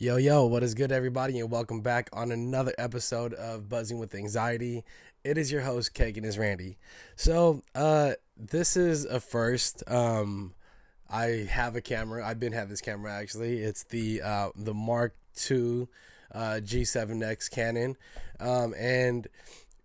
Yo, 0.00 0.16
yo, 0.16 0.46
what 0.46 0.62
is 0.62 0.76
good, 0.76 0.92
everybody, 0.92 1.40
and 1.40 1.50
welcome 1.50 1.80
back 1.80 2.08
on 2.12 2.30
another 2.30 2.72
episode 2.78 3.34
of 3.34 3.68
Buzzing 3.68 3.98
with 3.98 4.14
Anxiety. 4.14 4.84
It 5.24 5.36
is 5.36 5.50
your 5.50 5.62
host, 5.62 5.92
Kagan 5.92 6.24
is 6.24 6.38
Randy. 6.38 6.78
So, 7.16 7.62
uh, 7.74 8.12
this 8.36 8.76
is 8.76 9.04
a 9.06 9.18
first. 9.18 9.82
Um, 9.88 10.54
I 11.10 11.48
have 11.50 11.74
a 11.74 11.80
camera. 11.80 12.24
I've 12.24 12.38
been 12.38 12.52
having 12.52 12.70
this 12.70 12.80
camera 12.80 13.12
actually. 13.12 13.58
It's 13.58 13.82
the 13.82 14.22
uh, 14.22 14.50
the 14.54 14.72
Mark 14.72 15.16
II 15.50 15.88
uh, 16.32 16.60
G7X 16.62 17.50
Canon, 17.50 17.96
um, 18.38 18.74
and 18.78 19.26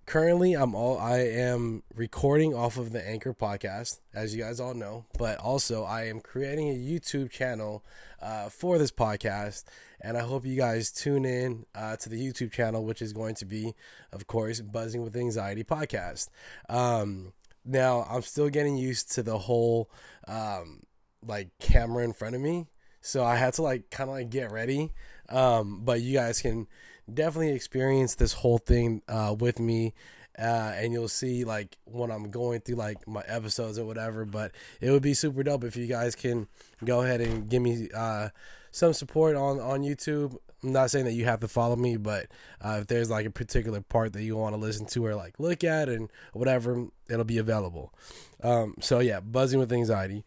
currently 0.05 0.53
I'm 0.53 0.75
all 0.75 0.97
I 0.97 1.19
am 1.19 1.83
recording 1.95 2.53
off 2.53 2.77
of 2.77 2.91
the 2.91 3.07
Anchor 3.07 3.33
podcast, 3.33 3.99
as 4.13 4.35
you 4.35 4.43
guys 4.43 4.59
all 4.59 4.73
know. 4.73 5.05
But 5.17 5.39
also, 5.39 5.83
I 5.83 6.07
am 6.07 6.19
creating 6.19 6.69
a 6.69 6.73
YouTube 6.73 7.31
channel 7.31 7.83
uh, 8.21 8.49
for 8.49 8.77
this 8.77 8.91
podcast, 8.91 9.63
and 10.01 10.17
I 10.17 10.21
hope 10.21 10.45
you 10.45 10.55
guys 10.55 10.91
tune 10.91 11.25
in 11.25 11.65
uh, 11.75 11.95
to 11.97 12.09
the 12.09 12.15
YouTube 12.15 12.51
channel, 12.51 12.83
which 12.85 13.01
is 13.01 13.13
going 13.13 13.35
to 13.35 13.45
be, 13.45 13.73
of 14.11 14.27
course, 14.27 14.61
Buzzing 14.61 15.03
with 15.03 15.15
Anxiety 15.15 15.63
podcast. 15.63 16.29
Um, 16.69 17.33
now, 17.65 18.05
I'm 18.09 18.21
still 18.21 18.49
getting 18.49 18.77
used 18.77 19.13
to 19.13 19.23
the 19.23 19.37
whole 19.37 19.89
um, 20.27 20.81
like 21.25 21.49
camera 21.59 22.03
in 22.03 22.13
front 22.13 22.35
of 22.35 22.41
me, 22.41 22.67
so 23.01 23.23
I 23.23 23.35
had 23.35 23.53
to 23.55 23.61
like 23.61 23.89
kind 23.89 24.09
of 24.09 24.15
like 24.15 24.29
get 24.29 24.51
ready. 24.51 24.91
Um, 25.29 25.81
but 25.83 26.01
you 26.01 26.13
guys 26.13 26.41
can 26.41 26.67
definitely 27.11 27.51
experience 27.51 28.15
this 28.15 28.33
whole 28.33 28.57
thing 28.57 29.01
uh, 29.07 29.35
with 29.37 29.59
me. 29.59 29.93
Uh, 30.37 30.73
and 30.75 30.91
you'll 30.91 31.07
see 31.07 31.43
like 31.43 31.77
when 31.85 32.09
I'm 32.09 32.31
going 32.31 32.61
through 32.61 32.77
like 32.77 33.07
my 33.07 33.23
episodes 33.27 33.77
or 33.77 33.85
whatever. 33.85 34.25
But 34.25 34.51
it 34.81 34.89
would 34.89 35.03
be 35.03 35.13
super 35.13 35.43
dope 35.43 35.63
if 35.63 35.75
you 35.75 35.85
guys 35.85 36.15
can 36.15 36.47
go 36.83 37.01
ahead 37.01 37.21
and 37.21 37.47
give 37.47 37.61
me 37.61 37.89
uh, 37.93 38.29
some 38.71 38.93
support 38.93 39.35
on 39.35 39.59
on 39.59 39.81
YouTube. 39.81 40.35
I'm 40.63 40.71
not 40.71 40.89
saying 40.91 41.05
that 41.05 41.13
you 41.13 41.25
have 41.25 41.41
to 41.41 41.47
follow 41.47 41.75
me, 41.75 41.97
but 41.97 42.27
uh, 42.61 42.79
if 42.81 42.87
there's 42.87 43.09
like 43.09 43.25
a 43.25 43.31
particular 43.31 43.81
part 43.81 44.13
that 44.13 44.23
you 44.23 44.37
want 44.37 44.55
to 44.55 44.59
listen 44.59 44.85
to 44.87 45.05
or 45.05 45.13
like 45.13 45.39
look 45.39 45.63
at 45.63 45.89
and 45.89 46.09
whatever, 46.31 46.87
it'll 47.09 47.25
be 47.25 47.37
available. 47.37 47.93
Um, 48.41 48.75
so 48.79 48.99
yeah, 48.99 49.19
buzzing 49.19 49.59
with 49.59 49.71
anxiety. 49.73 50.23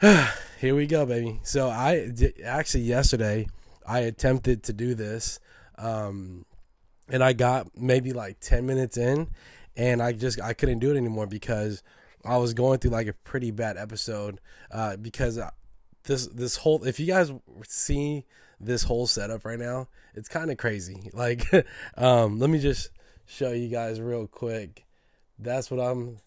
Here 0.60 0.74
we 0.74 0.86
go, 0.86 1.04
baby. 1.04 1.40
So 1.42 1.68
I 1.68 2.10
actually 2.44 2.84
yesterday 2.84 3.46
I 3.86 4.00
attempted 4.00 4.62
to 4.64 4.72
do 4.72 4.94
this 4.94 5.38
um, 5.78 6.44
and 7.08 7.22
I 7.22 7.32
got 7.32 7.68
maybe 7.76 8.12
like 8.12 8.40
10 8.40 8.66
minutes 8.66 8.96
in 8.96 9.28
and 9.76 10.02
I 10.02 10.12
just 10.12 10.40
I 10.40 10.52
couldn't 10.52 10.80
do 10.80 10.90
it 10.90 10.96
anymore 10.96 11.26
because 11.26 11.82
I 12.24 12.36
was 12.36 12.52
going 12.52 12.80
through 12.80 12.90
like 12.90 13.06
a 13.06 13.12
pretty 13.12 13.50
bad 13.50 13.76
episode 13.76 14.40
uh, 14.70 14.96
because 14.96 15.38
this 16.04 16.26
this 16.26 16.56
whole 16.56 16.84
if 16.84 16.98
you 17.00 17.06
guys 17.06 17.32
see 17.66 18.26
this 18.60 18.82
whole 18.82 19.06
setup 19.06 19.44
right 19.44 19.58
now, 19.58 19.88
it's 20.14 20.28
kind 20.28 20.50
of 20.50 20.58
crazy. 20.58 21.10
Like 21.14 21.44
um, 21.96 22.38
let 22.38 22.50
me 22.50 22.58
just 22.58 22.90
show 23.24 23.52
you 23.52 23.68
guys 23.68 24.00
real 24.00 24.26
quick. 24.26 24.84
That's 25.38 25.70
what 25.70 25.80
I'm 25.80 26.18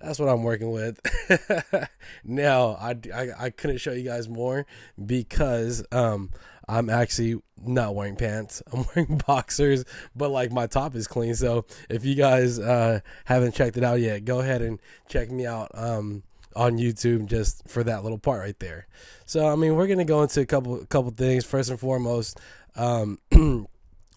that's 0.00 0.18
what 0.18 0.28
I'm 0.28 0.42
working 0.42 0.72
with. 0.72 1.00
now, 2.24 2.70
I, 2.70 2.96
I, 3.14 3.28
I, 3.38 3.50
couldn't 3.50 3.78
show 3.78 3.92
you 3.92 4.02
guys 4.02 4.28
more 4.28 4.66
because 5.04 5.84
um, 5.92 6.30
I'm 6.68 6.90
actually 6.90 7.40
not 7.64 7.94
wearing 7.94 8.16
pants. 8.16 8.62
I'm 8.72 8.84
wearing 8.94 9.20
boxers, 9.26 9.84
but 10.14 10.30
like 10.30 10.52
my 10.52 10.66
top 10.66 10.94
is 10.94 11.06
clean. 11.06 11.34
So 11.34 11.66
if 11.88 12.04
you 12.04 12.14
guys 12.14 12.58
uh, 12.58 13.00
haven't 13.24 13.54
checked 13.54 13.76
it 13.76 13.84
out 13.84 14.00
yet, 14.00 14.24
go 14.24 14.40
ahead 14.40 14.62
and 14.62 14.80
check 15.08 15.30
me 15.30 15.46
out 15.46 15.70
um, 15.74 16.22
on 16.54 16.78
YouTube 16.78 17.26
just 17.26 17.68
for 17.68 17.84
that 17.84 18.02
little 18.02 18.18
part 18.18 18.40
right 18.40 18.58
there. 18.58 18.86
So 19.26 19.46
I 19.46 19.56
mean, 19.56 19.76
we're 19.76 19.86
gonna 19.86 20.04
go 20.04 20.22
into 20.22 20.40
a 20.40 20.46
couple 20.46 20.84
couple 20.86 21.10
things. 21.10 21.44
First 21.44 21.70
and 21.70 21.80
foremost. 21.80 22.40
Um, 22.74 23.18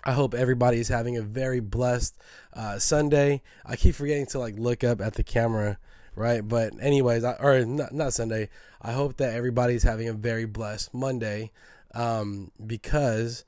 I 0.08 0.12
hope 0.12 0.36
everybody 0.36 0.80
is 0.80 0.88
having 0.88 1.18
a 1.18 1.24
very 1.24 1.60
blessed 1.60 2.16
uh, 2.54 2.78
Sunday. 2.78 3.42
I 3.66 3.76
keep 3.76 3.96
forgetting 3.96 4.28
to 4.28 4.40
like 4.40 4.56
look 4.58 4.84
up 4.84 5.02
at 5.02 5.16
the 5.16 5.24
camera, 5.24 5.80
right? 6.16 6.48
But 6.48 6.74
anyways, 6.80 7.24
I, 7.24 7.34
or 7.34 7.66
not, 7.66 7.92
not 7.92 8.14
Sunday. 8.14 8.50
I 8.80 8.92
hope 8.92 9.18
that 9.18 9.34
everybody's 9.34 9.82
having 9.82 10.08
a 10.08 10.14
very 10.14 10.46
blessed 10.46 10.94
Monday, 10.94 11.52
um, 11.96 12.52
because 12.66 13.46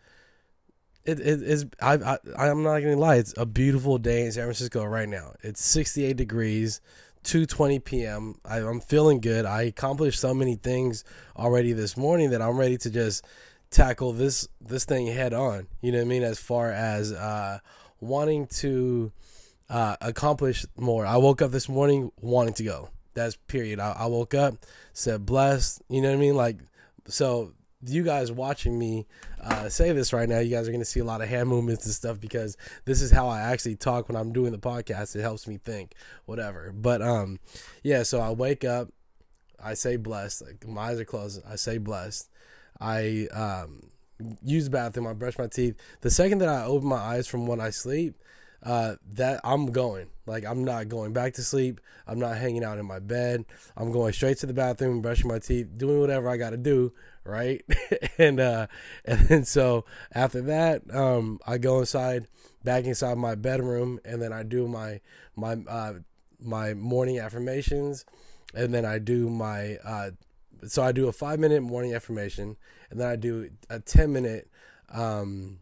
it, 1.05 1.19
it 1.19 1.41
is. 1.41 1.65
I, 1.81 1.93
I 1.93 2.17
I'm 2.49 2.63
not 2.63 2.79
gonna 2.79 2.97
lie. 2.97 3.15
It's 3.15 3.33
a 3.37 3.45
beautiful 3.45 3.97
day 3.97 4.25
in 4.25 4.31
San 4.31 4.43
Francisco 4.43 4.83
right 4.85 5.07
now. 5.07 5.33
It's 5.41 5.63
68 5.63 6.17
degrees. 6.17 6.81
2:20 7.23 7.83
p.m. 7.83 8.35
I, 8.45 8.59
I'm 8.59 8.79
feeling 8.79 9.19
good. 9.19 9.45
I 9.45 9.63
accomplished 9.63 10.19
so 10.19 10.33
many 10.33 10.55
things 10.55 11.03
already 11.35 11.73
this 11.73 11.97
morning 11.97 12.29
that 12.29 12.41
I'm 12.41 12.57
ready 12.57 12.77
to 12.77 12.89
just 12.89 13.25
tackle 13.69 14.13
this 14.13 14.47
this 14.61 14.85
thing 14.85 15.07
head 15.07 15.33
on. 15.33 15.67
You 15.81 15.91
know 15.91 15.97
what 15.99 16.05
I 16.05 16.07
mean? 16.07 16.23
As 16.23 16.39
far 16.39 16.71
as 16.71 17.11
uh, 17.11 17.59
wanting 17.99 18.47
to 18.47 19.11
uh, 19.69 19.97
accomplish 20.01 20.65
more. 20.77 21.05
I 21.05 21.17
woke 21.17 21.41
up 21.41 21.51
this 21.51 21.67
morning 21.67 22.11
wanting 22.21 22.53
to 22.55 22.63
go. 22.63 22.89
That's 23.13 23.35
period. 23.47 23.79
I, 23.79 23.93
I 23.99 24.05
woke 24.05 24.33
up, 24.33 24.55
said 24.93 25.25
blessed. 25.25 25.81
You 25.89 26.01
know 26.01 26.09
what 26.09 26.17
I 26.17 26.21
mean? 26.21 26.35
Like 26.35 26.59
so. 27.07 27.53
You 27.85 28.03
guys 28.03 28.31
watching 28.31 28.77
me 28.77 29.05
uh, 29.41 29.69
say 29.69 29.91
this 29.91 30.11
right 30.11 30.27
now, 30.27 30.39
you 30.39 30.49
guys 30.49 30.67
are 30.67 30.71
going 30.71 30.81
to 30.81 30.85
see 30.85 30.99
a 30.99 31.05
lot 31.05 31.21
of 31.21 31.29
hand 31.29 31.47
movements 31.47 31.85
and 31.85 31.93
stuff 31.93 32.19
because 32.19 32.57
this 32.85 33.01
is 33.01 33.11
how 33.11 33.27
I 33.27 33.41
actually 33.41 33.75
talk 33.75 34.09
when 34.09 34.15
I'm 34.15 34.33
doing 34.33 34.51
the 34.51 34.57
podcast. 34.57 35.15
It 35.15 35.21
helps 35.21 35.47
me 35.47 35.57
think, 35.57 35.93
whatever. 36.25 36.71
But 36.73 37.01
um, 37.03 37.39
yeah. 37.83 38.03
So 38.03 38.19
I 38.19 38.31
wake 38.31 38.63
up, 38.63 38.89
I 39.63 39.75
say 39.75 39.95
blessed. 39.95 40.43
Like 40.43 40.67
my 40.67 40.89
eyes 40.89 40.99
are 40.99 41.05
closed. 41.05 41.41
I 41.47 41.55
say 41.55 41.77
blessed 41.77 42.29
I 42.79 43.27
um, 43.33 43.89
use 44.43 44.65
the 44.65 44.69
bathroom, 44.69 45.07
I 45.07 45.13
brush 45.13 45.37
my 45.37 45.47
teeth. 45.47 45.75
The 46.01 46.11
second 46.11 46.39
that 46.39 46.49
I 46.49 46.65
open 46.65 46.87
my 46.87 46.97
eyes 46.97 47.27
from 47.27 47.47
when 47.47 47.59
I 47.59 47.69
sleep, 47.69 48.15
uh, 48.63 48.95
that 49.13 49.39
I'm 49.43 49.67
going. 49.67 50.07
Like 50.25 50.45
I'm 50.45 50.63
not 50.63 50.89
going 50.89 51.13
back 51.13 51.33
to 51.35 51.43
sleep. 51.43 51.79
I'm 52.05 52.19
not 52.19 52.37
hanging 52.37 52.63
out 52.63 52.79
in 52.79 52.85
my 52.85 52.99
bed. 52.99 53.45
I'm 53.77 53.91
going 53.91 54.13
straight 54.13 54.37
to 54.39 54.45
the 54.45 54.53
bathroom, 54.53 55.01
brushing 55.01 55.29
my 55.29 55.39
teeth, 55.39 55.67
doing 55.77 55.99
whatever 55.99 56.27
I 56.27 56.37
got 56.37 56.49
to 56.49 56.57
do, 56.57 56.91
right? 57.27 57.63
and 58.17 58.39
uh, 58.39 58.67
and 59.05 59.19
then 59.27 59.45
so 59.45 59.85
after 60.13 60.41
that, 60.41 60.83
um, 60.93 61.39
I 61.45 61.57
go 61.57 61.79
inside, 61.79 62.27
back 62.63 62.85
inside 62.85 63.17
my 63.17 63.35
bedroom, 63.35 63.99
and 64.05 64.21
then 64.21 64.33
I 64.33 64.43
do 64.43 64.67
my 64.67 65.01
my 65.35 65.57
uh, 65.67 65.93
my 66.39 66.73
morning 66.73 67.19
affirmations, 67.19 68.05
and 68.53 68.73
then 68.73 68.85
I 68.85 68.99
do 68.99 69.29
my 69.29 69.77
uh, 69.83 70.11
so 70.65 70.83
I 70.83 70.91
do 70.91 71.07
a 71.07 71.11
five 71.11 71.39
minute 71.39 71.61
morning 71.61 71.93
affirmation, 71.93 72.57
and 72.89 72.99
then 72.99 73.07
I 73.07 73.15
do 73.15 73.49
a 73.69 73.79
ten 73.79 74.13
minute, 74.13 74.49
um, 74.89 75.59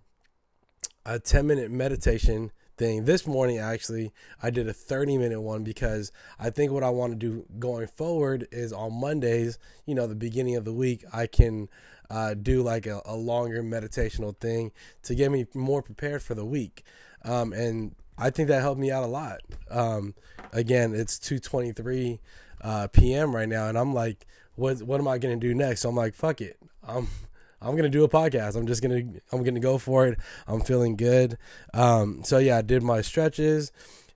a 1.05 1.19
ten 1.19 1.47
minute 1.47 1.71
meditation 1.71 2.51
thing. 2.77 3.05
This 3.05 3.25
morning, 3.25 3.57
actually, 3.57 4.11
I 4.41 4.49
did 4.49 4.67
a 4.67 4.73
30 4.73 5.17
minute 5.17 5.41
one 5.41 5.63
because 5.63 6.11
I 6.39 6.49
think 6.49 6.71
what 6.71 6.83
I 6.83 6.89
want 6.89 7.13
to 7.13 7.17
do 7.17 7.45
going 7.59 7.87
forward 7.87 8.47
is 8.51 8.73
on 8.73 8.93
Mondays, 8.93 9.57
you 9.85 9.95
know, 9.95 10.07
the 10.07 10.15
beginning 10.15 10.55
of 10.55 10.65
the 10.65 10.73
week, 10.73 11.03
I 11.13 11.27
can 11.27 11.69
uh, 12.09 12.33
do 12.33 12.61
like 12.61 12.85
a, 12.85 13.01
a, 13.05 13.15
longer 13.15 13.63
meditational 13.63 14.37
thing 14.37 14.71
to 15.03 15.15
get 15.15 15.31
me 15.31 15.47
more 15.53 15.81
prepared 15.81 16.21
for 16.21 16.35
the 16.35 16.45
week. 16.45 16.83
Um, 17.23 17.51
and 17.53 17.95
I 18.17 18.29
think 18.29 18.49
that 18.49 18.61
helped 18.61 18.79
me 18.79 18.91
out 18.91 19.03
a 19.03 19.07
lot. 19.07 19.39
Um, 19.71 20.13
again, 20.53 20.93
it's 20.93 21.17
2:23 21.17 22.19
uh, 22.61 22.87
p.m. 22.87 23.35
right 23.35 23.49
now, 23.49 23.67
and 23.67 23.77
I'm 23.77 23.93
like, 23.93 24.27
what 24.55 24.81
what 24.83 24.99
am 24.99 25.07
I 25.07 25.17
gonna 25.17 25.35
do 25.35 25.53
next? 25.53 25.81
So 25.81 25.89
I'm 25.89 25.95
like, 25.95 26.13
fuck 26.13 26.41
it. 26.41 26.57
I'm 26.87 27.07
I'm 27.65 27.75
gonna 27.75 27.89
do 27.89 28.03
a 28.03 28.09
podcast. 28.09 28.55
I'm 28.55 28.67
just 28.67 28.81
gonna 28.81 29.01
I'm 29.31 29.43
gonna 29.43 29.59
go 29.59 29.77
for 29.77 30.07
it. 30.07 30.19
I'm 30.47 30.61
feeling 30.61 30.95
good. 30.95 31.37
Um, 31.73 32.23
so 32.23 32.37
yeah, 32.37 32.57
I 32.57 32.61
did 32.61 32.83
my 32.83 33.01
stretches. 33.01 33.71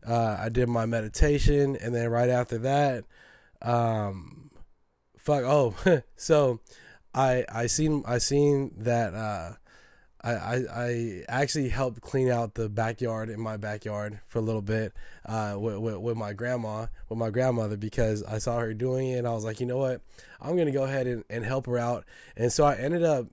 Uh, 0.07 0.37
I 0.39 0.49
did 0.49 0.69
my 0.69 0.85
meditation, 0.85 1.75
and 1.75 1.93
then 1.93 2.09
right 2.09 2.29
after 2.29 2.59
that, 2.59 3.05
um, 3.61 4.51
fuck. 5.17 5.43
Oh, 5.43 5.75
so 6.15 6.59
I 7.13 7.45
I 7.49 7.65
seen 7.65 8.03
I 8.05 8.19
seen 8.19 8.71
that 8.77 9.15
uh, 9.15 9.53
I, 10.21 10.31
I, 10.31 10.55
I 10.71 11.23
actually 11.29 11.69
helped 11.69 12.01
clean 12.01 12.29
out 12.29 12.53
the 12.53 12.67
backyard 12.67 13.29
in 13.29 13.39
my 13.39 13.57
backyard 13.57 14.19
for 14.27 14.39
a 14.39 14.41
little 14.41 14.61
bit 14.61 14.93
uh, 15.25 15.55
with, 15.57 15.77
with, 15.77 15.97
with, 15.97 16.17
my 16.17 16.33
grandma, 16.33 16.87
with 17.07 17.17
my 17.17 17.29
grandmother, 17.29 17.77
because 17.77 18.21
I 18.23 18.39
saw 18.39 18.59
her 18.59 18.73
doing 18.73 19.09
it 19.09 19.19
and 19.19 19.27
I 19.27 19.31
was 19.31 19.45
like, 19.45 19.61
you 19.61 19.65
know 19.65 19.77
what? 19.77 20.01
I'm 20.41 20.57
to 20.57 20.71
go 20.71 20.83
ahead 20.83 21.07
and, 21.07 21.23
and 21.29 21.45
help 21.45 21.67
her 21.67 21.77
out. 21.77 22.03
And 22.35 22.51
so 22.51 22.65
I 22.65 22.75
ended 22.75 23.03
up 23.03 23.27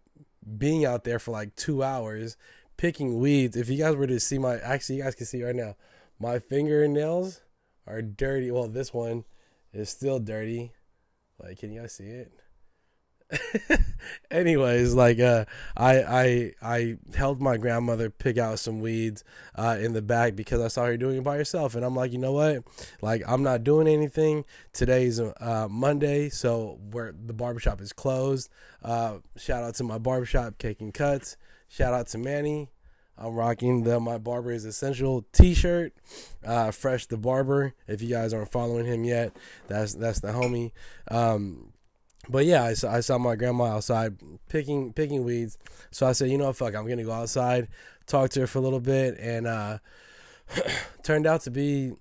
being 0.59 0.85
out 0.85 1.05
there 1.05 1.19
for 1.19 1.33
like 1.33 1.57
two 1.57 1.83
hours 1.83 2.37
picking 2.77 3.19
weeds. 3.19 3.57
If 3.57 3.69
you 3.69 3.79
guys 3.79 3.97
were 3.97 4.07
to 4.07 4.21
see 4.21 4.39
my, 4.39 4.59
actually, 4.59 4.97
you 4.97 5.03
guys 5.03 5.15
can 5.15 5.27
see 5.27 5.43
right 5.43 5.55
now, 5.55 5.77
my 6.19 6.39
fingernails 6.39 7.41
are 7.87 8.03
dirty. 8.03 8.51
Well, 8.51 8.69
this 8.69 8.93
one 8.93 9.25
is 9.73 9.91
still 9.91 10.19
dirty. 10.19 10.73
Like, 11.43 11.59
can 11.59 11.73
you 11.73 11.81
guys 11.81 11.95
see 11.95 12.05
it? 12.05 12.33
anyways 14.31 14.95
like 14.95 15.19
uh 15.19 15.45
i 15.77 15.99
i 16.03 16.53
i 16.63 16.97
helped 17.17 17.41
my 17.41 17.57
grandmother 17.57 18.09
pick 18.09 18.39
out 18.39 18.59
some 18.59 18.81
weeds 18.81 19.25
uh 19.57 19.77
in 19.81 19.95
the 19.95 20.03
back 20.03 20.37
because 20.37 20.61
i 20.61 20.69
saw 20.69 20.85
her 20.85 20.97
doing 20.97 21.19
it 21.19 21.25
by 21.25 21.37
herself. 21.37 21.75
And 21.75 21.85
i'm 21.85 21.97
like 21.97 22.13
you 22.13 22.19
know 22.19 22.33
what? 22.33 22.63
Like 23.03 23.23
i'm 23.27 23.43
not 23.43 23.65
doing 23.65 23.89
anything. 23.89 24.45
Today's 24.73 25.21
uh 25.21 25.67
monday 25.69 26.29
so 26.29 26.79
where 26.91 27.13
the 27.13 27.33
barbershop 27.33 27.81
is 27.81 27.93
closed. 27.93 28.49
Uh 28.83 29.19
shout 29.37 29.65
out 29.65 29.75
to 29.77 29.85
my 29.85 29.99
barbershop 29.99 30.59
cake 30.59 30.81
and 30.81 30.95
cuts. 30.95 31.37
Shout 31.69 31.95
out 31.95 32.07
to 32.09 32.19
manny. 32.19 32.71
I'm 33.19 33.35
rocking 33.35 33.83
the 33.83 33.99
My 33.99 34.19
Barber 34.19 34.53
is 34.53 34.67
Essential 34.67 35.25
T-shirt, 35.33 35.95
uh, 36.45 36.71
Fresh 36.71 37.07
the 37.07 37.17
Barber. 37.17 37.73
If 37.89 38.03
you 38.03 38.11
guys 38.11 38.35
aren't 38.35 38.53
following 38.53 38.85
him 38.85 39.05
yet, 39.05 39.35
that's 39.69 39.95
that's 39.95 40.21
the 40.21 40.29
homie. 40.29 40.73
Um, 41.11 41.73
but 42.29 42.45
yeah, 42.45 42.65
I 42.65 42.75
saw, 42.75 42.93
I 42.93 43.01
saw 43.01 43.19
my 43.19 43.37
grandma 43.37 43.65
outside 43.65 44.17
picking 44.49 44.93
picking 44.93 45.25
weeds. 45.25 45.59
So 45.91 46.07
I 46.07 46.13
said, 46.13 46.31
you 46.31 46.39
know, 46.39 46.53
fuck, 46.53 46.75
I'm 46.75 46.89
gonna 46.89 47.05
go 47.05 47.13
outside, 47.13 47.69
talk 48.07 48.31
to 48.31 48.41
her 48.41 48.47
for 48.47 48.59
a 48.59 48.63
little 48.63 48.81
bit, 48.81 49.19
and 49.19 49.47
uh, 49.47 49.79
turned 51.03 51.27
out 51.27 51.43
to 51.43 51.51
be 51.51 51.93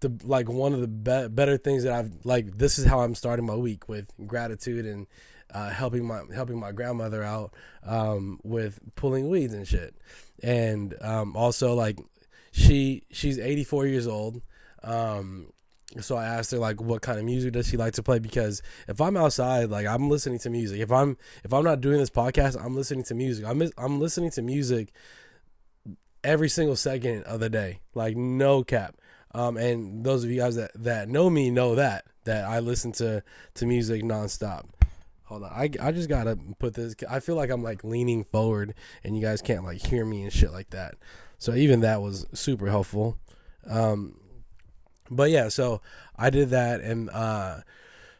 the 0.00 0.12
like 0.24 0.48
one 0.48 0.72
of 0.72 0.80
the 0.80 0.88
be- 0.88 1.28
better 1.28 1.56
things 1.56 1.84
that 1.84 1.92
I've 1.92 2.12
like. 2.24 2.58
This 2.58 2.78
is 2.78 2.86
how 2.86 3.00
I'm 3.00 3.14
starting 3.14 3.46
my 3.46 3.56
week 3.56 3.88
with 3.88 4.10
gratitude 4.26 4.86
and 4.86 5.06
uh, 5.52 5.70
helping 5.70 6.06
my 6.06 6.22
helping 6.34 6.58
my 6.58 6.72
grandmother 6.72 7.22
out 7.22 7.54
um, 7.84 8.40
with 8.42 8.80
pulling 8.96 9.28
weeds 9.28 9.54
and 9.54 9.66
shit, 9.66 9.94
and 10.42 10.94
um, 11.00 11.36
also 11.36 11.74
like 11.74 11.98
she 12.52 13.04
she's 13.10 13.38
84 13.38 13.86
years 13.86 14.06
old. 14.06 14.42
Um, 14.82 15.52
so 16.00 16.16
I 16.16 16.24
asked 16.24 16.50
her 16.52 16.58
like 16.58 16.80
what 16.80 17.02
kind 17.02 17.18
of 17.18 17.24
music 17.24 17.52
does 17.52 17.68
she 17.68 17.76
like 17.76 17.94
to 17.94 18.02
play 18.02 18.18
because 18.18 18.62
if 18.88 19.00
I'm 19.00 19.16
outside 19.16 19.70
like 19.70 19.86
I'm 19.86 20.08
listening 20.08 20.38
to 20.40 20.50
music. 20.50 20.80
If 20.80 20.90
I'm 20.90 21.16
if 21.44 21.52
I'm 21.52 21.64
not 21.64 21.80
doing 21.80 21.98
this 21.98 22.10
podcast, 22.10 22.62
I'm 22.62 22.74
listening 22.74 23.04
to 23.04 23.14
music. 23.14 23.44
I'm 23.46 23.62
I'm 23.76 24.00
listening 24.00 24.30
to 24.32 24.42
music 24.42 24.92
every 26.24 26.48
single 26.48 26.76
second 26.76 27.24
of 27.24 27.40
the 27.40 27.50
day. 27.50 27.80
Like 27.94 28.16
no 28.16 28.62
cap. 28.64 28.96
Um, 29.34 29.56
and 29.56 30.04
those 30.04 30.24
of 30.24 30.30
you 30.30 30.40
guys 30.40 30.56
that, 30.56 30.72
that 30.74 31.08
know 31.08 31.30
me 31.30 31.50
know 31.50 31.74
that 31.74 32.04
that 32.24 32.44
I 32.44 32.60
listen 32.60 32.92
to 32.92 33.22
to 33.54 33.66
music 33.66 34.02
nonstop. 34.02 34.66
Hold 35.24 35.44
on, 35.44 35.50
I, 35.50 35.70
I 35.80 35.92
just 35.92 36.08
gotta 36.08 36.38
put 36.58 36.74
this. 36.74 36.94
I 37.08 37.20
feel 37.20 37.36
like 37.36 37.50
I'm 37.50 37.62
like 37.62 37.84
leaning 37.84 38.24
forward, 38.24 38.74
and 39.02 39.16
you 39.16 39.22
guys 39.22 39.40
can't 39.40 39.64
like 39.64 39.86
hear 39.86 40.04
me 40.04 40.22
and 40.22 40.32
shit 40.32 40.52
like 40.52 40.70
that. 40.70 40.96
So 41.38 41.54
even 41.54 41.80
that 41.80 42.02
was 42.02 42.26
super 42.34 42.68
helpful. 42.68 43.16
Um, 43.66 44.16
but 45.16 45.30
yeah, 45.30 45.48
so 45.48 45.80
I 46.16 46.30
did 46.30 46.50
that, 46.50 46.80
and 46.80 47.10
uh, 47.10 47.60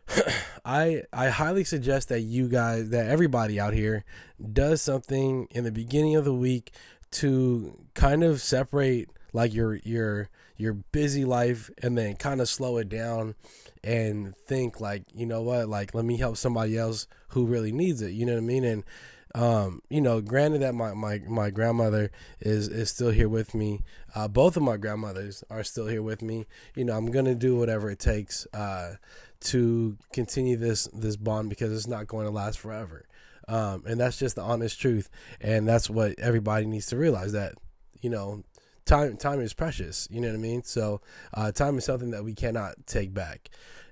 I 0.65 1.03
I 1.12 1.29
highly 1.29 1.65
suggest 1.65 2.09
that 2.09 2.21
you 2.21 2.49
guys, 2.49 2.91
that 2.91 3.09
everybody 3.09 3.59
out 3.59 3.75
here, 3.75 4.05
does 4.53 4.83
something 4.83 5.49
in 5.50 5.65
the 5.65 5.73
beginning 5.73 6.17
of 6.17 6.25
the 6.25 6.35
week 6.35 6.73
to 7.12 7.79
kind 7.94 8.25
of 8.25 8.41
separate 8.41 9.11
like 9.33 9.53
your 9.55 9.77
your 9.77 10.29
your 10.56 10.75
busy 10.75 11.25
life 11.25 11.71
and 11.83 11.97
then 11.97 12.15
kind 12.17 12.41
of 12.41 12.49
slow 12.49 12.77
it 12.77 12.89
down 12.89 13.35
and 13.83 14.37
think 14.37 14.81
like 14.81 15.03
you 15.15 15.27
know 15.27 15.43
what 15.43 15.69
like 15.69 15.94
let 15.94 16.05
me 16.05 16.17
help 16.17 16.37
somebody 16.37 16.79
else 16.79 17.06
who 17.29 17.44
really 17.44 17.73
needs 17.73 18.00
it 18.00 18.12
you 18.12 18.25
know 18.25 18.35
what 18.35 18.39
i 18.39 18.43
mean? 18.47 18.65
And 18.65 18.85
um, 19.34 19.81
you 19.88 20.00
know, 20.00 20.20
granted 20.20 20.61
that 20.62 20.75
my, 20.75 20.93
my, 20.94 21.20
my 21.26 21.50
grandmother 21.50 22.11
is, 22.40 22.69
is 22.69 22.90
still 22.90 23.11
here 23.11 23.29
with 23.29 23.55
me. 23.55 23.81
Uh, 24.14 24.29
both 24.29 24.56
of 24.56 24.62
my 24.62 24.76
grandmothers 24.76 25.43
are 25.49 25.64
still 25.64 25.87
here 25.87 26.02
with 26.02 26.23
me. 26.23 26.46
You 26.75 26.84
know, 26.84 26.96
I'm 26.96 27.11
going 27.11 27.25
to 27.25 27.34
do 27.34 27.56
whatever 27.56 27.90
it 27.90 27.99
takes, 27.99 28.46
uh, 28.52 28.94
to 29.40 29.96
continue 30.12 30.56
this, 30.56 30.84
this 30.93 31.17
bond 31.17 31.50
because 31.50 31.73
it's 31.73 31.87
not 31.87 32.06
going 32.06 32.26
to 32.26 32.31
last 32.31 32.58
forever. 32.58 33.06
Um, 33.49 33.82
and 33.87 33.99
that's 33.99 34.19
just 34.19 34.37
the 34.37 34.43
honest 34.43 34.81
truth. 34.81 35.08
And 35.40 35.67
that's 35.67 35.90
what 35.90 36.19
everybody 36.19 36.67
needs 36.67 36.87
to 36.87 36.96
realize 36.96 37.32
that, 37.32 37.55
you 38.00 38.11
know, 38.11 38.44
time, 38.84 39.17
time 39.17 39.40
is 39.40 39.55
precious. 39.55 40.06
You 40.11 40.20
know 40.20 40.29
what 40.29 40.34
I 40.34 40.40
mean? 40.40 40.62
So, 40.62 41.00
uh, 41.34 41.52
time 41.52 41.79
is 41.79 41.84
something 41.84 42.11
that 42.11 42.25
we 42.25 42.34
cannot 42.34 42.87
take 42.87 43.12
back. 43.12 43.49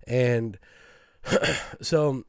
And 0.06 0.58
so 1.81 2.25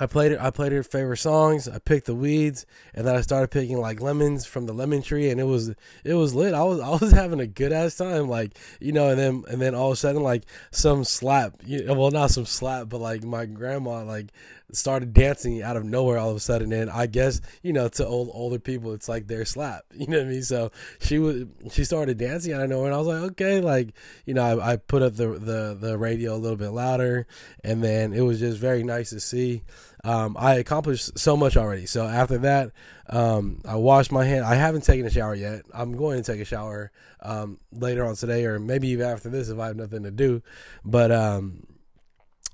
I 0.00 0.06
played 0.06 0.32
it. 0.32 0.40
I 0.40 0.50
played 0.50 0.72
her 0.72 0.82
favorite 0.82 1.18
songs. 1.18 1.68
I 1.68 1.78
picked 1.78 2.06
the 2.06 2.14
weeds, 2.14 2.64
and 2.94 3.06
then 3.06 3.14
I 3.14 3.20
started 3.20 3.50
picking 3.50 3.78
like 3.78 4.00
lemons 4.00 4.46
from 4.46 4.64
the 4.64 4.72
lemon 4.72 5.02
tree, 5.02 5.28
and 5.28 5.38
it 5.38 5.44
was 5.44 5.74
it 6.04 6.14
was 6.14 6.34
lit. 6.34 6.54
I 6.54 6.64
was 6.64 6.80
I 6.80 6.88
was 6.88 7.12
having 7.12 7.38
a 7.38 7.46
good 7.46 7.72
ass 7.72 7.96
time, 7.96 8.28
like 8.28 8.56
you 8.80 8.92
know. 8.92 9.10
And 9.10 9.18
then 9.18 9.44
and 9.48 9.60
then 9.60 9.74
all 9.74 9.88
of 9.88 9.92
a 9.92 9.96
sudden, 9.96 10.22
like 10.22 10.44
some 10.70 11.04
slap, 11.04 11.56
you 11.66 11.84
well 11.94 12.10
not 12.10 12.30
some 12.30 12.46
slap, 12.46 12.88
but 12.88 13.00
like 13.00 13.22
my 13.22 13.44
grandma 13.44 14.02
like 14.02 14.32
started 14.72 15.12
dancing 15.12 15.62
out 15.62 15.76
of 15.76 15.84
nowhere 15.84 16.18
all 16.18 16.30
of 16.30 16.36
a 16.36 16.40
sudden 16.40 16.72
and 16.72 16.90
i 16.90 17.06
guess 17.06 17.40
you 17.62 17.72
know 17.72 17.88
to 17.88 18.06
old 18.06 18.30
older 18.32 18.58
people 18.58 18.92
it's 18.92 19.08
like 19.08 19.26
their 19.26 19.44
slap 19.44 19.84
you 19.94 20.06
know 20.06 20.18
what 20.18 20.26
i 20.26 20.28
mean 20.28 20.42
so 20.42 20.70
she 21.00 21.18
was 21.18 21.44
she 21.70 21.84
started 21.84 22.18
dancing 22.18 22.52
out 22.52 22.60
of 22.60 22.70
nowhere 22.70 22.86
and 22.86 22.94
i 22.94 22.98
was 22.98 23.06
like 23.06 23.22
okay 23.30 23.60
like 23.60 23.92
you 24.26 24.34
know 24.34 24.60
i, 24.60 24.72
I 24.72 24.76
put 24.76 25.02
up 25.02 25.14
the, 25.14 25.28
the 25.28 25.76
the 25.80 25.98
radio 25.98 26.34
a 26.34 26.38
little 26.38 26.58
bit 26.58 26.70
louder 26.70 27.26
and 27.64 27.82
then 27.82 28.12
it 28.12 28.22
was 28.22 28.38
just 28.40 28.58
very 28.58 28.82
nice 28.82 29.10
to 29.10 29.20
see 29.20 29.62
um, 30.04 30.36
I 30.38 30.54
accomplished 30.54 31.18
so 31.18 31.36
much 31.36 31.56
already. 31.56 31.86
So 31.86 32.06
after 32.06 32.38
that, 32.38 32.72
um, 33.08 33.60
I 33.66 33.76
washed 33.76 34.12
my 34.12 34.24
hand. 34.24 34.44
I 34.44 34.54
haven't 34.54 34.84
taken 34.84 35.06
a 35.06 35.10
shower 35.10 35.34
yet. 35.34 35.62
I'm 35.74 35.96
going 35.96 36.22
to 36.22 36.32
take 36.32 36.40
a 36.40 36.44
shower 36.44 36.90
um, 37.20 37.58
later 37.72 38.04
on 38.04 38.16
today, 38.16 38.46
or 38.46 38.58
maybe 38.58 38.88
even 38.88 39.06
after 39.06 39.28
this 39.28 39.48
if 39.48 39.58
I 39.58 39.66
have 39.68 39.76
nothing 39.76 40.04
to 40.04 40.10
do. 40.10 40.42
But 40.84 41.12
um, 41.12 41.66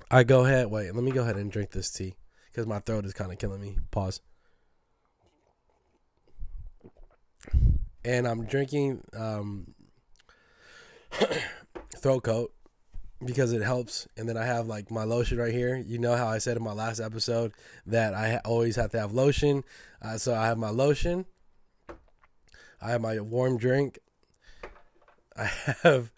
I 0.09 0.23
go 0.23 0.45
ahead. 0.45 0.71
Wait, 0.71 0.93
let 0.95 1.03
me 1.03 1.11
go 1.11 1.21
ahead 1.21 1.35
and 1.35 1.51
drink 1.51 1.71
this 1.71 1.91
tea 1.91 2.15
because 2.49 2.65
my 2.65 2.79
throat 2.79 3.05
is 3.05 3.13
kind 3.13 3.31
of 3.31 3.37
killing 3.39 3.59
me. 3.59 3.77
Pause. 3.91 4.21
And 8.05 8.25
I'm 8.25 8.45
drinking 8.45 9.03
um, 9.17 9.73
throat 11.97 12.23
coat 12.23 12.53
because 13.25 13.51
it 13.51 13.61
helps. 13.61 14.07
And 14.15 14.29
then 14.29 14.37
I 14.37 14.45
have 14.45 14.67
like 14.67 14.89
my 14.89 15.03
lotion 15.03 15.39
right 15.39 15.53
here. 15.53 15.75
You 15.75 15.97
know 15.97 16.15
how 16.15 16.27
I 16.27 16.37
said 16.37 16.55
in 16.55 16.63
my 16.63 16.71
last 16.71 17.01
episode 17.01 17.51
that 17.85 18.13
I 18.13 18.37
always 18.45 18.77
have 18.77 18.91
to 18.91 18.99
have 18.99 19.11
lotion. 19.11 19.65
Uh, 20.01 20.17
so 20.17 20.33
I 20.33 20.45
have 20.45 20.57
my 20.57 20.69
lotion. 20.69 21.25
I 22.81 22.91
have 22.91 23.01
my 23.01 23.19
warm 23.19 23.57
drink. 23.57 23.99
I 25.35 25.51
have 25.83 26.11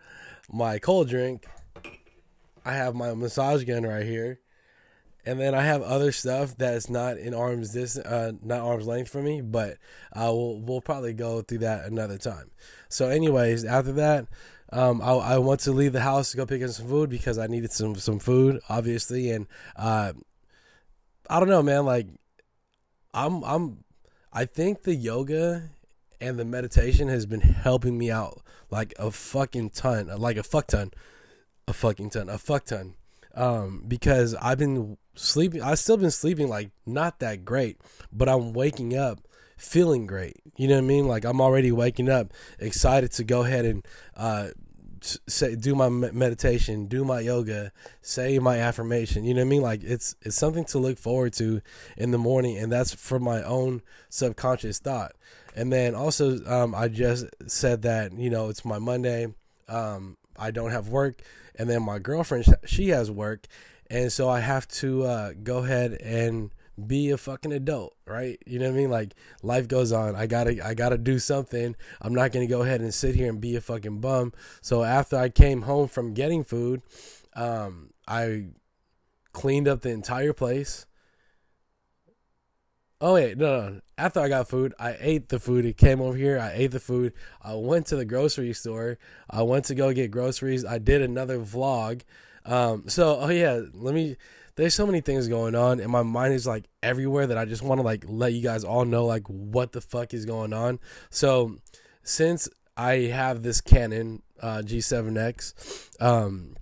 my 0.52 0.78
cold 0.78 1.10
drink 1.10 1.48
I 2.66 2.74
have 2.74 2.96
my 2.96 3.14
massage 3.14 3.64
gun 3.64 3.84
right 3.84 4.06
here, 4.06 4.40
and 5.26 5.40
then 5.40 5.54
I 5.54 5.62
have 5.62 5.82
other 5.82 6.12
stuff 6.12 6.58
that's 6.58 6.90
not 6.90 7.18
in 7.18 7.34
arms 7.34 7.74
this 7.74 7.98
uh, 7.98 8.34
not 8.42 8.62
arm's 8.62 8.88
length 8.88 9.12
for 9.12 9.22
me, 9.22 9.42
but 9.42 9.78
uh, 10.14 10.32
we'll 10.34 10.60
we'll 10.60 10.82
probably 10.82 11.14
go 11.14 11.42
through 11.42 11.60
that 11.60 11.86
another 11.86 12.18
time. 12.18 12.52
So, 12.90 13.10
anyways, 13.10 13.66
after 13.66 13.94
that. 13.94 14.28
Um, 14.72 15.02
I, 15.02 15.14
I 15.14 15.38
want 15.40 15.62
to 15.62 15.72
leave 15.72 15.94
the 15.94 16.00
house 16.00 16.30
to 16.30 16.38
go 16.38 16.46
pick 16.46 16.62
up 16.62 16.70
some 16.70 16.88
food 16.88 17.10
because 17.10 17.40
I 17.40 17.48
needed 17.48 17.72
some 17.72 17.96
some 17.96 18.20
food, 18.20 18.60
obviously, 18.70 19.32
and 19.32 19.48
uh, 19.76 20.14
I 21.28 21.40
don't 21.40 21.50
know, 21.50 21.64
man. 21.64 21.86
Like, 21.86 22.06
I'm 23.12 23.44
I'm 23.44 23.84
I 24.32 24.46
think 24.46 24.84
the 24.84 24.94
yoga 24.94 25.72
and 26.22 26.38
the 26.38 26.46
meditation 26.46 27.08
has 27.08 27.26
been 27.26 27.42
helping 27.42 27.98
me 27.98 28.12
out 28.12 28.42
like 28.70 28.94
a 29.00 29.12
fucking 29.12 29.72
ton, 29.72 30.08
like 30.20 30.38
a 30.38 30.44
fuck 30.44 30.68
ton 30.68 30.92
a 31.70 31.74
fucking 31.74 32.10
ton, 32.10 32.30
a 32.30 32.38
fuck 32.38 32.66
ton. 32.66 32.96
Um, 33.36 33.84
because 33.88 34.36
I've 34.36 34.58
been 34.58 34.98
sleeping, 35.16 35.62
I've 35.62 35.80
still 35.80 35.98
been 35.98 36.12
sleeping 36.12 36.50
like 36.50 36.72
not 36.86 37.20
that 37.20 37.46
great, 37.46 37.78
but 38.12 38.28
I'm 38.28 38.54
waking 38.54 38.98
up 38.98 39.20
feeling 39.56 40.08
great. 40.08 40.38
You 40.58 40.68
know 40.68 40.76
what 40.76 40.84
I 40.84 40.88
mean? 40.88 41.08
Like 41.08 41.26
I'm 41.26 41.40
already 41.40 41.72
waking 41.72 42.10
up 42.10 42.34
excited 42.58 43.12
to 43.14 43.24
go 43.24 43.44
ahead 43.44 43.66
and 43.66 43.88
uh, 44.18 44.50
say 45.02 45.56
do 45.56 45.76
my 45.76 45.90
meditation, 45.90 46.88
do 46.88 47.06
my 47.06 47.20
yoga, 47.20 47.72
say 48.02 48.40
my 48.40 48.58
affirmation. 48.58 49.24
You 49.24 49.36
know 49.36 49.42
what 49.42 49.48
I 49.48 49.50
mean? 49.50 49.62
Like 49.62 49.84
it's 49.84 50.16
it's 50.24 50.36
something 50.36 50.66
to 50.66 50.80
look 50.80 50.98
forward 50.98 51.34
to 51.34 51.62
in 51.98 52.12
the 52.12 52.18
morning, 52.18 52.58
and 52.58 52.72
that's 52.72 52.94
for 52.94 53.20
my 53.20 53.44
own 53.44 53.82
subconscious 54.10 54.80
thought. 54.80 55.14
And 55.56 55.72
then 55.72 55.94
also, 55.94 56.44
um, 56.46 56.74
I 56.74 56.88
just 56.88 57.26
said 57.48 57.84
that 57.84 58.14
you 58.14 58.30
know 58.30 58.50
it's 58.50 58.66
my 58.66 58.80
Monday. 58.80 59.28
Um, 59.68 60.18
I 60.38 60.52
don't 60.52 60.72
have 60.72 60.88
work, 60.88 61.22
and 61.60 61.70
then 61.70 61.84
my 61.84 62.00
girlfriend 62.00 62.46
she 62.66 62.90
has 62.90 63.12
work, 63.12 63.46
and 63.90 64.12
so 64.12 64.30
I 64.30 64.40
have 64.40 64.68
to 64.70 65.04
uh, 65.04 65.34
go 65.44 65.60
ahead 65.60 65.94
and 66.02 66.52
be 66.88 67.10
a 67.10 67.18
fucking 67.18 67.52
adult, 67.52 67.96
right? 68.08 68.42
You 68.46 68.60
know 68.60 68.68
what 68.68 68.76
I 68.76 68.78
mean? 68.78 68.90
Like 68.90 69.14
life 69.44 69.68
goes 69.68 69.92
on. 69.92 70.16
I 70.16 70.26
gotta 70.26 70.66
I 70.66 70.74
gotta 70.74 70.98
do 70.98 71.20
something. 71.20 71.76
I'm 72.02 72.16
not 72.16 72.32
gonna 72.32 72.48
go 72.48 72.62
ahead 72.62 72.82
and 72.82 72.94
sit 72.94 73.16
here 73.16 73.30
and 73.30 73.42
be 73.42 73.56
a 73.56 73.62
fucking 73.62 74.00
bum. 74.00 74.34
So 74.62 74.84
after 74.84 75.18
I 75.18 75.30
came 75.30 75.64
home 75.64 75.88
from 75.88 76.14
getting 76.14 76.44
food, 76.44 76.82
um, 77.36 77.92
I 78.08 78.48
cleaned 79.34 79.68
up 79.68 79.82
the 79.82 79.90
entire 79.90 80.34
place. 80.34 80.86
Oh 83.02 83.14
wait, 83.14 83.38
no, 83.38 83.70
no. 83.70 83.82
After 83.98 84.20
I 84.20 84.28
got 84.28 84.50
food, 84.50 84.74
I 84.78 84.96
ate 85.00 85.30
the 85.30 85.40
food. 85.40 85.66
It 85.66 85.78
came 85.78 86.02
over 86.02 86.18
here. 86.18 86.38
I 86.38 86.52
ate 86.54 86.72
the 86.72 86.80
food. 86.82 87.14
I 87.42 87.54
went 87.54 87.88
to 87.88 87.96
the 87.96 88.06
grocery 88.06 88.54
store. 88.54 88.98
I 89.30 89.42
went 89.44 89.66
to 89.66 89.76
go 89.76 89.94
get 89.94 90.12
groceries. 90.12 90.66
I 90.66 90.80
did 90.80 91.02
another 91.02 91.40
vlog. 91.40 92.02
Um, 92.46 92.90
so 92.90 93.20
oh 93.20 93.30
yeah, 93.30 93.62
let 93.74 93.94
me 93.94 94.18
there's 94.56 94.74
so 94.74 94.86
many 94.86 95.00
things 95.00 95.30
going 95.30 95.56
on 95.56 95.80
and 95.80 95.90
my 95.90 96.04
mind 96.04 96.34
is 96.34 96.46
like 96.46 96.66
everywhere 96.84 97.28
that 97.28 97.38
I 97.38 97.46
just 97.46 97.62
want 97.62 97.80
to 97.80 97.84
like 97.84 98.04
let 98.06 98.34
you 98.34 98.42
guys 98.42 98.66
all 98.66 98.84
know 98.84 99.06
like 99.06 99.26
what 99.28 99.72
the 99.72 99.80
fuck 99.80 100.14
is 100.14 100.26
going 100.26 100.52
on. 100.52 100.80
So 101.10 101.56
since 102.04 102.50
I 102.76 102.94
have 103.14 103.44
this 103.44 103.62
Canon 103.62 104.22
uh, 104.42 104.62
G7X, 104.66 106.02
um, 106.02 106.56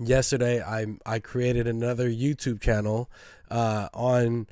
yesterday 0.00 0.60
I 0.62 0.86
I 1.04 1.20
created 1.20 1.68
another 1.68 2.08
YouTube 2.08 2.60
channel 2.60 3.10
uh, 3.50 3.88
on, 3.94 4.48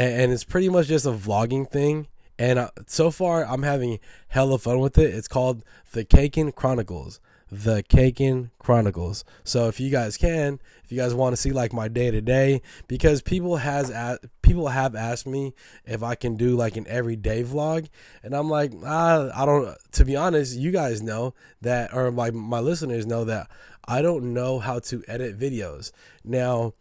and, 0.00 0.22
and, 0.22 0.32
it's 0.32 0.44
pretty 0.44 0.68
much 0.68 0.86
just 0.86 1.06
a 1.06 1.10
vlogging 1.10 1.70
thing. 1.70 2.06
And 2.38 2.58
uh, 2.58 2.70
so 2.86 3.10
far, 3.10 3.44
I'm 3.44 3.62
having 3.62 3.98
hella 4.28 4.58
fun 4.58 4.78
with 4.80 4.96
it. 4.98 5.14
It's 5.14 5.28
called 5.28 5.64
the 5.92 6.04
Kakin 6.04 6.52
Chronicles 6.52 7.20
the 7.50 7.82
Kakin 7.82 8.50
Chronicles. 8.58 9.24
So 9.44 9.68
if 9.68 9.80
you 9.80 9.90
guys 9.90 10.16
can, 10.16 10.60
if 10.84 10.92
you 10.92 10.98
guys 10.98 11.14
want 11.14 11.34
to 11.34 11.36
see 11.36 11.50
like 11.50 11.72
my 11.72 11.88
day 11.88 12.10
to 12.10 12.20
day, 12.20 12.62
because 12.86 13.22
people 13.22 13.56
has 13.56 13.90
asked, 13.90 14.26
people 14.42 14.68
have 14.68 14.94
asked 14.94 15.26
me 15.26 15.54
if 15.84 16.02
I 16.02 16.14
can 16.14 16.36
do 16.36 16.56
like 16.56 16.76
an 16.76 16.86
everyday 16.88 17.42
vlog, 17.42 17.88
and 18.22 18.34
I'm 18.34 18.48
like, 18.48 18.72
ah, 18.84 19.30
I 19.34 19.44
don't. 19.44 19.76
To 19.92 20.04
be 20.04 20.16
honest, 20.16 20.56
you 20.56 20.70
guys 20.70 21.02
know 21.02 21.34
that, 21.60 21.92
or 21.92 22.10
like 22.10 22.34
my 22.34 22.60
listeners 22.60 23.06
know 23.06 23.24
that 23.24 23.50
I 23.86 24.02
don't 24.02 24.32
know 24.32 24.60
how 24.60 24.78
to 24.80 25.02
edit 25.08 25.38
videos. 25.38 25.90
Now, 26.24 26.74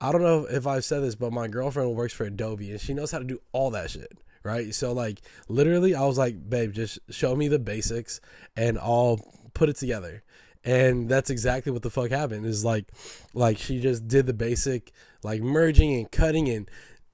I 0.00 0.12
don't 0.12 0.22
know 0.22 0.46
if 0.48 0.66
I've 0.66 0.84
said 0.84 1.02
this, 1.02 1.14
but 1.14 1.32
my 1.32 1.48
girlfriend 1.48 1.94
works 1.94 2.12
for 2.12 2.24
Adobe, 2.24 2.70
and 2.70 2.80
she 2.80 2.94
knows 2.94 3.10
how 3.10 3.18
to 3.18 3.24
do 3.24 3.40
all 3.52 3.70
that 3.70 3.90
shit 3.90 4.16
right? 4.42 4.74
So 4.74 4.92
like 4.92 5.20
literally 5.48 5.94
I 5.94 6.04
was 6.04 6.18
like, 6.18 6.48
babe, 6.48 6.72
just 6.72 6.98
show 7.10 7.36
me 7.36 7.48
the 7.48 7.58
basics 7.58 8.20
and 8.56 8.78
I'll 8.78 9.20
put 9.54 9.68
it 9.68 9.76
together. 9.76 10.22
And 10.64 11.08
that's 11.08 11.30
exactly 11.30 11.72
what 11.72 11.82
the 11.82 11.90
fuck 11.90 12.10
happened. 12.10 12.46
Is 12.46 12.64
like 12.64 12.86
like 13.34 13.58
she 13.58 13.80
just 13.80 14.08
did 14.08 14.26
the 14.26 14.34
basic 14.34 14.92
like 15.22 15.42
merging 15.42 15.94
and 15.94 16.10
cutting 16.10 16.48
and 16.48 16.70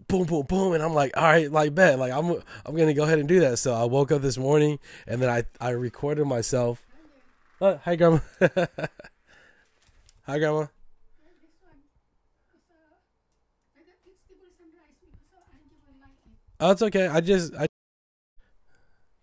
boom 0.09 0.25
boom 0.25 0.47
boom. 0.47 0.73
And 0.73 0.83
i'm 0.83 0.95
like 0.95 1.17
all 1.17 1.25
right 1.25 1.51
like 1.51 1.75
bet 1.75 1.99
like 1.99 2.13
i'm 2.13 2.43
i'm 2.67 2.77
gonna 2.77 2.95
go 2.95 3.05
ahead 3.05 3.19
and 3.19 3.29
do 3.29 3.41
that. 3.41 3.59
So 3.59 3.75
i 3.75 3.85
woke 3.85 4.13
up 4.13 4.23
this 4.23 4.39
morning 4.39 4.79
and 5.07 5.21
then 5.21 5.29
i 5.29 5.45
i 5.61 5.71
recorded 5.71 6.27
myself. 6.27 6.85
Oh, 7.61 7.81
hi 7.85 7.97
grandma. 7.97 8.21
Hi 10.27 10.39
grandma 10.39 10.67
Oh, 16.61 16.71
it's 16.71 16.83
okay. 16.83 17.09
I 17.09 17.21
just 17.21 17.55
I 17.55 17.67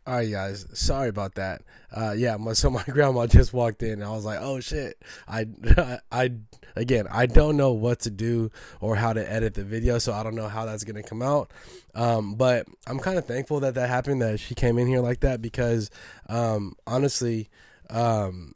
all 0.08 0.16
right, 0.16 0.32
guys. 0.32 0.66
Sorry 0.74 1.10
about 1.10 1.36
that. 1.36 1.62
Uh, 1.96 2.16
yeah, 2.18 2.36
my, 2.36 2.54
so 2.54 2.72
my 2.72 2.84
grandma 2.90 3.28
just 3.28 3.54
walked 3.54 3.84
in, 3.84 3.94
and 3.94 4.04
I 4.04 4.10
was 4.10 4.26
like, 4.26 4.40
"Oh 4.42 4.60
shit!" 4.60 5.00
I, 5.28 5.46
I, 6.12 6.32
again, 6.76 7.08
I 7.12 7.28
don't 7.28 7.56
know 7.56 7.72
what 7.74 8.00
to 8.02 8.10
do 8.10 8.50
or 8.80 8.96
how 8.96 9.14
to 9.14 9.32
edit 9.32 9.54
the 9.54 9.64
video, 9.64 10.00
so 10.00 10.12
I 10.12 10.24
don't 10.24 10.34
know 10.34 10.48
how 10.48 10.66
that's 10.66 10.84
gonna 10.84 11.04
come 11.04 11.22
out. 11.22 11.52
Um, 11.94 12.34
but 12.34 12.66
I'm 12.88 12.98
kind 12.98 13.20
of 13.20 13.26
thankful 13.26 13.60
that 13.60 13.76
that 13.76 13.90
happened, 13.90 14.24
that 14.24 14.40
she 14.40 14.56
came 14.56 14.80
in 14.80 14.88
here 14.88 15.02
like 15.02 15.20
that, 15.20 15.40
because 15.40 15.92
um, 16.28 16.74
honestly, 16.88 17.50
um, 17.92 18.54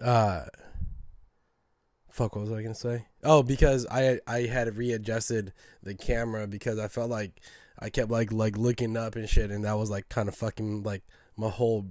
uh, 0.00 0.44
fuck, 2.10 2.36
what 2.36 2.42
was 2.42 2.52
I 2.52 2.62
gonna 2.62 2.74
say? 2.74 3.06
Oh, 3.24 3.42
because 3.42 3.86
I 3.90 4.20
I 4.26 4.42
had 4.42 4.76
readjusted 4.76 5.52
the 5.82 5.94
camera 5.94 6.46
because 6.46 6.78
I 6.78 6.88
felt 6.88 7.10
like 7.10 7.40
I 7.78 7.90
kept 7.90 8.10
like 8.10 8.32
like 8.32 8.56
looking 8.56 8.96
up 8.96 9.16
and 9.16 9.28
shit, 9.28 9.50
and 9.50 9.64
that 9.64 9.78
was 9.78 9.90
like 9.90 10.08
kind 10.08 10.28
of 10.28 10.34
fucking 10.34 10.82
like 10.82 11.02
my 11.36 11.48
whole 11.48 11.86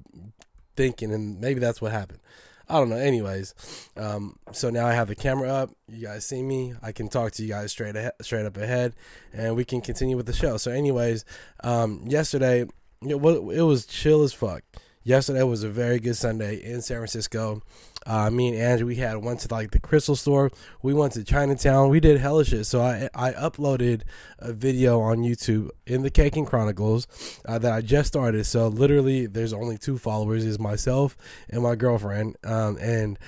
thinking, 0.75 1.13
and 1.13 1.39
maybe 1.39 1.59
that's 1.59 1.81
what 1.81 1.91
happened. 1.91 2.19
I 2.67 2.75
don't 2.75 2.89
know. 2.89 2.97
Anyways, 2.97 3.55
um, 3.97 4.38
so 4.51 4.69
now 4.69 4.85
I 4.85 4.93
have 4.93 5.07
the 5.07 5.15
camera 5.15 5.49
up. 5.49 5.71
You 5.88 6.05
guys 6.05 6.27
see 6.27 6.43
me. 6.43 6.75
I 6.83 6.91
can 6.91 7.09
talk 7.09 7.31
to 7.33 7.43
you 7.43 7.49
guys 7.49 7.71
straight 7.71 7.95
ahead, 7.95 8.13
straight 8.21 8.45
up 8.45 8.57
ahead, 8.57 8.93
and 9.33 9.55
we 9.55 9.65
can 9.65 9.81
continue 9.81 10.15
with 10.15 10.27
the 10.27 10.33
show. 10.33 10.57
So, 10.57 10.69
anyways, 10.69 11.25
um, 11.63 12.03
yesterday 12.05 12.67
it 13.07 13.19
was, 13.19 13.57
it 13.57 13.63
was 13.63 13.88
chill 13.88 14.21
as 14.21 14.33
fuck 14.33 14.63
yesterday 15.03 15.41
was 15.43 15.63
a 15.63 15.69
very 15.69 15.99
good 15.99 16.15
Sunday 16.15 16.57
in 16.63 16.81
San 16.81 16.97
Francisco. 16.97 17.63
Uh, 18.05 18.29
me 18.29 18.49
and 18.49 18.57
Andrew, 18.57 18.87
we 18.87 18.95
had 18.95 19.17
went 19.17 19.41
to 19.41 19.53
like 19.53 19.71
the 19.71 19.79
Crystal 19.79 20.15
store. 20.15 20.51
We 20.81 20.93
went 20.93 21.13
to 21.13 21.23
Chinatown. 21.23 21.89
We 21.89 21.99
did 21.99 22.19
hella 22.19 22.45
shit. 22.45 22.65
So 22.65 22.81
I 22.81 23.09
I 23.13 23.31
uploaded 23.33 24.03
a 24.39 24.53
video 24.53 24.99
on 25.01 25.19
YouTube 25.19 25.69
in 25.85 26.03
the 26.03 26.09
Kakin 26.09 26.45
Chronicles 26.45 27.07
uh, 27.45 27.59
that 27.59 27.71
I 27.71 27.81
just 27.81 28.07
started. 28.07 28.45
So 28.45 28.67
literally, 28.67 29.25
there's 29.27 29.53
only 29.53 29.77
two 29.77 29.97
followers: 29.97 30.45
is 30.45 30.59
myself 30.59 31.17
and 31.49 31.63
my 31.63 31.75
girlfriend. 31.75 32.37
Um, 32.43 32.77
and 32.79 33.19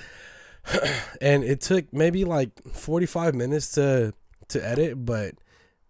and 1.20 1.44
it 1.44 1.60
took 1.60 1.92
maybe 1.92 2.24
like 2.24 2.50
45 2.72 3.34
minutes 3.34 3.72
to 3.72 4.14
to 4.48 4.66
edit, 4.66 5.04
but 5.04 5.34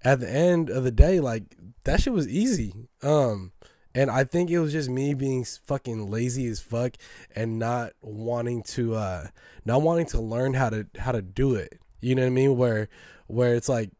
at 0.04 0.20
the 0.20 0.30
end 0.30 0.70
of 0.70 0.84
the 0.84 0.90
day, 0.90 1.20
like 1.20 1.56
that 1.84 2.00
shit 2.00 2.12
was 2.12 2.28
easy. 2.28 2.74
Um, 3.02 3.52
and 3.94 4.10
I 4.10 4.24
think 4.24 4.50
it 4.50 4.58
was 4.58 4.72
just 4.72 4.88
me 4.88 5.14
being 5.14 5.44
fucking 5.44 6.10
lazy 6.10 6.46
as 6.46 6.60
fuck 6.60 6.94
and 7.34 7.58
not 7.58 7.92
wanting 8.00 8.62
to 8.64 8.94
uh 8.94 9.26
not 9.64 9.82
wanting 9.82 10.06
to 10.06 10.20
learn 10.20 10.54
how 10.54 10.70
to 10.70 10.86
how 10.98 11.12
to 11.12 11.22
do 11.22 11.54
it. 11.54 11.78
You 12.00 12.14
know 12.14 12.22
what 12.22 12.28
I 12.28 12.30
mean? 12.30 12.56
Where 12.56 12.88
where 13.26 13.54
it's 13.54 13.68
like 13.68 13.90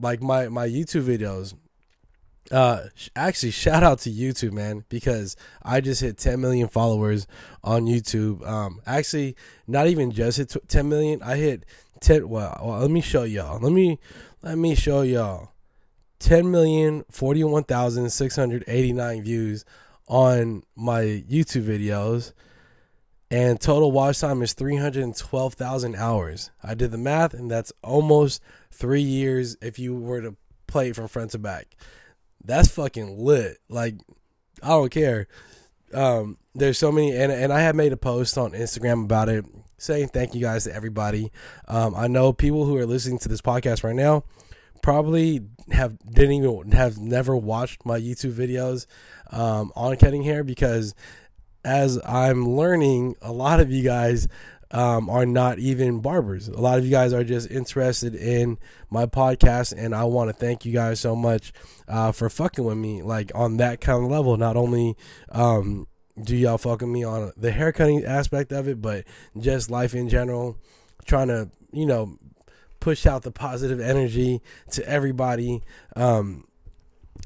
like 0.00 0.22
my 0.22 0.48
my 0.48 0.66
YouTube 0.66 1.04
videos 1.04 1.54
uh 2.50 2.84
actually 3.14 3.50
shout 3.50 3.82
out 3.82 3.98
to 4.00 4.10
YouTube 4.10 4.52
man 4.52 4.84
because 4.88 5.36
I 5.62 5.82
just 5.82 6.00
hit 6.00 6.16
10 6.16 6.40
million 6.40 6.68
followers 6.68 7.26
on 7.62 7.84
YouTube. 7.84 8.46
Um 8.46 8.80
actually 8.86 9.36
not 9.66 9.86
even 9.86 10.10
just 10.10 10.38
hit 10.38 10.56
10 10.68 10.88
million. 10.88 11.22
I 11.22 11.36
hit 11.36 11.66
10 12.00 12.28
well, 12.28 12.58
well 12.64 12.78
let 12.78 12.90
me 12.90 13.02
show 13.02 13.24
y'all. 13.24 13.60
Let 13.60 13.72
me 13.72 13.98
let 14.42 14.56
me 14.56 14.74
show 14.74 15.02
y'all 15.02 15.50
ten 16.18 16.50
million 16.50 17.04
forty 17.10 17.44
one 17.44 17.64
thousand 17.64 18.10
six 18.10 18.36
hundred 18.36 18.64
eighty 18.66 18.92
nine 18.92 19.22
views 19.22 19.64
on 20.08 20.62
my 20.74 21.02
YouTube 21.02 21.64
videos, 21.64 22.32
and 23.30 23.60
total 23.60 23.92
watch 23.92 24.20
time 24.20 24.42
is 24.42 24.54
312,000 24.54 25.94
hours. 25.96 26.50
I 26.62 26.74
did 26.74 26.90
the 26.90 26.98
math, 26.98 27.34
and 27.34 27.50
that's 27.50 27.72
almost 27.82 28.42
three 28.70 29.02
years 29.02 29.56
if 29.60 29.78
you 29.78 29.94
were 29.94 30.22
to 30.22 30.36
play 30.66 30.90
it 30.90 30.96
from 30.96 31.08
front 31.08 31.32
to 31.32 31.38
back. 31.38 31.76
That's 32.42 32.68
fucking 32.68 33.18
lit. 33.18 33.58
Like, 33.68 33.96
I 34.62 34.68
don't 34.68 34.90
care. 34.90 35.28
Um, 35.92 36.38
there's 36.54 36.78
so 36.78 36.90
many, 36.90 37.14
and, 37.14 37.30
and 37.30 37.52
I 37.52 37.60
have 37.60 37.74
made 37.74 37.92
a 37.92 37.96
post 37.98 38.38
on 38.38 38.52
Instagram 38.52 39.04
about 39.04 39.28
it 39.28 39.44
saying 39.76 40.08
thank 40.08 40.34
you 40.34 40.40
guys 40.40 40.64
to 40.64 40.74
everybody. 40.74 41.30
Um, 41.68 41.94
I 41.94 42.08
know 42.08 42.32
people 42.32 42.64
who 42.64 42.76
are 42.76 42.86
listening 42.86 43.18
to 43.20 43.28
this 43.28 43.40
podcast 43.40 43.84
right 43.84 43.94
now 43.94 44.24
probably 44.82 45.42
have 45.70 45.98
didn't 46.10 46.32
even 46.32 46.72
have 46.72 46.98
never 46.98 47.36
watched 47.36 47.84
my 47.84 47.98
YouTube 47.98 48.32
videos 48.32 48.86
um, 49.30 49.72
on 49.76 49.96
cutting 49.96 50.22
hair 50.22 50.42
because 50.42 50.94
as 51.64 52.00
I'm 52.04 52.48
learning, 52.48 53.16
a 53.20 53.32
lot 53.32 53.60
of 53.60 53.70
you 53.70 53.82
guys 53.82 54.28
um, 54.70 55.08
are 55.08 55.26
not 55.26 55.58
even 55.58 56.00
barbers. 56.00 56.48
A 56.48 56.60
lot 56.60 56.78
of 56.78 56.84
you 56.84 56.90
guys 56.90 57.12
are 57.12 57.24
just 57.24 57.50
interested 57.50 58.14
in 58.14 58.58
my 58.90 59.06
podcast, 59.06 59.74
and 59.76 59.94
I 59.94 60.04
want 60.04 60.28
to 60.28 60.34
thank 60.34 60.64
you 60.64 60.72
guys 60.72 61.00
so 61.00 61.16
much 61.16 61.52
uh, 61.88 62.12
for 62.12 62.28
fucking 62.28 62.64
with 62.64 62.76
me, 62.76 63.02
like 63.02 63.32
on 63.34 63.56
that 63.58 63.80
kind 63.80 64.04
of 64.04 64.10
level. 64.10 64.36
Not 64.36 64.56
only 64.56 64.96
um, 65.30 65.86
do 66.22 66.36
y'all 66.36 66.58
fucking 66.58 66.92
me 66.92 67.04
on 67.04 67.32
the 67.36 67.50
haircutting 67.50 68.04
aspect 68.04 68.52
of 68.52 68.68
it, 68.68 68.82
but 68.82 69.04
just 69.38 69.70
life 69.70 69.94
in 69.94 70.08
general, 70.08 70.56
trying 71.06 71.28
to 71.28 71.50
you 71.72 71.86
know 71.86 72.18
push 72.88 73.04
out 73.04 73.20
the 73.22 73.30
positive 73.30 73.80
energy 73.80 74.40
to 74.70 74.88
everybody. 74.88 75.62
Um, 75.94 76.46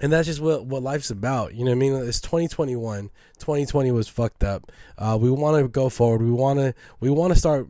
and 0.01 0.13
that's 0.13 0.27
just 0.27 0.41
what, 0.41 0.67
what 0.67 0.83
life's 0.83 1.09
about. 1.09 1.55
You 1.55 1.65
know 1.65 1.71
what 1.71 1.77
I 1.77 1.79
mean? 1.79 1.95
It's 2.09 2.21
2021. 2.21 3.11
2020 3.39 3.93
was 3.93 4.09
fucked 4.09 4.43
up. 4.43 4.73
Uh, 4.99 5.17
we 5.21 5.31
want 5.31 5.63
to 5.63 5.69
go 5.69 5.89
forward. 5.89 6.21
We 6.21 6.33
want 6.33 6.59
to 6.59 6.75
we 6.99 7.11
want 7.11 7.33
to 7.33 7.39
start 7.39 7.69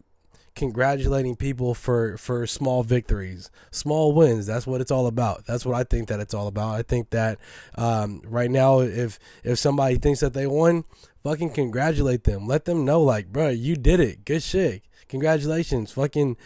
congratulating 0.55 1.37
people 1.37 1.75
for 1.75 2.17
for 2.17 2.47
small 2.47 2.83
victories, 2.83 3.51
small 3.71 4.15
wins. 4.15 4.47
That's 4.47 4.67
what 4.67 4.81
it's 4.81 4.91
all 4.91 5.07
about. 5.07 5.45
That's 5.45 5.67
what 5.67 5.75
I 5.75 5.85
think 5.85 6.09
that 6.09 6.19
it's 6.19 6.33
all 6.33 6.47
about. 6.47 6.75
I 6.75 6.83
think 6.83 7.11
that 7.11 7.39
um, 7.75 8.23
right 8.25 8.51
now, 8.51 8.81
if 8.81 9.19
if 9.45 9.59
somebody 9.59 9.97
thinks 9.97 10.21
that 10.21 10.33
they 10.33 10.47
won, 10.47 10.85
fucking 11.23 11.51
congratulate 11.51 12.25
them. 12.25 12.47
Let 12.47 12.65
them 12.65 12.87
know, 12.87 13.03
like, 13.03 13.31
bro, 13.31 13.51
you 13.51 13.77
did 13.77 14.01
it. 14.01 14.25
Good 14.25 14.43
shit. 14.43 14.83
Congratulations. 15.09 15.93
Fucking 15.93 16.39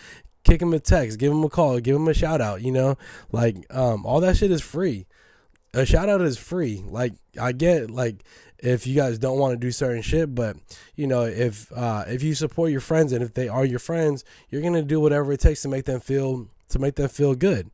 kick 0.46 0.62
him 0.62 0.72
a 0.72 0.78
text, 0.78 1.18
give 1.18 1.32
him 1.32 1.42
a 1.42 1.48
call, 1.48 1.80
give 1.80 1.96
him 1.96 2.06
a 2.06 2.14
shout 2.14 2.40
out, 2.40 2.62
you 2.62 2.70
know? 2.70 2.96
Like 3.32 3.56
um 3.74 4.06
all 4.06 4.20
that 4.20 4.36
shit 4.36 4.50
is 4.50 4.62
free. 4.62 5.06
A 5.74 5.84
shout 5.84 6.08
out 6.08 6.22
is 6.22 6.38
free. 6.38 6.82
Like 6.86 7.14
I 7.38 7.52
get 7.52 7.90
like 7.90 8.24
if 8.58 8.86
you 8.86 8.94
guys 8.94 9.18
don't 9.18 9.38
want 9.38 9.52
to 9.52 9.58
do 9.58 9.70
certain 9.72 10.02
shit, 10.02 10.34
but 10.34 10.56
you 10.94 11.06
know, 11.06 11.22
if 11.22 11.70
uh 11.72 12.04
if 12.06 12.22
you 12.22 12.34
support 12.34 12.70
your 12.70 12.80
friends 12.80 13.12
and 13.12 13.22
if 13.22 13.34
they 13.34 13.48
are 13.48 13.64
your 13.64 13.80
friends, 13.80 14.24
you're 14.48 14.62
going 14.62 14.74
to 14.74 14.82
do 14.82 15.00
whatever 15.00 15.32
it 15.32 15.40
takes 15.40 15.62
to 15.62 15.68
make 15.68 15.84
them 15.84 16.00
feel 16.00 16.48
to 16.68 16.78
make 16.78 16.94
them 16.94 17.08
feel 17.08 17.34
good. 17.34 17.70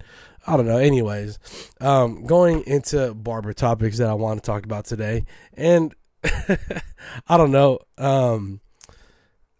I 0.46 0.56
don't 0.56 0.66
know. 0.66 0.78
Anyways, 0.78 1.38
um 1.80 2.24
going 2.24 2.62
into 2.66 3.12
barber 3.14 3.52
topics 3.52 3.98
that 3.98 4.08
I 4.08 4.14
want 4.14 4.42
to 4.42 4.46
talk 4.46 4.64
about 4.64 4.86
today 4.86 5.26
and 5.52 5.94
I 6.24 7.36
don't 7.36 7.52
know. 7.52 7.80
Um 7.98 8.60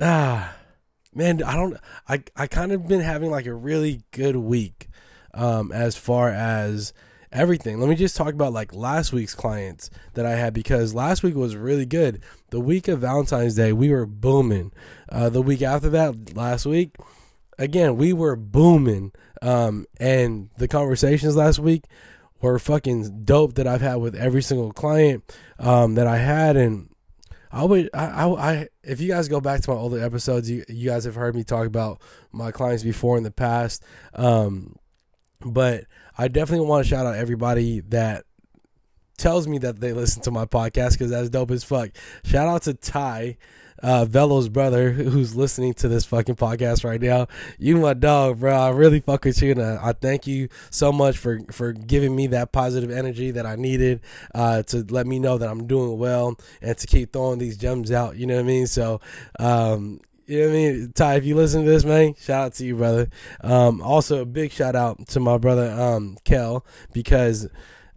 ah 0.00 0.56
man, 1.14 1.42
I 1.42 1.56
don't 1.56 1.76
I 2.08 2.22
I 2.36 2.46
kind 2.46 2.72
of 2.72 2.86
been 2.86 3.00
having 3.00 3.30
like 3.30 3.46
a 3.46 3.54
really 3.54 4.02
good 4.10 4.36
week 4.36 4.88
um 5.34 5.72
as 5.72 5.96
far 5.96 6.30
as 6.30 6.92
everything. 7.32 7.80
Let 7.80 7.88
me 7.88 7.96
just 7.96 8.16
talk 8.16 8.34
about 8.34 8.52
like 8.52 8.74
last 8.74 9.12
week's 9.12 9.34
clients 9.34 9.90
that 10.14 10.26
I 10.26 10.32
had 10.32 10.52
because 10.54 10.94
last 10.94 11.22
week 11.22 11.34
was 11.34 11.56
really 11.56 11.86
good. 11.86 12.22
The 12.50 12.60
week 12.60 12.88
of 12.88 13.00
Valentine's 13.00 13.54
Day, 13.54 13.72
we 13.72 13.90
were 13.90 14.06
booming. 14.06 14.72
Uh, 15.08 15.28
the 15.30 15.42
week 15.42 15.62
after 15.62 15.88
that, 15.90 16.36
last 16.36 16.66
week, 16.66 16.96
again, 17.58 17.96
we 17.96 18.12
were 18.12 18.36
booming. 18.36 19.12
Um, 19.40 19.86
and 19.98 20.50
the 20.58 20.68
conversations 20.68 21.36
last 21.36 21.58
week 21.58 21.84
were 22.40 22.58
fucking 22.58 23.24
dope 23.24 23.54
that 23.54 23.66
I've 23.66 23.80
had 23.80 23.96
with 23.96 24.14
every 24.14 24.42
single 24.42 24.72
client 24.72 25.24
um, 25.58 25.94
that 25.94 26.06
I 26.06 26.18
had. 26.18 26.56
And 26.56 26.90
I 27.52 27.64
would, 27.64 27.90
I, 27.92 28.06
I, 28.06 28.52
I, 28.52 28.68
if 28.82 29.00
you 29.00 29.08
guys 29.08 29.28
go 29.28 29.40
back 29.40 29.60
to 29.62 29.70
my 29.70 29.76
older 29.76 30.02
episodes, 30.02 30.50
you, 30.50 30.64
you 30.68 30.88
guys 30.88 31.04
have 31.04 31.14
heard 31.14 31.34
me 31.34 31.44
talk 31.44 31.66
about 31.66 32.00
my 32.32 32.50
clients 32.50 32.82
before 32.82 33.18
in 33.18 33.24
the 33.24 33.30
past. 33.30 33.84
Um, 34.14 34.76
but 35.44 35.84
I 36.16 36.28
definitely 36.28 36.66
want 36.66 36.84
to 36.84 36.88
shout 36.88 37.04
out 37.04 37.16
everybody 37.16 37.80
that 37.88 38.24
tells 39.18 39.46
me 39.46 39.58
that 39.58 39.80
they 39.80 39.92
listen 39.92 40.22
to 40.22 40.30
my 40.30 40.46
podcast 40.46 40.92
because 40.92 41.10
that's 41.10 41.28
dope 41.28 41.50
as 41.50 41.62
fuck. 41.62 41.90
Shout 42.24 42.48
out 42.48 42.62
to 42.62 42.74
Ty, 42.74 43.36
uh, 43.82 44.04
Velo's 44.04 44.48
brother, 44.48 44.90
who's 44.92 45.34
listening 45.34 45.74
to 45.74 45.88
this 45.88 46.04
fucking 46.04 46.36
podcast 46.36 46.84
right 46.84 47.00
now. 47.00 47.26
You 47.58 47.76
my 47.78 47.94
dog, 47.94 48.40
bro. 48.40 48.54
I 48.54 48.70
really 48.70 49.00
fuck 49.00 49.24
with 49.24 49.40
you, 49.42 49.52
and 49.52 49.62
I, 49.62 49.88
I 49.88 49.92
thank 49.92 50.26
you 50.26 50.48
so 50.70 50.92
much 50.92 51.18
for 51.18 51.40
for 51.50 51.72
giving 51.72 52.14
me 52.14 52.28
that 52.28 52.52
positive 52.52 52.90
energy 52.90 53.30
that 53.32 53.46
I 53.46 53.56
needed 53.56 54.00
uh, 54.34 54.62
to 54.64 54.84
let 54.88 55.06
me 55.06 55.18
know 55.18 55.38
that 55.38 55.48
I'm 55.48 55.66
doing 55.66 55.98
well 55.98 56.38
and 56.60 56.76
to 56.78 56.86
keep 56.86 57.12
throwing 57.12 57.38
these 57.38 57.56
gems 57.56 57.90
out. 57.90 58.16
You 58.16 58.26
know 58.26 58.36
what 58.36 58.44
I 58.44 58.46
mean? 58.46 58.66
So, 58.66 59.00
um, 59.38 60.00
you 60.26 60.40
know 60.40 60.46
what 60.46 60.52
I 60.52 60.56
mean? 60.56 60.92
Ty, 60.94 61.14
if 61.16 61.24
you 61.24 61.34
listen 61.34 61.64
to 61.64 61.70
this, 61.70 61.84
man, 61.84 62.14
shout 62.14 62.46
out 62.46 62.54
to 62.54 62.64
you, 62.64 62.76
brother. 62.76 63.10
Um, 63.40 63.82
also, 63.82 64.22
a 64.22 64.24
big 64.24 64.52
shout 64.52 64.76
out 64.76 65.08
to 65.08 65.20
my 65.20 65.38
brother, 65.38 65.70
um, 65.70 66.16
Kel, 66.24 66.64
because 66.92 67.48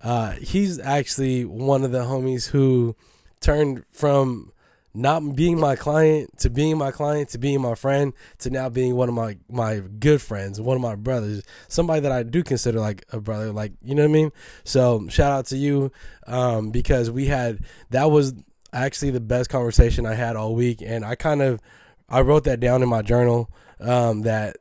uh, 0.04 0.32
he's 0.32 0.80
actually 0.80 1.46
one 1.46 1.84
of 1.84 1.92
the 1.92 2.04
homies 2.04 2.50
who 2.50 2.96
turned 3.40 3.84
from 3.92 4.52
not 4.96 5.36
being 5.36 5.60
my 5.60 5.76
client 5.76 6.38
to 6.38 6.50
being 6.50 6.78
my 6.78 6.92
client 6.92 7.30
to 7.30 7.38
being 7.38 7.62
my 7.62 7.76
friend 7.76 8.14
to 8.40 8.50
now 8.50 8.70
being 8.70 8.96
one 8.96 9.10
of 9.10 9.16
my 9.16 9.38
my 9.50 9.82
good 10.00 10.22
friends 10.22 10.60
one 10.60 10.76
of 10.76 10.82
my 10.82 10.96
brothers 10.96 11.44
somebody 11.68 12.00
that 12.00 12.12
i 12.12 12.24
do 12.24 12.44
consider 12.44 12.80
like 12.80 13.06
a 13.12 13.20
brother 13.20 13.52
like 13.52 13.74
you 13.84 13.94
know 13.94 14.04
what 14.04 14.10
i 14.10 14.14
mean? 14.14 14.32
So 14.64 15.08
shout 15.10 15.32
out 15.32 15.46
to 15.48 15.58
you 15.58 15.92
um, 16.28 16.72
because 16.72 17.12
we 17.12 17.26
had 17.26 17.60
that 17.90 18.10
was 18.10 18.34
actually 18.74 19.12
the 19.12 19.20
best 19.20 19.50
conversation 19.50 20.06
i 20.06 20.14
had 20.14 20.36
all 20.36 20.56
week 20.56 20.82
and 20.82 21.06
i 21.06 21.16
kind 21.16 21.42
of 21.42 21.62
I 22.08 22.22
wrote 22.22 22.44
that 22.44 22.60
down 22.60 22.84
in 22.84 22.90
my 22.90 23.02
journal 23.02 23.50
um, 23.80 24.22
that 24.22 24.58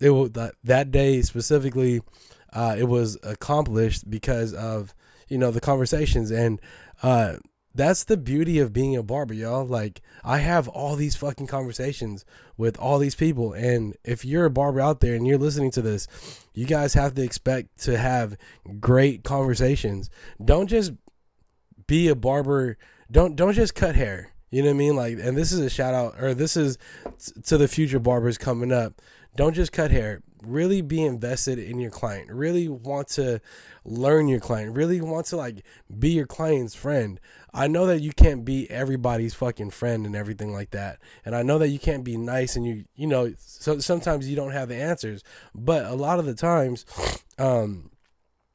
it 0.00 0.10
was 0.10 0.32
that, 0.32 0.54
that 0.64 0.90
day 0.90 1.22
specifically 1.22 2.00
uh, 2.52 2.74
it 2.78 2.84
was 2.84 3.16
accomplished 3.22 4.10
because 4.10 4.52
of 4.54 4.94
you 5.28 5.38
know 5.38 5.50
the 5.50 5.60
conversations 5.60 6.30
and 6.30 6.60
uh, 7.02 7.36
that's 7.74 8.04
the 8.04 8.16
beauty 8.16 8.58
of 8.58 8.72
being 8.72 8.96
a 8.96 9.02
barber 9.02 9.34
y'all 9.34 9.64
like 9.64 10.00
i 10.24 10.38
have 10.38 10.68
all 10.68 10.96
these 10.96 11.16
fucking 11.16 11.46
conversations 11.46 12.24
with 12.56 12.78
all 12.78 12.98
these 12.98 13.14
people 13.14 13.52
and 13.52 13.96
if 14.04 14.24
you're 14.24 14.46
a 14.46 14.50
barber 14.50 14.80
out 14.80 15.00
there 15.00 15.14
and 15.14 15.26
you're 15.26 15.38
listening 15.38 15.70
to 15.70 15.82
this 15.82 16.08
you 16.54 16.66
guys 16.66 16.94
have 16.94 17.14
to 17.14 17.22
expect 17.22 17.78
to 17.78 17.96
have 17.96 18.36
great 18.80 19.22
conversations 19.22 20.10
don't 20.44 20.68
just 20.68 20.92
be 21.86 22.08
a 22.08 22.14
barber 22.14 22.76
don't 23.10 23.36
don't 23.36 23.54
just 23.54 23.74
cut 23.74 23.94
hair 23.94 24.32
you 24.50 24.62
know 24.62 24.68
what 24.68 24.74
I 24.74 24.78
mean? 24.78 24.96
Like, 24.96 25.18
and 25.20 25.36
this 25.36 25.52
is 25.52 25.60
a 25.60 25.70
shout 25.70 25.94
out, 25.94 26.20
or 26.20 26.34
this 26.34 26.56
is 26.56 26.76
to 27.44 27.56
the 27.56 27.68
future 27.68 28.00
barbers 28.00 28.36
coming 28.36 28.72
up. 28.72 29.00
Don't 29.36 29.54
just 29.54 29.72
cut 29.72 29.90
hair. 29.92 30.22
Really 30.42 30.80
be 30.80 31.02
invested 31.02 31.58
in 31.58 31.78
your 31.78 31.90
client. 31.90 32.30
Really 32.30 32.68
want 32.68 33.08
to 33.08 33.40
learn 33.84 34.28
your 34.28 34.40
client. 34.40 34.76
Really 34.76 35.00
want 35.00 35.26
to 35.26 35.36
like 35.36 35.64
be 35.98 36.10
your 36.10 36.26
client's 36.26 36.74
friend. 36.74 37.20
I 37.52 37.66
know 37.66 37.86
that 37.86 38.00
you 38.00 38.12
can't 38.12 38.44
be 38.44 38.70
everybody's 38.70 39.34
fucking 39.34 39.70
friend 39.70 40.06
and 40.06 40.16
everything 40.16 40.52
like 40.52 40.70
that. 40.70 40.98
And 41.24 41.34
I 41.34 41.42
know 41.42 41.58
that 41.58 41.68
you 41.68 41.78
can't 41.78 42.04
be 42.04 42.16
nice 42.16 42.56
and 42.56 42.66
you, 42.66 42.84
you 42.94 43.06
know, 43.06 43.32
so 43.38 43.78
sometimes 43.78 44.28
you 44.28 44.36
don't 44.36 44.52
have 44.52 44.68
the 44.68 44.76
answers. 44.76 45.22
But 45.54 45.84
a 45.86 45.94
lot 45.94 46.18
of 46.18 46.26
the 46.26 46.34
times, 46.34 46.84
um, 47.38 47.90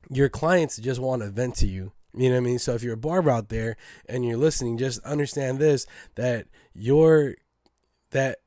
your 0.10 0.30
clients 0.30 0.78
just 0.78 1.00
want 1.00 1.22
to 1.22 1.30
vent 1.30 1.56
to 1.56 1.68
you 1.68 1.92
you 2.18 2.30
know 2.30 2.36
what 2.36 2.42
I 2.42 2.46
mean? 2.46 2.60
So 2.60 2.74
if 2.74 2.84
you're 2.84 2.94
a 2.94 2.98
barber 2.98 3.30
out 3.30 3.50
there 3.50 3.76
and 4.08 4.26
you're 4.26 4.38
listening, 4.38 4.78
just 4.78 5.04
understand 5.04 5.60
this 5.60 5.86
that 6.16 6.48
you're 6.74 7.36
that 8.12 8.40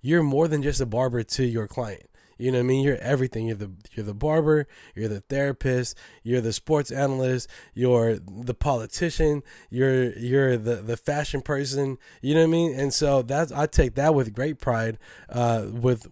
you're 0.00 0.22
more 0.22 0.46
than 0.46 0.62
just 0.62 0.80
a 0.80 0.86
barber 0.86 1.22
to 1.22 1.44
your 1.44 1.66
client. 1.66 2.08
You 2.38 2.52
know 2.52 2.58
what 2.58 2.64
I 2.64 2.66
mean? 2.66 2.84
You're 2.84 2.98
everything. 2.98 3.46
You're 3.46 3.56
the 3.56 3.70
you're 3.92 4.06
the 4.06 4.14
barber, 4.14 4.66
you're 4.94 5.08
the 5.08 5.20
therapist, 5.20 5.96
you're 6.22 6.40
the 6.40 6.52
sports 6.52 6.90
analyst, 6.90 7.48
you're 7.74 8.18
the 8.18 8.54
politician, 8.54 9.42
you're 9.70 10.12
you're 10.18 10.56
the 10.56 10.76
the 10.76 10.96
fashion 10.96 11.40
person. 11.40 11.98
You 12.20 12.34
know 12.34 12.40
what 12.40 12.48
I 12.48 12.50
mean? 12.50 12.78
And 12.78 12.92
so 12.92 13.22
that's 13.22 13.52
I 13.52 13.66
take 13.66 13.94
that 13.94 14.14
with 14.14 14.34
great 14.34 14.58
pride. 14.60 14.98
Uh, 15.28 15.66
with 15.70 16.06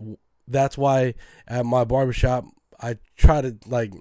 that's 0.48 0.78
why 0.78 1.14
at 1.46 1.66
my 1.66 1.84
barbershop 1.84 2.44
I 2.80 2.98
try 3.16 3.40
to 3.40 3.56
like 3.66 3.92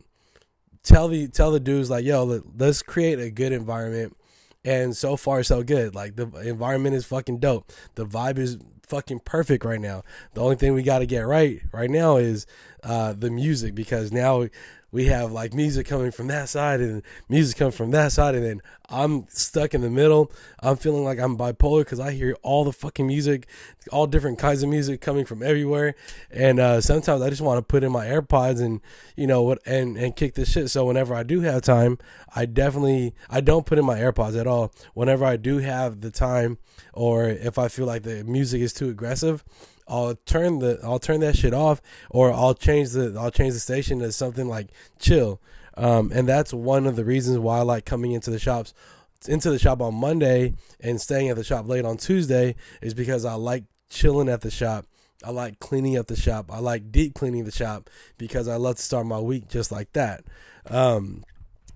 tell 0.84 1.08
the 1.08 1.28
tell 1.28 1.52
the 1.52 1.60
dudes 1.60 1.90
like, 1.90 2.06
yo, 2.06 2.24
let, 2.24 2.42
let's 2.58 2.82
create 2.82 3.20
a 3.20 3.32
good 3.32 3.52
environment. 3.52 4.18
And 4.66 4.96
so 4.96 5.18
far, 5.18 5.44
so 5.44 5.62
good. 5.62 5.94
Like 5.94 6.16
the 6.16 6.28
environment 6.40 6.96
is 6.96 7.04
fucking 7.06 7.40
dope. 7.40 7.72
The 7.96 8.06
vibe 8.06 8.38
is 8.38 8.58
fucking 8.88 9.22
perfect 9.22 9.66
right 9.66 9.82
now. 9.82 10.04
The 10.34 10.42
only 10.42 10.56
thing 10.56 10.74
we 10.74 10.84
got 10.84 11.00
to 11.00 11.06
get 11.06 11.22
right 11.22 11.62
right 11.72 11.90
now 11.90 12.18
is 12.18 12.46
uh, 12.84 13.14
the 13.14 13.30
music 13.30 13.76
because 13.76 14.12
now 14.12 14.48
we 14.94 15.06
have 15.06 15.32
like 15.32 15.54
music 15.54 15.88
coming 15.88 16.12
from 16.12 16.28
that 16.28 16.48
side 16.48 16.80
and 16.80 17.02
music 17.28 17.58
coming 17.58 17.72
from 17.72 17.90
that 17.92 18.12
side 18.12 18.36
and 18.36 18.46
then 18.46 18.62
I'm 18.90 19.26
stuck 19.28 19.74
in 19.74 19.82
the 19.82 19.90
middle. 19.90 20.32
I'm 20.60 20.78
feeling 20.78 21.04
like 21.04 21.18
I'm 21.18 21.36
bipolar 21.36 21.82
because 21.82 22.00
I 22.00 22.12
hear 22.12 22.38
all 22.44 22.64
the 22.64 22.72
fucking 22.72 23.08
music, 23.08 23.48
all 23.92 24.06
different 24.06 24.38
kinds 24.38 24.62
of 24.62 24.70
music 24.70 25.02
coming 25.02 25.26
from 25.26 25.42
everywhere. 25.42 25.96
And 26.30 26.60
uh, 26.60 26.80
sometimes 26.80 27.24
I 27.24 27.32
just 27.32 27.42
want 27.42 27.58
to 27.58 27.64
put 27.64 27.84
in 27.84 27.92
my 27.92 28.06
AirPods 28.06 28.62
and 28.62 28.82
you 29.18 29.26
know 29.26 29.42
what 29.42 29.60
and 29.66 29.98
and 29.98 30.16
kick 30.16 30.36
this 30.36 30.52
shit. 30.52 30.70
So 30.70 30.86
whenever 30.86 31.16
I 31.16 31.24
do 31.24 31.42
have 31.42 31.64
time, 31.64 31.98
I 32.36 32.46
definitely 32.46 33.16
I 33.32 33.42
don't 33.42 33.66
put 33.66 33.80
in 33.80 33.86
my 33.86 33.98
AirPods 33.98 34.40
at 34.40 34.46
all. 34.46 34.72
Whenever 34.94 35.26
I 35.26 35.38
do 35.38 35.58
have 35.58 36.02
the 36.02 36.12
time, 36.12 36.60
or 36.94 37.28
if 37.28 37.58
I 37.58 37.68
feel 37.68 37.88
like 37.88 38.04
the 38.04 38.24
music 38.24 38.62
is 38.62 38.74
too 38.74 38.90
aggressive, 38.90 39.44
I'll 39.88 40.16
turn 40.16 40.60
the 40.60 40.80
I'll 40.84 41.00
turn 41.00 41.20
that 41.22 41.38
shit 41.38 41.54
off 41.54 41.82
or 42.10 42.32
I'll 42.32 42.54
change 42.54 42.92
the 42.92 43.16
I'll 43.20 43.32
change 43.32 43.54
the 43.54 43.60
station 43.60 44.00
to 44.00 44.12
something 44.12 44.48
like 44.48 44.70
chill. 45.00 45.42
Um, 45.76 46.12
and 46.14 46.28
that's 46.28 46.54
one 46.54 46.86
of 46.86 46.96
the 46.96 47.04
reasons 47.04 47.40
why 47.40 47.60
I 47.60 47.62
like 47.62 47.86
coming 47.86 48.12
into 48.12 48.30
the 48.30 48.40
shops 48.40 48.74
into 49.28 49.50
the 49.50 49.60
shop 49.60 49.82
on 49.82 49.96
Monday 49.96 50.54
and 50.80 51.00
staying 51.00 51.30
at 51.30 51.36
the 51.36 51.44
shop 51.44 51.68
late 51.68 51.86
on 51.86 51.98
Tuesday 51.98 52.56
is 52.82 52.94
because 52.94 53.26
I 53.26 53.34
like 53.36 53.64
chilling 53.90 54.30
at 54.30 54.42
the 54.42 54.52
shop. 54.52 54.86
I 55.24 55.32
like 55.32 55.60
cleaning 55.60 55.98
up 55.98 56.08
the 56.08 56.16
shop. 56.16 56.52
I 56.52 56.60
like 56.60 56.92
deep 56.92 57.14
cleaning 57.14 57.46
the 57.46 57.52
shop 57.52 57.90
because 58.18 58.48
I 58.48 58.56
love 58.56 58.76
to 58.76 58.82
start 58.82 59.06
my 59.06 59.20
week 59.20 59.48
just 59.48 59.72
like 59.72 59.94
that. 59.94 60.26
Um, 60.70 61.24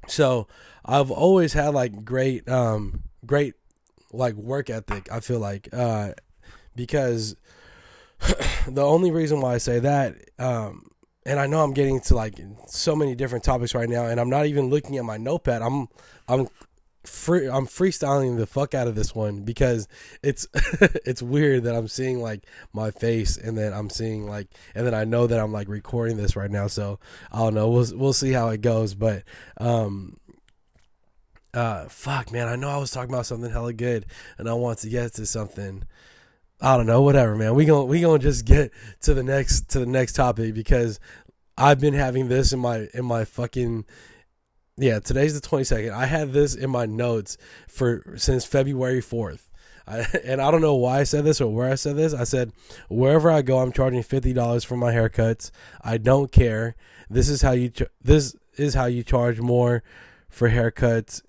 so 0.07 0.47
I've 0.83 1.11
always 1.11 1.53
had 1.53 1.73
like 1.73 2.03
great, 2.03 2.47
um, 2.49 3.03
great 3.25 3.55
like 4.11 4.35
work 4.35 4.69
ethic. 4.69 5.09
I 5.11 5.21
feel 5.21 5.39
like 5.39 5.69
uh, 5.71 6.13
because 6.75 7.35
the 8.67 8.83
only 8.83 9.11
reason 9.11 9.41
why 9.41 9.55
I 9.55 9.57
say 9.57 9.79
that, 9.79 10.15
um, 10.39 10.89
and 11.25 11.39
I 11.39 11.47
know 11.47 11.63
I'm 11.63 11.73
getting 11.73 11.99
to 12.01 12.15
like 12.15 12.39
so 12.67 12.95
many 12.95 13.15
different 13.15 13.43
topics 13.43 13.75
right 13.75 13.89
now, 13.89 14.05
and 14.05 14.19
I'm 14.19 14.29
not 14.29 14.45
even 14.45 14.69
looking 14.69 14.97
at 14.97 15.05
my 15.05 15.17
notepad. 15.17 15.61
I'm 15.61 15.87
I'm 16.27 16.47
free 17.07 17.47
I'm 17.47 17.65
freestyling 17.65 18.37
the 18.37 18.45
fuck 18.45 18.73
out 18.75 18.87
of 18.87 18.95
this 18.95 19.15
one 19.15 19.41
because 19.41 19.87
it's 20.21 20.47
it's 21.05 21.21
weird 21.21 21.63
that 21.63 21.75
I'm 21.75 21.87
seeing 21.87 22.21
like 22.21 22.45
my 22.73 22.91
face 22.91 23.37
and 23.37 23.57
then 23.57 23.73
I'm 23.73 23.89
seeing 23.89 24.27
like 24.27 24.49
and 24.75 24.85
then 24.85 24.93
I 24.93 25.05
know 25.05 25.27
that 25.27 25.39
I'm 25.39 25.51
like 25.51 25.67
recording 25.67 26.17
this 26.17 26.35
right 26.35 26.51
now 26.51 26.67
so 26.67 26.99
I 27.31 27.39
don't 27.39 27.53
know 27.53 27.69
we'll 27.69 27.87
we'll 27.95 28.13
see 28.13 28.31
how 28.31 28.49
it 28.49 28.61
goes 28.61 28.93
but 28.93 29.23
um 29.57 30.17
uh 31.53 31.85
fuck 31.85 32.31
man 32.31 32.47
I 32.47 32.55
know 32.55 32.69
I 32.69 32.77
was 32.77 32.91
talking 32.91 33.13
about 33.13 33.25
something 33.25 33.51
hella 33.51 33.73
good 33.73 34.05
and 34.37 34.49
I 34.49 34.53
want 34.53 34.79
to 34.79 34.89
get 34.89 35.13
to 35.13 35.25
something 35.25 35.83
I 36.59 36.75
don't 36.75 36.87
know, 36.87 37.01
whatever, 37.01 37.35
man. 37.35 37.53
We 37.53 37.65
going 37.65 37.87
we 37.87 38.01
gonna 38.01 38.19
just 38.19 38.45
get 38.45 38.71
to 39.01 39.13
the 39.13 39.23
next 39.23 39.69
to 39.69 39.79
the 39.79 39.85
next 39.85 40.13
topic 40.13 40.53
because 40.55 40.99
I've 41.57 41.79
been 41.79 41.93
having 41.93 42.29
this 42.29 42.51
in 42.51 42.59
my 42.59 42.87
in 42.93 43.05
my 43.05 43.25
fucking 43.25 43.85
yeah. 44.77 44.99
Today's 44.99 45.39
the 45.39 45.47
twenty 45.47 45.65
second. 45.65 45.91
I 45.91 46.05
had 46.05 46.33
this 46.33 46.55
in 46.55 46.69
my 46.71 46.85
notes 46.85 47.37
for 47.67 48.15
since 48.17 48.45
February 48.45 49.01
fourth. 49.01 49.49
And 50.25 50.41
I 50.41 50.51
don't 50.51 50.59
know 50.59 50.75
why 50.75 50.99
I 50.99 51.03
said 51.03 51.23
this 51.23 51.39
or 51.39 51.53
where 51.53 51.71
I 51.71 51.75
said 51.75 51.95
this. 51.95 52.13
I 52.13 52.25
said 52.25 52.51
wherever 52.89 53.31
I 53.31 53.41
go, 53.41 53.59
I'm 53.59 53.71
charging 53.71 54.03
fifty 54.03 54.33
dollars 54.33 54.65
for 54.65 54.75
my 54.75 54.91
haircuts. 54.91 55.49
I 55.81 55.97
don't 55.97 56.29
care. 56.29 56.75
This 57.09 57.29
is 57.29 57.41
how 57.41 57.51
you. 57.51 57.71
This 58.01 58.35
is 58.57 58.73
how 58.73 58.85
you 58.85 59.03
charge 59.03 59.39
more 59.39 59.83
for 60.29 60.49
haircuts. 60.49 61.21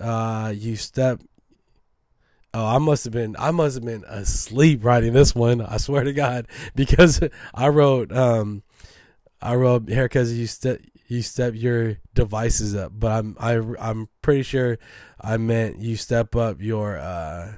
Uh, 0.00 0.52
you 0.56 0.76
step 0.76 1.20
Oh, 2.54 2.64
I 2.64 2.78
must 2.78 3.02
have 3.02 3.12
been 3.12 3.34
I 3.36 3.50
must 3.50 3.74
have 3.74 3.84
been 3.84 4.04
asleep 4.06 4.84
writing 4.84 5.12
this 5.12 5.34
one. 5.34 5.60
I 5.60 5.76
swear 5.76 6.04
to 6.04 6.12
God, 6.12 6.46
because 6.76 7.20
I 7.52 7.68
wrote 7.68 8.12
um 8.12 8.62
I 9.42 9.56
wrote 9.56 9.86
haircuts 9.86 10.34
you 10.34 10.46
step 10.46 10.80
you 11.08 11.20
step 11.20 11.54
your 11.56 11.98
devices 12.14 12.76
up, 12.76 12.92
but 12.94 13.10
I'm 13.10 13.36
I 13.40 13.60
I'm 13.80 14.08
pretty 14.22 14.44
sure 14.44 14.78
I 15.20 15.36
meant 15.36 15.80
you 15.80 15.96
step 15.96 16.36
up 16.36 16.62
your 16.62 16.96
uh 16.96 17.54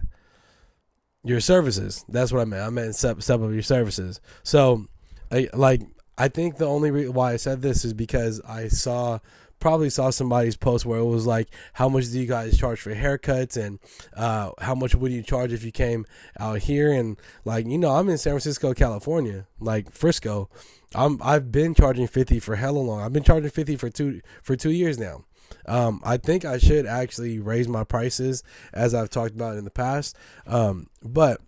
your 1.22 1.40
services. 1.40 2.02
That's 2.08 2.32
what 2.32 2.40
I 2.40 2.46
meant. 2.46 2.62
I 2.62 2.70
meant 2.70 2.94
step 2.94 3.20
step 3.20 3.40
up 3.42 3.52
your 3.52 3.62
services. 3.62 4.22
So, 4.44 4.86
I 5.30 5.50
like 5.52 5.82
I 6.16 6.28
think 6.28 6.56
the 6.56 6.66
only 6.66 6.90
reason 6.90 7.12
why 7.12 7.32
I 7.32 7.36
said 7.36 7.60
this 7.60 7.84
is 7.84 7.92
because 7.92 8.40
I 8.48 8.68
saw 8.68 9.18
probably 9.58 9.90
saw 9.90 10.10
somebody's 10.10 10.56
post 10.56 10.84
where 10.86 10.98
it 10.98 11.04
was 11.04 11.26
like, 11.26 11.48
how 11.74 11.88
much 11.88 12.10
do 12.10 12.20
you 12.20 12.26
guys 12.26 12.58
charge 12.58 12.80
for 12.80 12.94
haircuts 12.94 13.56
and 13.56 13.78
uh, 14.16 14.50
how 14.60 14.74
much 14.74 14.94
would 14.94 15.12
you 15.12 15.22
charge 15.22 15.52
if 15.52 15.64
you 15.64 15.72
came 15.72 16.06
out 16.38 16.58
here? 16.60 16.92
And 16.92 17.18
like, 17.44 17.66
you 17.66 17.78
know, 17.78 17.90
I'm 17.90 18.08
in 18.08 18.18
San 18.18 18.32
Francisco, 18.32 18.74
California, 18.74 19.46
like 19.60 19.92
Frisco. 19.92 20.48
I'm 20.94 21.20
I've 21.22 21.50
been 21.50 21.74
charging 21.74 22.06
fifty 22.06 22.38
for 22.38 22.56
hella 22.56 22.78
long. 22.78 23.00
I've 23.00 23.12
been 23.12 23.24
charging 23.24 23.50
fifty 23.50 23.76
for 23.76 23.90
two 23.90 24.20
for 24.42 24.56
two 24.56 24.70
years 24.70 24.98
now. 24.98 25.24
Um, 25.66 26.00
I 26.04 26.16
think 26.16 26.44
I 26.44 26.58
should 26.58 26.86
actually 26.86 27.38
raise 27.38 27.68
my 27.68 27.84
prices 27.84 28.42
as 28.72 28.94
I've 28.94 29.10
talked 29.10 29.34
about 29.34 29.56
in 29.56 29.64
the 29.64 29.70
past. 29.70 30.16
Um, 30.46 30.88
but 31.02 31.40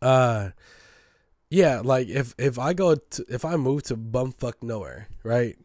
uh 0.00 0.50
yeah, 1.50 1.80
like 1.82 2.08
if 2.08 2.34
if 2.38 2.58
I 2.58 2.72
go 2.74 2.94
to 2.94 3.24
if 3.28 3.44
I 3.44 3.56
move 3.56 3.84
to 3.84 3.96
bumfuck 3.96 4.54
nowhere, 4.62 5.08
right, 5.22 5.56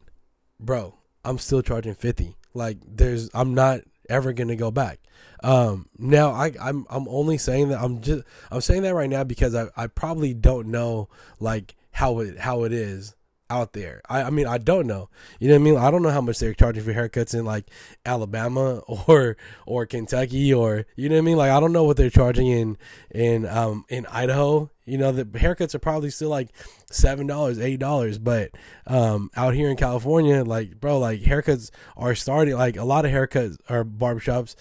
bro, 0.59 0.95
I'm 1.23 1.37
still 1.37 1.61
charging 1.61 1.95
fifty. 1.95 2.35
Like 2.53 2.77
there's 2.85 3.29
I'm 3.33 3.53
not 3.53 3.81
ever 4.09 4.33
gonna 4.33 4.55
go 4.55 4.71
back. 4.71 4.99
Um, 5.43 5.89
now 5.97 6.31
I 6.31 6.51
I'm 6.61 6.85
I'm 6.89 7.07
only 7.07 7.37
saying 7.37 7.69
that 7.69 7.81
I'm 7.81 8.01
just 8.01 8.23
I'm 8.51 8.61
saying 8.61 8.83
that 8.83 8.95
right 8.95 9.09
now 9.09 9.23
because 9.23 9.55
I 9.55 9.67
I 9.75 9.87
probably 9.87 10.33
don't 10.33 10.67
know 10.67 11.09
like 11.39 11.75
how 11.91 12.19
it 12.19 12.39
how 12.39 12.63
it 12.63 12.73
is 12.73 13.15
out 13.53 13.73
there. 13.73 14.01
I, 14.09 14.23
I 14.23 14.29
mean, 14.31 14.47
I 14.47 14.57
don't 14.57 14.87
know. 14.87 15.09
You 15.39 15.47
know 15.47 15.53
what 15.53 15.61
I 15.61 15.63
mean? 15.63 15.77
I 15.77 15.91
don't 15.91 16.01
know 16.01 16.09
how 16.09 16.21
much 16.21 16.39
they're 16.39 16.55
charging 16.55 16.83
for 16.83 16.93
haircuts 16.93 17.37
in 17.37 17.45
like 17.45 17.69
Alabama 18.05 18.79
or 19.07 19.37
or 19.65 19.85
Kentucky 19.85 20.53
or 20.53 20.85
you 20.95 21.07
know 21.07 21.15
what 21.15 21.21
I 21.21 21.25
mean? 21.25 21.37
Like 21.37 21.51
I 21.51 21.59
don't 21.59 21.71
know 21.71 21.83
what 21.83 21.97
they're 21.97 22.09
charging 22.09 22.47
in 22.47 22.77
in 23.11 23.45
um 23.45 23.85
in 23.89 24.05
Idaho. 24.07 24.71
You 24.85 24.97
know, 24.97 25.11
the 25.11 25.23
haircuts 25.25 25.75
are 25.75 25.79
probably 25.79 26.09
still 26.09 26.29
like 26.29 26.49
seven 26.89 27.27
dollars, 27.27 27.59
eight 27.59 27.79
dollars, 27.79 28.17
but 28.17 28.51
um 28.87 29.29
out 29.35 29.53
here 29.53 29.69
in 29.69 29.77
California, 29.77 30.43
like 30.43 30.79
bro, 30.79 30.97
like 30.97 31.21
haircuts 31.21 31.69
are 31.95 32.15
starting 32.15 32.55
like 32.55 32.75
a 32.75 32.83
lot 32.83 33.05
of 33.05 33.11
haircuts 33.11 33.57
or 33.69 33.85
barbershops 33.85 34.55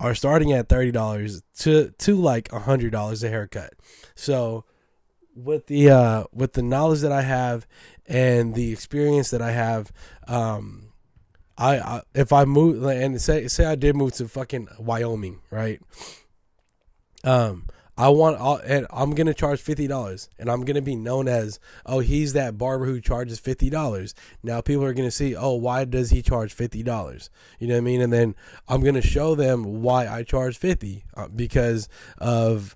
are 0.00 0.14
starting 0.14 0.52
at 0.52 0.68
thirty 0.68 0.90
dollars 0.90 1.42
to 1.58 1.90
to 1.98 2.16
like 2.16 2.52
a 2.52 2.58
hundred 2.58 2.90
dollars 2.90 3.22
a 3.22 3.28
haircut. 3.28 3.74
So 4.16 4.64
with 5.34 5.66
the 5.66 5.90
uh 5.90 6.24
with 6.32 6.52
the 6.52 6.62
knowledge 6.62 7.00
that 7.00 7.12
I 7.12 7.22
have 7.22 7.66
and 8.06 8.54
the 8.54 8.72
experience 8.72 9.30
that 9.30 9.42
I 9.42 9.52
have, 9.52 9.92
um, 10.26 10.92
I, 11.56 11.78
I 11.78 12.02
if 12.14 12.32
I 12.32 12.44
move 12.44 12.82
and 12.84 13.20
say 13.20 13.48
say 13.48 13.64
I 13.64 13.74
did 13.74 13.96
move 13.96 14.14
to 14.14 14.28
fucking 14.28 14.68
Wyoming, 14.78 15.40
right? 15.50 15.80
Um, 17.22 17.66
I 17.96 18.08
want 18.08 18.40
I'll, 18.40 18.56
and 18.56 18.86
I'm 18.90 19.12
gonna 19.12 19.34
charge 19.34 19.60
fifty 19.60 19.86
dollars, 19.86 20.28
and 20.38 20.50
I'm 20.50 20.64
gonna 20.64 20.82
be 20.82 20.96
known 20.96 21.28
as 21.28 21.60
oh 21.86 22.00
he's 22.00 22.32
that 22.32 22.58
barber 22.58 22.86
who 22.86 23.00
charges 23.00 23.38
fifty 23.38 23.70
dollars. 23.70 24.14
Now 24.42 24.60
people 24.60 24.84
are 24.84 24.94
gonna 24.94 25.12
see 25.12 25.36
oh 25.36 25.52
why 25.54 25.84
does 25.84 26.10
he 26.10 26.20
charge 26.20 26.52
fifty 26.52 26.82
dollars? 26.82 27.30
You 27.60 27.68
know 27.68 27.74
what 27.74 27.78
I 27.78 27.82
mean? 27.82 28.00
And 28.00 28.12
then 28.12 28.34
I'm 28.66 28.82
gonna 28.82 29.00
show 29.00 29.36
them 29.36 29.82
why 29.82 30.08
I 30.08 30.24
charge 30.24 30.58
fifty 30.58 31.04
uh, 31.16 31.28
because 31.28 31.88
of 32.18 32.74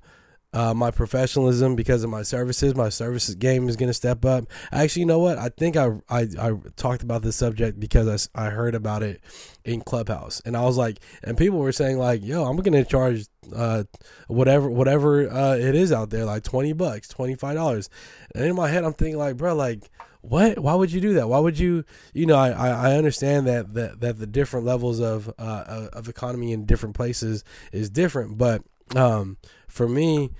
uh, 0.52 0.72
my 0.74 0.90
professionalism 0.90 1.76
because 1.76 2.02
of 2.04 2.10
my 2.10 2.22
services. 2.22 2.74
My 2.74 2.88
services 2.88 3.34
game 3.34 3.68
is 3.68 3.76
going 3.76 3.88
to 3.88 3.94
step 3.94 4.24
up. 4.24 4.46
Actually, 4.72 5.00
you 5.00 5.06
know 5.06 5.18
what? 5.18 5.38
I 5.38 5.50
think 5.50 5.76
I, 5.76 5.90
I, 6.08 6.26
I 6.38 6.52
talked 6.76 7.02
about 7.02 7.22
this 7.22 7.36
subject 7.36 7.78
because 7.78 8.28
I, 8.34 8.46
I 8.46 8.50
heard 8.50 8.74
about 8.74 9.02
it 9.02 9.20
in 9.64 9.82
Clubhouse, 9.82 10.40
and 10.44 10.56
I 10.56 10.62
was 10.62 10.76
like, 10.76 11.00
and 11.22 11.36
people 11.36 11.58
were 11.58 11.72
saying 11.72 11.98
like, 11.98 12.24
"Yo, 12.24 12.44
I'm 12.44 12.56
going 12.56 12.72
to 12.72 12.88
charge 12.88 13.26
uh, 13.54 13.84
whatever 14.28 14.70
whatever 14.70 15.30
uh, 15.30 15.56
it 15.56 15.74
is 15.74 15.92
out 15.92 16.10
there, 16.10 16.24
like 16.24 16.44
twenty 16.44 16.72
bucks, 16.72 17.08
twenty 17.08 17.34
five 17.34 17.54
dollars." 17.54 17.90
And 18.34 18.44
in 18.44 18.56
my 18.56 18.68
head, 18.68 18.84
I'm 18.84 18.94
thinking 18.94 19.18
like, 19.18 19.36
bro, 19.36 19.54
like 19.54 19.90
what 20.20 20.58
why 20.58 20.74
would 20.74 20.90
you 20.90 21.00
do 21.00 21.14
that 21.14 21.28
why 21.28 21.38
would 21.38 21.58
you 21.58 21.84
you 22.12 22.26
know 22.26 22.34
i 22.36 22.50
i 22.50 22.96
understand 22.96 23.46
that 23.46 23.72
that 23.74 24.00
that 24.00 24.18
the 24.18 24.26
different 24.26 24.66
levels 24.66 24.98
of 24.98 25.32
uh 25.38 25.88
of 25.92 26.08
economy 26.08 26.50
in 26.52 26.66
different 26.66 26.94
places 26.94 27.44
is 27.72 27.88
different 27.88 28.36
but 28.36 28.62
um 28.96 29.36
for 29.68 29.88
me, 29.88 30.30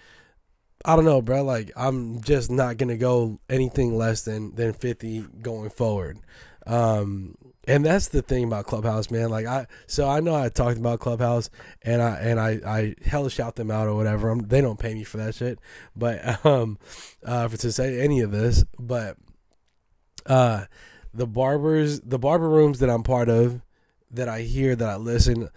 I 0.85 0.97
don't 0.97 1.05
know, 1.05 1.23
bro. 1.23 1.43
Like 1.43 1.71
I'm 1.77 2.21
just 2.23 2.51
not 2.51 2.77
gonna 2.77 2.97
go 2.97 3.41
anything 3.49 3.97
less 3.97 4.23
than 4.23 4.55
than 4.55 4.73
50 4.73 5.27
going 5.43 5.71
forward. 5.71 6.19
Um, 6.67 7.35
and 7.67 7.85
that's 7.85 8.09
the 8.09 8.23
thing 8.23 8.45
about 8.45 8.67
Clubhouse, 8.67 9.11
man. 9.11 9.31
Like 9.31 9.47
I, 9.47 9.67
so 9.87 10.09
I 10.09 10.21
know 10.21 10.35
I 10.35 10.49
talked 10.49 10.79
about 10.79 11.01
Clubhouse, 11.01 11.51
and 11.83 12.03
I 12.03 12.17
and 12.17 12.41
I 12.41 12.61
I 12.67 12.95
hell 13.05 13.29
shout 13.29 13.57
them 13.57 13.71
out 13.71 13.89
or 13.89 13.95
whatever. 13.95 14.31
I'm, 14.31 14.41
they 14.49 14.61
don't 14.61 14.79
pay 14.79 14.95
me 14.95 15.05
for 15.05 15.19
that 15.19 15.35
shit, 15.35 15.59
but 15.95 16.45
um, 16.47 16.79
uh, 17.25 17.49
for 17.49 17.57
to 17.59 17.73
say 17.73 18.01
any 18.01 18.21
of 18.21 18.31
this, 18.31 18.65
but 18.79 19.17
uh, 20.27 20.65
the 21.13 21.27
barbers, 21.27 22.01
the 22.01 22.19
barber 22.19 22.49
rooms 22.49 22.79
that 22.81 22.91
I'm 22.91 23.03
part 23.03 23.29
of, 23.29 23.61
that 24.11 24.29
I 24.29 24.43
hear, 24.43 24.77
that 24.77 24.89
I 24.89 24.97
listen, 24.97 25.49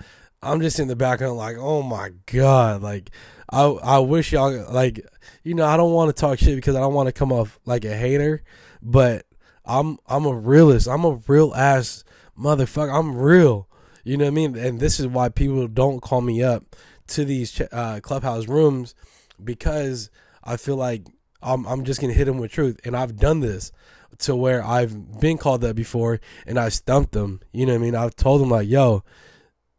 I'm 0.44 0.62
just 0.62 0.80
in 0.80 0.88
the 0.88 0.96
background 0.96 1.38
like, 1.38 1.58
oh 1.60 1.84
my 1.84 2.12
god, 2.26 2.82
like 2.82 3.12
I 3.50 3.64
I 3.64 4.00
wish 4.00 4.32
y'all 4.32 4.66
like 4.72 5.06
you 5.44 5.54
know 5.54 5.66
I 5.66 5.78
don't 5.78 5.94
want 5.94 6.16
to 6.16 6.20
talk 6.20 6.40
shit 6.40 6.56
because 6.56 6.76
I 6.76 6.80
don't 6.80 6.94
want 6.94 7.08
to 7.08 7.14
come 7.14 7.32
off 7.32 7.60
like 7.66 7.86
a 7.86 7.96
hater, 7.96 8.44
but 8.82 9.26
I'm 9.66 9.98
I'm 10.08 10.26
a 10.26 10.34
realist. 10.34 10.88
I'm 10.88 11.06
a 11.06 11.20
real 11.28 11.54
ass 11.54 12.04
motherfucker. 12.38 12.94
I'm 12.94 13.16
real. 13.16 13.68
You 14.04 14.18
know 14.18 14.26
what 14.26 14.32
I 14.32 14.34
mean? 14.34 14.58
And 14.58 14.80
this 14.80 15.00
is 15.00 15.08
why 15.08 15.30
people 15.30 15.68
don't 15.68 16.02
call 16.02 16.22
me 16.22 16.42
up 16.42 16.76
to 17.08 17.26
these 17.26 17.62
uh, 17.72 18.00
clubhouse 18.02 18.48
rooms 18.48 18.96
because 19.44 20.10
I 20.44 20.58
feel 20.58 20.76
like 20.76 21.06
I'm 21.42 21.66
I'm 21.68 21.86
just 21.86 22.02
gonna 22.02 22.14
hit 22.14 22.26
them 22.26 22.38
with 22.38 22.52
truth, 22.52 22.80
and 22.84 22.96
I've 22.96 23.18
done 23.18 23.42
this 23.42 23.72
to 24.20 24.36
where 24.36 24.64
I've 24.64 25.20
been 25.20 25.38
called 25.38 25.62
that 25.62 25.76
before, 25.76 26.20
and 26.46 26.60
I 26.60 26.70
stumped 26.70 27.12
them. 27.12 27.42
You 27.52 27.66
know 27.66 27.74
what 27.74 27.80
I 27.80 27.84
mean? 27.84 27.96
I've 27.96 28.16
told 28.16 28.42
them 28.42 28.50
like, 28.50 28.68
"Yo, 28.68 29.04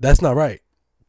that's 0.02 0.20
not 0.20 0.36
right. 0.36 0.60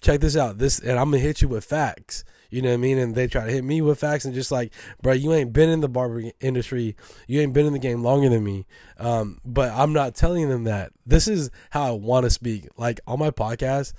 Check 0.01 0.21
this 0.21 0.37
out. 0.37 0.57
This, 0.57 0.79
and 0.79 0.97
I'm 0.99 1.11
gonna 1.11 1.19
hit 1.19 1.41
you 1.41 1.47
with 1.47 1.65
facts." 1.65 2.23
You 2.53 2.61
know 2.61 2.69
what 2.69 2.75
I 2.75 2.77
mean? 2.77 2.99
And 2.99 3.15
they 3.15 3.25
try 3.25 3.45
to 3.45 3.51
hit 3.51 3.63
me 3.63 3.81
with 3.81 3.99
facts 3.99 4.25
and 4.25 4.33
just 4.35 4.51
like, 4.51 4.71
bro, 5.01 5.13
you 5.13 5.33
ain't 5.33 5.53
been 5.53 5.71
in 5.71 5.79
the 5.79 5.89
barber 5.89 6.21
industry. 6.39 6.95
You 7.25 7.41
ain't 7.41 7.51
been 7.51 7.65
in 7.65 7.73
the 7.73 7.79
game 7.79 8.03
longer 8.03 8.29
than 8.29 8.43
me. 8.43 8.67
Um, 8.99 9.41
but 9.43 9.71
I'm 9.71 9.91
not 9.91 10.13
telling 10.13 10.49
them 10.49 10.65
that. 10.65 10.91
This 11.03 11.27
is 11.27 11.49
how 11.71 11.87
I 11.87 11.91
want 11.97 12.25
to 12.25 12.29
speak. 12.29 12.67
Like 12.77 12.99
on 13.07 13.17
my 13.17 13.31
podcast, 13.31 13.93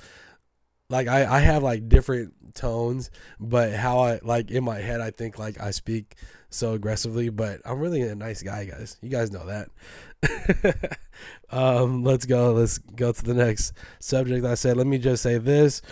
like 0.94 1.09
I, 1.09 1.26
I 1.26 1.40
have 1.40 1.62
like 1.62 1.88
different 1.88 2.54
tones, 2.54 3.11
but 3.40 3.72
how 3.72 3.98
I 3.98 4.20
like 4.22 4.50
in 4.50 4.62
my 4.62 4.78
head, 4.78 5.00
I 5.00 5.11
think 5.11 5.38
like 5.38 5.61
I 5.61 5.72
speak 5.72 6.14
so 6.50 6.72
aggressively, 6.72 7.30
but 7.30 7.61
I'm 7.64 7.80
really 7.80 8.00
a 8.02 8.14
nice 8.14 8.42
guy, 8.42 8.64
guys. 8.64 8.96
You 9.02 9.09
guys 9.09 9.33
know 9.33 9.44
that. 9.46 10.98
um, 11.50 12.04
let's 12.04 12.26
go. 12.26 12.52
Let's 12.52 12.78
go 12.78 13.11
to 13.11 13.24
the 13.24 13.35
next 13.35 13.72
subject. 13.98 14.46
I 14.46 14.54
said, 14.54 14.76
let 14.76 14.87
me 14.87 14.98
just 14.98 15.22
say 15.22 15.38
this. 15.38 15.83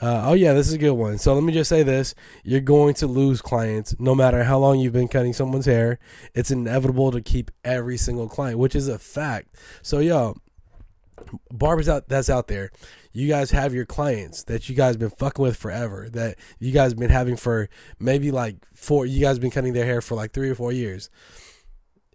Uh, 0.00 0.22
oh 0.26 0.34
yeah, 0.34 0.52
this 0.52 0.68
is 0.68 0.74
a 0.74 0.78
good 0.78 0.92
one. 0.92 1.18
So 1.18 1.34
let 1.34 1.42
me 1.42 1.52
just 1.52 1.68
say 1.68 1.82
this: 1.82 2.14
you're 2.44 2.60
going 2.60 2.94
to 2.94 3.08
lose 3.08 3.42
clients 3.42 3.96
no 3.98 4.14
matter 4.14 4.44
how 4.44 4.58
long 4.58 4.78
you've 4.78 4.92
been 4.92 5.08
cutting 5.08 5.32
someone's 5.32 5.66
hair. 5.66 5.98
It's 6.32 6.52
inevitable 6.52 7.10
to 7.10 7.20
keep 7.20 7.50
every 7.64 7.96
single 7.96 8.28
client, 8.28 8.58
which 8.58 8.76
is 8.76 8.86
a 8.86 9.00
fact. 9.00 9.56
So 9.82 9.98
yo, 9.98 10.36
barbers 11.52 11.88
out 11.88 12.08
that's 12.08 12.30
out 12.30 12.48
there. 12.48 12.70
You 13.14 13.28
guys 13.28 13.52
have 13.52 13.72
your 13.72 13.86
clients 13.86 14.42
that 14.44 14.68
you 14.68 14.74
guys 14.74 14.96
been 14.96 15.10
fucking 15.10 15.42
with 15.42 15.56
forever. 15.56 16.08
That 16.12 16.36
you 16.58 16.72
guys 16.72 16.94
been 16.94 17.10
having 17.10 17.36
for 17.36 17.68
maybe 18.00 18.32
like 18.32 18.56
four. 18.74 19.06
You 19.06 19.20
guys 19.20 19.38
been 19.38 19.52
cutting 19.52 19.72
their 19.72 19.86
hair 19.86 20.00
for 20.00 20.16
like 20.16 20.32
three 20.32 20.50
or 20.50 20.56
four 20.56 20.72
years. 20.72 21.10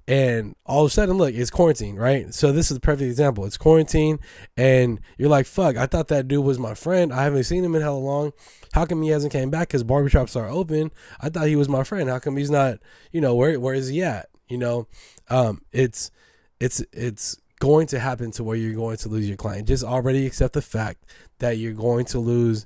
And 0.10 0.56
all 0.66 0.84
of 0.84 0.88
a 0.88 0.94
sudden 0.94 1.18
look 1.18 1.34
it's 1.34 1.52
quarantine 1.52 1.96
right? 1.96 2.34
So 2.34 2.52
this 2.52 2.70
is 2.70 2.78
a 2.78 2.82
perfect 2.82 3.08
example. 3.08 3.46
It's 3.46 3.58
quarantine 3.58 4.20
and 4.58 5.00
you're 5.18 5.30
like 5.30 5.46
fuck 5.46 5.78
i 5.78 5.86
thought 5.86 6.10
that 6.10 6.28
dude 6.28 6.44
was 6.44 6.60
my 6.60 6.74
friend. 6.74 7.14
I 7.14 7.24
haven't 7.24 7.44
seen 7.46 7.64
him 7.64 7.76
in 7.76 7.82
hell 7.82 8.04
long. 8.04 8.34
How 8.74 8.86
come 8.86 9.02
he 9.02 9.10
hasn't 9.10 9.32
came 9.32 9.50
back? 9.50 9.70
Because 9.70 9.86
barbershops 9.86 10.36
are 10.36 10.50
open. 10.50 10.92
I 11.22 11.30
thought 11.30 11.48
he 11.48 11.56
was 11.56 11.70
my 11.70 11.84
friend. 11.86 12.10
How 12.10 12.20
come 12.20 12.36
he's 12.36 12.52
not 12.52 12.80
you 13.14 13.22
know 13.22 13.36
where 13.36 13.58
where 13.58 13.76
is 13.76 13.88
he 13.88 14.04
at? 14.04 14.30
You 14.50 14.58
know? 14.58 14.88
Um 15.30 15.62
it's 15.72 16.12
it's 16.60 16.84
it's 16.92 17.38
going 17.60 17.86
to 17.88 18.00
happen 18.00 18.32
to 18.32 18.44
where 18.44 18.56
you're 18.56 18.74
going 18.74 18.98
to 18.98 19.10
lose 19.10 19.28
your 19.28 19.38
client 19.38 19.68
just 19.68 19.84
already 19.84 20.26
accept 20.26 20.54
the 20.54 20.62
fact 20.62 21.06
that 21.40 21.58
you're 21.58 21.74
going 21.74 22.06
to 22.06 22.20
lose 22.20 22.66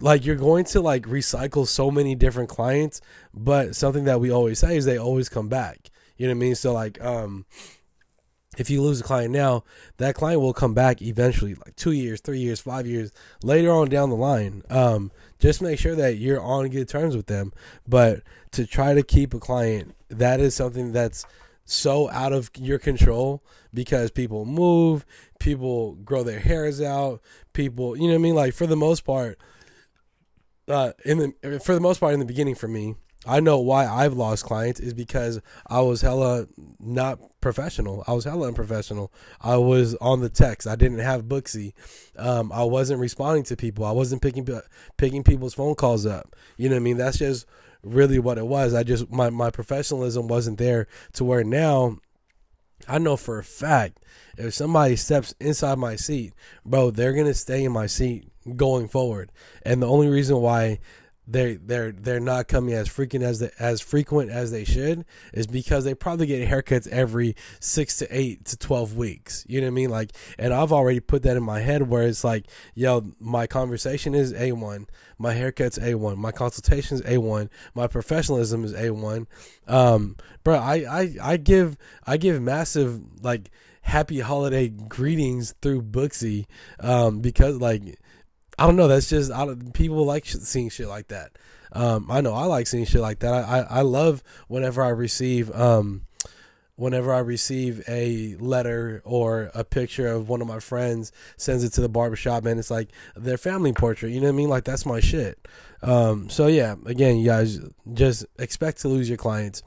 like 0.00 0.24
you're 0.24 0.36
going 0.36 0.64
to 0.64 0.80
like 0.80 1.04
recycle 1.04 1.66
so 1.66 1.90
many 1.90 2.14
different 2.14 2.48
clients 2.48 3.00
but 3.32 3.74
something 3.76 4.04
that 4.04 4.20
we 4.20 4.30
always 4.30 4.58
say 4.58 4.76
is 4.76 4.84
they 4.84 4.98
always 4.98 5.28
come 5.28 5.48
back 5.48 5.90
you 6.18 6.26
know 6.26 6.34
what 6.34 6.38
I 6.38 6.40
mean? 6.40 6.54
So 6.56 6.72
like, 6.72 7.02
um, 7.02 7.46
if 8.58 8.68
you 8.68 8.82
lose 8.82 9.00
a 9.00 9.04
client 9.04 9.32
now, 9.32 9.62
that 9.98 10.16
client 10.16 10.40
will 10.40 10.52
come 10.52 10.74
back 10.74 11.00
eventually, 11.00 11.54
like 11.54 11.76
two 11.76 11.92
years, 11.92 12.20
three 12.20 12.40
years, 12.40 12.60
five 12.60 12.86
years 12.86 13.12
later 13.42 13.70
on 13.70 13.88
down 13.88 14.10
the 14.10 14.16
line. 14.16 14.62
Um, 14.68 15.12
just 15.38 15.62
make 15.62 15.78
sure 15.78 15.94
that 15.94 16.16
you're 16.16 16.40
on 16.40 16.68
good 16.68 16.88
terms 16.88 17.16
with 17.16 17.26
them. 17.26 17.52
But 17.86 18.22
to 18.52 18.66
try 18.66 18.94
to 18.94 19.04
keep 19.04 19.32
a 19.32 19.38
client, 19.38 19.94
that 20.08 20.40
is 20.40 20.56
something 20.56 20.92
that's 20.92 21.24
so 21.70 22.10
out 22.10 22.32
of 22.32 22.50
your 22.56 22.78
control 22.78 23.44
because 23.74 24.10
people 24.10 24.44
move, 24.44 25.04
people 25.38 25.94
grow 25.96 26.22
their 26.22 26.40
hairs 26.40 26.80
out, 26.80 27.20
people, 27.52 27.96
you 27.96 28.04
know 28.04 28.14
what 28.14 28.14
I 28.14 28.22
mean? 28.22 28.34
Like 28.34 28.54
for 28.54 28.66
the 28.66 28.76
most 28.76 29.04
part, 29.04 29.38
uh, 30.66 30.92
in 31.04 31.18
the 31.42 31.60
for 31.60 31.74
the 31.74 31.80
most 31.80 31.98
part 32.00 32.14
in 32.14 32.20
the 32.20 32.26
beginning 32.26 32.54
for 32.54 32.68
me, 32.68 32.94
I 33.26 33.40
know 33.40 33.58
why 33.58 33.86
I've 33.86 34.14
lost 34.14 34.44
clients 34.44 34.80
is 34.80 34.94
because 34.94 35.40
I 35.66 35.80
was 35.80 36.00
hella 36.00 36.46
not 36.78 37.18
professional. 37.40 38.04
I 38.06 38.12
was 38.12 38.24
hella 38.24 38.48
unprofessional. 38.48 39.12
I 39.40 39.56
was 39.56 39.94
on 39.96 40.20
the 40.20 40.28
text. 40.28 40.66
I 40.66 40.76
didn't 40.76 41.00
have 41.00 41.24
Booksy. 41.24 41.72
Um, 42.16 42.52
I 42.52 42.64
wasn't 42.64 43.00
responding 43.00 43.44
to 43.44 43.56
people. 43.56 43.84
I 43.84 43.92
wasn't 43.92 44.22
picking 44.22 44.46
picking 44.96 45.24
people's 45.24 45.54
phone 45.54 45.74
calls 45.74 46.06
up. 46.06 46.34
You 46.56 46.68
know 46.68 46.76
what 46.76 46.80
I 46.80 46.84
mean? 46.84 46.96
That's 46.96 47.18
just 47.18 47.46
really 47.82 48.18
what 48.18 48.38
it 48.38 48.46
was. 48.46 48.74
I 48.74 48.82
just 48.82 49.10
my 49.10 49.30
my 49.30 49.50
professionalism 49.50 50.28
wasn't 50.28 50.58
there 50.58 50.86
to 51.14 51.24
where 51.24 51.44
now 51.44 51.98
I 52.86 52.98
know 52.98 53.16
for 53.16 53.38
a 53.38 53.44
fact 53.44 54.00
if 54.36 54.54
somebody 54.54 54.96
steps 54.96 55.34
inside 55.40 55.78
my 55.78 55.96
seat, 55.96 56.32
bro, 56.64 56.90
they're 56.90 57.12
gonna 57.12 57.34
stay 57.34 57.64
in 57.64 57.72
my 57.72 57.86
seat 57.86 58.30
going 58.56 58.88
forward. 58.88 59.30
And 59.62 59.82
the 59.82 59.88
only 59.88 60.08
reason 60.08 60.40
why 60.40 60.78
they 61.30 61.56
they're 61.56 61.92
they're 61.92 62.20
not 62.20 62.48
coming 62.48 62.74
as 62.74 62.88
frequent 62.88 63.22
as 63.22 63.40
the, 63.40 63.52
as 63.62 63.80
frequent 63.80 64.30
as 64.30 64.50
they 64.50 64.64
should 64.64 65.04
is 65.34 65.46
because 65.46 65.84
they 65.84 65.94
probably 65.94 66.26
get 66.26 66.48
haircuts 66.48 66.88
every 66.88 67.36
six 67.60 67.98
to 67.98 68.08
eight 68.10 68.46
to 68.46 68.56
twelve 68.56 68.96
weeks. 68.96 69.44
You 69.46 69.60
know 69.60 69.66
what 69.66 69.72
I 69.72 69.74
mean? 69.74 69.90
Like, 69.90 70.12
and 70.38 70.54
I've 70.54 70.72
already 70.72 71.00
put 71.00 71.22
that 71.24 71.36
in 71.36 71.42
my 71.42 71.60
head 71.60 71.88
where 71.88 72.04
it's 72.04 72.24
like, 72.24 72.46
yo, 72.74 73.12
my 73.20 73.46
conversation 73.46 74.14
is 74.14 74.32
a 74.32 74.52
one, 74.52 74.86
my 75.18 75.34
haircut's 75.34 75.78
a 75.78 75.94
one, 75.94 76.18
my 76.18 76.32
consultation's 76.32 77.02
a 77.04 77.18
one, 77.18 77.50
my 77.74 77.86
professionalism 77.86 78.64
is 78.64 78.74
a 78.74 78.90
one. 78.90 79.26
Um, 79.66 80.16
bro, 80.44 80.56
I 80.56 80.74
I 81.00 81.14
I 81.22 81.36
give 81.36 81.76
I 82.06 82.16
give 82.16 82.40
massive 82.40 83.00
like 83.22 83.50
happy 83.82 84.20
holiday 84.20 84.68
greetings 84.68 85.54
through 85.62 85.82
Booksy, 85.82 86.46
um, 86.80 87.20
because 87.20 87.56
like 87.56 87.98
I 88.58 88.66
don't 88.66 88.76
know. 88.76 88.88
That's 88.88 89.08
just 89.08 89.30
people 89.72 90.04
like 90.04 90.26
seeing 90.26 90.68
shit 90.68 90.88
like 90.88 91.08
that. 91.08 91.32
Um, 91.72 92.10
I 92.10 92.20
know 92.20 92.34
I 92.34 92.46
like 92.46 92.66
seeing 92.66 92.86
shit 92.86 93.00
like 93.00 93.20
that. 93.20 93.32
I, 93.32 93.40
I, 93.40 93.60
I 93.60 93.80
love 93.82 94.22
whenever 94.48 94.82
I 94.82 94.88
receive 94.88 95.54
um, 95.54 96.06
whenever 96.78 97.12
I 97.12 97.18
receive 97.18 97.82
a 97.88 98.36
letter 98.36 99.02
or 99.04 99.50
a 99.52 99.64
picture 99.64 100.06
of 100.06 100.28
one 100.28 100.40
of 100.40 100.46
my 100.46 100.60
friends 100.60 101.10
sends 101.36 101.64
it 101.64 101.70
to 101.70 101.80
the 101.80 101.88
barbershop 101.88 102.46
and 102.46 102.58
it's 102.58 102.70
like 102.70 102.90
their 103.16 103.36
family 103.36 103.72
portrait. 103.72 104.10
You 104.10 104.20
know 104.20 104.28
what 104.28 104.34
I 104.34 104.36
mean? 104.36 104.48
Like 104.48 104.64
that's 104.64 104.86
my 104.86 105.00
shit. 105.00 105.46
Um, 105.82 106.30
so 106.30 106.46
yeah, 106.46 106.76
again, 106.86 107.18
you 107.18 107.26
guys 107.26 107.60
just 107.92 108.26
expect 108.38 108.80
to 108.82 108.88
lose 108.88 109.08
your 109.08 109.18
clients. 109.18 109.62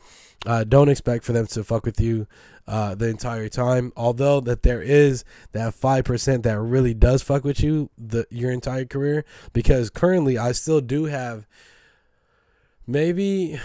Uh, 0.45 0.63
don't 0.63 0.89
expect 0.89 1.23
for 1.23 1.33
them 1.33 1.45
to 1.47 1.63
fuck 1.63 1.85
with 1.85 1.99
you 1.99 2.27
uh, 2.67 2.95
the 2.95 3.07
entire 3.07 3.49
time. 3.49 3.91
Although 3.95 4.39
that 4.41 4.63
there 4.63 4.81
is 4.81 5.23
that 5.51 5.73
five 5.73 6.05
percent 6.05 6.43
that 6.43 6.59
really 6.59 6.93
does 6.93 7.21
fuck 7.21 7.43
with 7.43 7.61
you 7.61 7.89
the 7.97 8.25
your 8.29 8.51
entire 8.51 8.85
career. 8.85 9.25
Because 9.53 9.89
currently, 9.89 10.37
I 10.37 10.51
still 10.51 10.81
do 10.81 11.05
have 11.05 11.47
maybe 12.87 13.59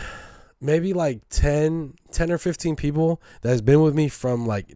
maybe 0.60 0.92
like 0.92 1.20
10, 1.30 1.94
10 2.10 2.30
or 2.32 2.38
15 2.38 2.76
people 2.76 3.20
that's 3.42 3.60
been 3.60 3.82
with 3.82 3.94
me 3.94 4.08
from 4.08 4.46
like 4.46 4.74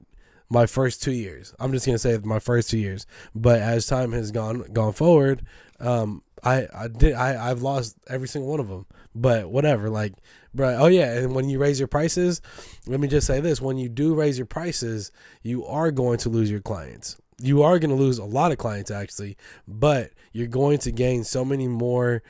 my 0.50 0.66
first 0.66 1.02
two 1.02 1.12
years. 1.12 1.54
I'm 1.58 1.72
just 1.72 1.86
gonna 1.86 1.98
say 1.98 2.18
my 2.18 2.40
first 2.40 2.68
two 2.68 2.78
years. 2.78 3.06
But 3.34 3.60
as 3.60 3.86
time 3.86 4.12
has 4.12 4.30
gone 4.30 4.64
gone 4.72 4.92
forward, 4.92 5.42
um, 5.78 6.22
I 6.42 6.66
I 6.74 6.88
did 6.88 7.14
I 7.14 7.50
I've 7.50 7.62
lost 7.62 7.96
every 8.08 8.28
single 8.28 8.50
one 8.50 8.60
of 8.60 8.68
them. 8.68 8.86
But 9.14 9.50
whatever, 9.50 9.88
like, 9.88 10.14
bro. 10.52 10.76
Oh 10.76 10.86
yeah, 10.86 11.18
and 11.18 11.34
when 11.34 11.48
you 11.48 11.58
raise 11.58 11.78
your 11.78 11.88
prices, 11.88 12.42
let 12.86 13.00
me 13.00 13.08
just 13.08 13.26
say 13.26 13.40
this: 13.40 13.60
when 13.60 13.78
you 13.78 13.88
do 13.88 14.14
raise 14.14 14.36
your 14.36 14.46
prices, 14.46 15.12
you 15.42 15.64
are 15.64 15.90
going 15.90 16.18
to 16.18 16.28
lose 16.28 16.50
your 16.50 16.60
clients. 16.60 17.16
You 17.42 17.62
are 17.62 17.78
going 17.78 17.90
to 17.90 17.96
lose 17.96 18.18
a 18.18 18.24
lot 18.24 18.52
of 18.52 18.58
clients 18.58 18.90
actually, 18.90 19.36
but 19.66 20.10
you're 20.32 20.46
going 20.46 20.78
to 20.78 20.92
gain 20.92 21.24
so 21.24 21.44
many 21.44 21.68
more 21.68 22.22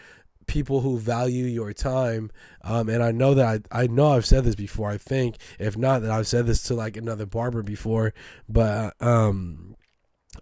people 0.50 0.80
who 0.80 0.98
value 0.98 1.44
your 1.44 1.72
time. 1.72 2.28
Um, 2.62 2.88
and 2.88 3.04
I 3.04 3.12
know 3.12 3.34
that 3.34 3.62
I, 3.70 3.82
I 3.82 3.86
know 3.86 4.08
I've 4.08 4.26
said 4.26 4.42
this 4.42 4.56
before. 4.56 4.90
I 4.90 4.98
think 4.98 5.36
if 5.60 5.76
not 5.76 6.02
that 6.02 6.10
I've 6.10 6.26
said 6.26 6.46
this 6.46 6.64
to 6.64 6.74
like 6.74 6.96
another 6.96 7.24
barber 7.24 7.62
before, 7.62 8.12
but 8.48 9.00
um, 9.00 9.76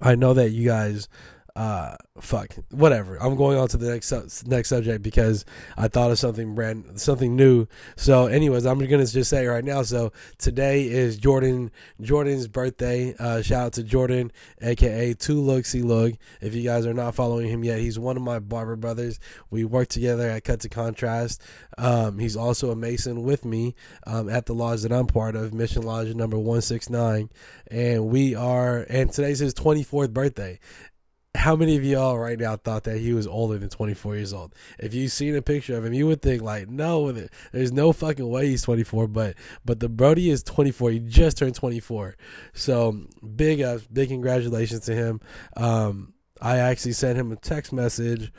I 0.01 0.14
know 0.14 0.33
that 0.33 0.49
you 0.51 0.66
guys 0.66 1.11
uh 1.59 1.97
fuck 2.21 2.55
whatever. 2.71 3.21
I'm 3.21 3.35
going 3.35 3.59
on 3.59 3.66
to 3.68 3.77
the 3.77 3.90
next 3.90 4.07
su- 4.07 4.47
next 4.47 4.68
subject 4.68 5.03
because 5.03 5.44
i 5.77 5.88
thought 5.88 6.12
of 6.12 6.18
something 6.18 6.55
brand 6.55 7.01
something 7.01 7.35
new. 7.35 7.66
So 7.97 8.27
anyways 8.27 8.64
i'm 8.64 8.79
gonna 8.79 9.07
just 9.07 9.29
say 9.29 9.44
right 9.44 9.64
now. 9.64 9.83
So 9.83 10.12
today 10.38 10.87
is 10.88 11.16
jordan 11.16 11.73
jordan's 12.01 12.47
birthday. 12.47 13.16
Uh 13.18 13.42
shout 13.42 13.66
out 13.66 13.73
to 13.73 13.83
jordan 13.83 14.31
aka 14.62 15.14
two 15.14 15.42
looksy 15.42 15.83
look 15.83 16.14
if 16.40 16.55
you 16.55 16.62
guys 16.62 16.87
are 16.87 16.94
not 16.94 17.16
following 17.16 17.49
him 17.49 17.64
yet 17.64 17.81
he's 17.81 17.99
one 17.99 18.16
of 18.16 18.23
my 18.23 18.38
barber 18.38 18.77
brothers. 18.77 19.18
We 19.51 19.64
work 19.64 19.88
together 19.88 20.31
at 20.31 20.44
cut 20.44 20.61
to 20.61 20.68
contrast. 20.68 21.42
Um 21.77 22.21
he's 22.21 22.37
also 22.37 22.71
a 22.71 22.77
mason 22.77 23.25
with 23.25 23.44
me 23.44 23.75
um 24.07 24.29
at 24.29 24.47
the 24.47 24.55
lodge 24.55 24.83
that 24.83 24.92
i'm 24.92 25.09
part 25.09 25.35
of 25.35 25.53
mission 25.53 25.83
lodge 25.83 26.14
number 26.14 26.37
169 26.37 27.31
and 27.68 28.07
we 28.07 28.37
are 28.37 28.87
and 28.88 29.11
today's 29.12 29.40
his 29.40 29.55
24th 29.55 30.12
birthday 30.12 30.61
how 31.34 31.54
many 31.54 31.76
of 31.76 31.84
y'all 31.84 32.18
right 32.18 32.38
now 32.38 32.56
thought 32.56 32.84
that 32.84 32.98
he 32.98 33.12
was 33.12 33.26
older 33.26 33.58
than 33.58 33.68
24 33.68 34.16
years 34.16 34.32
old? 34.32 34.54
If 34.78 34.94
you 34.94 35.08
seen 35.08 35.36
a 35.36 35.42
picture 35.42 35.76
of 35.76 35.84
him, 35.84 35.92
you 35.92 36.06
would 36.06 36.22
think 36.22 36.42
like, 36.42 36.68
no, 36.68 37.12
there's 37.52 37.72
no 37.72 37.92
fucking 37.92 38.28
way 38.28 38.48
he's 38.48 38.62
24. 38.62 39.08
But 39.08 39.34
but 39.64 39.80
the 39.80 39.88
Brody 39.88 40.30
is 40.30 40.42
24. 40.42 40.90
He 40.90 40.98
just 41.00 41.38
turned 41.38 41.54
24. 41.54 42.16
So 42.54 43.06
big 43.36 43.60
ups, 43.60 43.86
big 43.86 44.08
congratulations 44.08 44.80
to 44.86 44.94
him. 44.94 45.20
Um, 45.56 46.14
I 46.40 46.58
actually 46.58 46.92
sent 46.92 47.18
him 47.18 47.32
a 47.32 47.36
text 47.36 47.72
message 47.72 48.32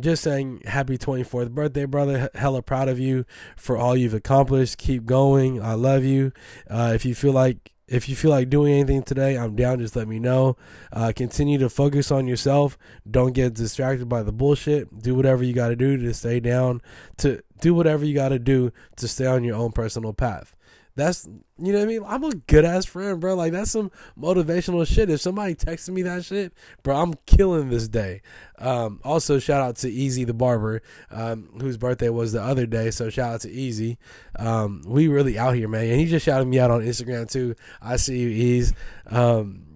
just 0.00 0.22
saying 0.22 0.62
happy 0.64 0.96
24th 0.96 1.50
birthday 1.50 1.84
brother 1.84 2.30
hella 2.34 2.62
proud 2.62 2.88
of 2.88 2.98
you 2.98 3.26
for 3.56 3.76
all 3.76 3.94
you've 3.94 4.14
accomplished 4.14 4.78
keep 4.78 5.04
going 5.04 5.62
i 5.62 5.74
love 5.74 6.02
you 6.02 6.32
uh, 6.70 6.92
if 6.94 7.04
you 7.04 7.14
feel 7.14 7.32
like 7.32 7.71
if 7.88 8.08
you 8.08 8.16
feel 8.16 8.30
like 8.30 8.48
doing 8.48 8.72
anything 8.72 9.02
today, 9.02 9.36
I'm 9.36 9.56
down. 9.56 9.80
Just 9.80 9.96
let 9.96 10.08
me 10.08 10.18
know. 10.18 10.56
Uh, 10.92 11.12
continue 11.14 11.58
to 11.58 11.68
focus 11.68 12.10
on 12.10 12.26
yourself. 12.26 12.78
Don't 13.10 13.32
get 13.32 13.54
distracted 13.54 14.08
by 14.08 14.22
the 14.22 14.32
bullshit. 14.32 15.02
Do 15.02 15.14
whatever 15.14 15.42
you 15.42 15.52
got 15.52 15.68
to 15.68 15.76
do 15.76 15.96
to 15.96 16.14
stay 16.14 16.40
down. 16.40 16.80
To 17.18 17.42
do 17.60 17.74
whatever 17.74 18.04
you 18.04 18.14
got 18.14 18.30
to 18.30 18.38
do 18.38 18.72
to 18.96 19.08
stay 19.08 19.26
on 19.26 19.44
your 19.44 19.56
own 19.56 19.72
personal 19.72 20.12
path. 20.12 20.54
That's 20.94 21.26
you 21.58 21.72
know 21.72 21.78
what 21.78 21.84
I 21.84 21.88
mean. 21.88 22.02
I'm 22.06 22.24
a 22.24 22.34
good 22.34 22.64
ass 22.64 22.84
friend, 22.84 23.20
bro. 23.20 23.34
Like 23.34 23.52
that's 23.52 23.70
some 23.70 23.90
motivational 24.18 24.86
shit. 24.86 25.10
If 25.10 25.20
somebody 25.20 25.54
texted 25.54 25.90
me 25.90 26.02
that 26.02 26.24
shit, 26.24 26.52
bro, 26.82 26.96
I'm 26.96 27.14
killing 27.26 27.70
this 27.70 27.88
day. 27.88 28.22
Um, 28.58 29.00
also, 29.04 29.38
shout 29.38 29.62
out 29.62 29.76
to 29.76 29.90
Easy 29.90 30.24
the 30.24 30.34
barber, 30.34 30.82
um, 31.10 31.48
whose 31.60 31.76
birthday 31.76 32.10
was 32.10 32.32
the 32.32 32.42
other 32.42 32.66
day. 32.66 32.90
So 32.90 33.10
shout 33.10 33.34
out 33.34 33.40
to 33.42 33.50
Easy. 33.50 33.98
Um, 34.36 34.82
we 34.86 35.08
really 35.08 35.38
out 35.38 35.54
here, 35.54 35.68
man. 35.68 35.86
And 35.86 36.00
he 36.00 36.06
just 36.06 36.26
shouted 36.26 36.46
me 36.46 36.58
out 36.58 36.70
on 36.70 36.82
Instagram 36.82 37.30
too. 37.30 37.54
I 37.80 37.96
see 37.96 38.18
you, 38.18 38.28
Ease. 38.28 38.74
Um, 39.06 39.72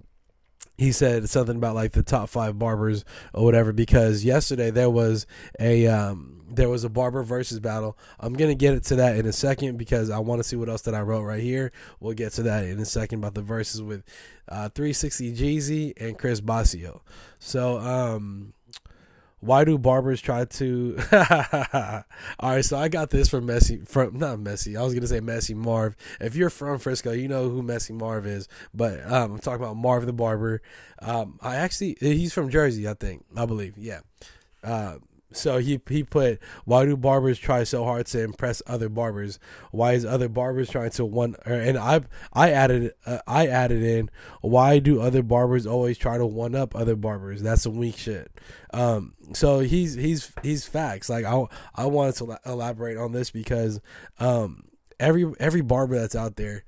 he 0.79 0.93
said 0.93 1.29
something 1.29 1.57
about 1.57 1.75
like 1.75 1.93
the 1.93 2.03
top 2.03 2.29
five 2.29 2.59
barbers 2.59 3.05
or 3.33 3.45
whatever 3.45 3.73
because 3.73 4.25
yesterday 4.25 4.71
there 4.71 4.91
was 4.91 5.27
a 5.59 5.87
um, 5.87 6.36
there 6.49 6.69
was 6.69 6.85
a 6.85 6.89
barber 6.89 7.23
versus 7.23 7.61
battle. 7.61 7.99
I'm 8.21 8.35
gonna 8.35 8.55
get 8.55 8.83
to 8.85 8.97
that 8.97 9.17
in 9.17 9.27
a 9.27 9.33
second 9.33 9.77
because 9.77 10.11
I 10.11 10.19
want 10.19 10.41
to 10.41 10.45
see 10.45 10.57
what 10.57 10.69
else 10.69 10.83
that 10.83 10.95
I 10.95 11.01
wrote 11.01 11.23
right 11.23 11.43
here. 11.43 11.73
We'll 12.01 12.15
get 12.15 12.33
to 12.35 12.43
that 12.45 12.65
in 12.65 12.79
a 12.81 12.85
second 12.85 13.21
about 13.21 13.35
the 13.35 13.43
verses 13.43 13.83
with 13.83 14.05
uh, 14.49 14.69
360 14.71 15.35
Jeezy 15.35 15.93
and 15.97 16.19
Chris 16.19 16.41
Basio. 16.41 17.01
So 17.39 17.79
um, 17.79 18.55
why 19.41 19.65
do 19.65 19.79
barbers 19.79 20.21
try 20.21 20.45
to 20.45 20.99
all 22.41 22.51
right 22.51 22.65
so 22.65 22.77
i 22.77 22.89
got 22.89 23.11
this 23.11 23.29
from 23.29 23.47
messy 23.47 23.83
from 23.85 24.19
not 24.19 24.41
messy 24.41 24.77
i 24.77 24.83
was 24.83 24.95
gonna 24.95 25.07
say 25.07 25.21
messy 25.21 25.55
marv 25.55 25.95
if 26.21 26.35
you're 26.35 26.51
from 26.51 26.79
frisco 26.79 27.13
you 27.13 27.29
know 27.29 27.49
who 27.49 27.63
messy 27.63 27.93
marv 27.93 28.27
is 28.27 28.49
but 28.73 29.01
um, 29.07 29.33
i'm 29.33 29.39
talking 29.39 29.63
about 29.63 29.77
marv 29.77 30.07
the 30.07 30.13
barber 30.13 30.63
um, 31.01 31.39
i 31.43 31.57
actually 31.57 31.97
he's 32.01 32.33
from 32.33 32.49
jersey 32.49 32.89
i 32.89 32.95
think 32.95 33.25
i 33.37 33.45
believe 33.45 33.77
yeah 33.77 34.01
uh, 34.65 34.97
so 35.33 35.59
he 35.59 35.81
he 35.89 36.05
put 36.05 36.41
why 36.65 36.85
do 36.85 36.97
barbers 36.97 37.39
try 37.39 37.65
so 37.65 37.85
hard 37.85 38.07
to 38.07 38.23
impress 38.23 38.63
other 38.67 38.89
barbers? 38.89 39.39
Why 39.73 39.93
is 39.93 40.05
other 40.05 40.29
barbers 40.29 40.71
trying 40.71 40.91
to 40.91 41.05
one? 41.05 41.37
And 41.45 41.77
I 41.77 42.03
I 42.33 42.51
added 42.53 42.93
uh, 43.05 43.19
I 43.27 43.47
added 43.49 43.83
in 43.83 44.11
why 44.41 44.79
do 44.79 45.01
other 45.01 45.23
barbers 45.23 45.67
always 45.67 45.99
try 45.99 46.17
to 46.19 46.27
one 46.27 46.55
up 46.55 46.77
other 46.77 46.97
barbers? 46.97 47.43
That's 47.43 47.63
some 47.63 47.77
weak 47.77 47.97
shit. 47.97 48.31
Um, 48.73 49.15
so 49.33 49.61
he's 49.61 49.95
he's 49.95 50.33
he's 50.43 50.67
facts. 50.67 51.09
Like 51.09 51.25
I 51.25 51.45
I 51.75 51.87
wanted 51.87 52.15
to 52.17 52.39
elaborate 52.47 52.97
on 52.97 53.13
this 53.13 53.31
because 53.31 53.81
um 54.19 54.65
every 55.01 55.31
every 55.41 55.61
barber 55.61 55.99
that's 55.99 56.15
out 56.15 56.37
there 56.37 56.65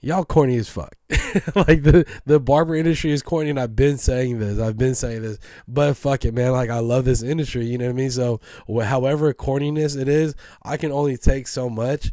y'all 0.00 0.24
corny 0.24 0.56
as 0.56 0.68
fuck. 0.68 0.94
like 1.54 1.82
the 1.82 2.06
the 2.26 2.40
barber 2.40 2.74
industry 2.74 3.12
is 3.12 3.22
corny, 3.22 3.50
and 3.50 3.60
I've 3.60 3.76
been 3.76 3.98
saying 3.98 4.38
this. 4.38 4.58
I've 4.58 4.78
been 4.78 4.94
saying 4.94 5.22
this, 5.22 5.38
but 5.66 5.94
fuck 5.96 6.24
it, 6.24 6.34
man. 6.34 6.52
Like 6.52 6.70
I 6.70 6.78
love 6.78 7.04
this 7.04 7.22
industry. 7.22 7.66
You 7.66 7.78
know 7.78 7.86
what 7.86 7.92
I 7.92 7.94
mean? 7.94 8.10
So, 8.10 8.40
however 8.68 9.32
corniness 9.34 10.00
it 10.00 10.08
is, 10.08 10.34
I 10.62 10.76
can 10.76 10.92
only 10.92 11.16
take 11.16 11.48
so 11.48 11.68
much. 11.68 12.12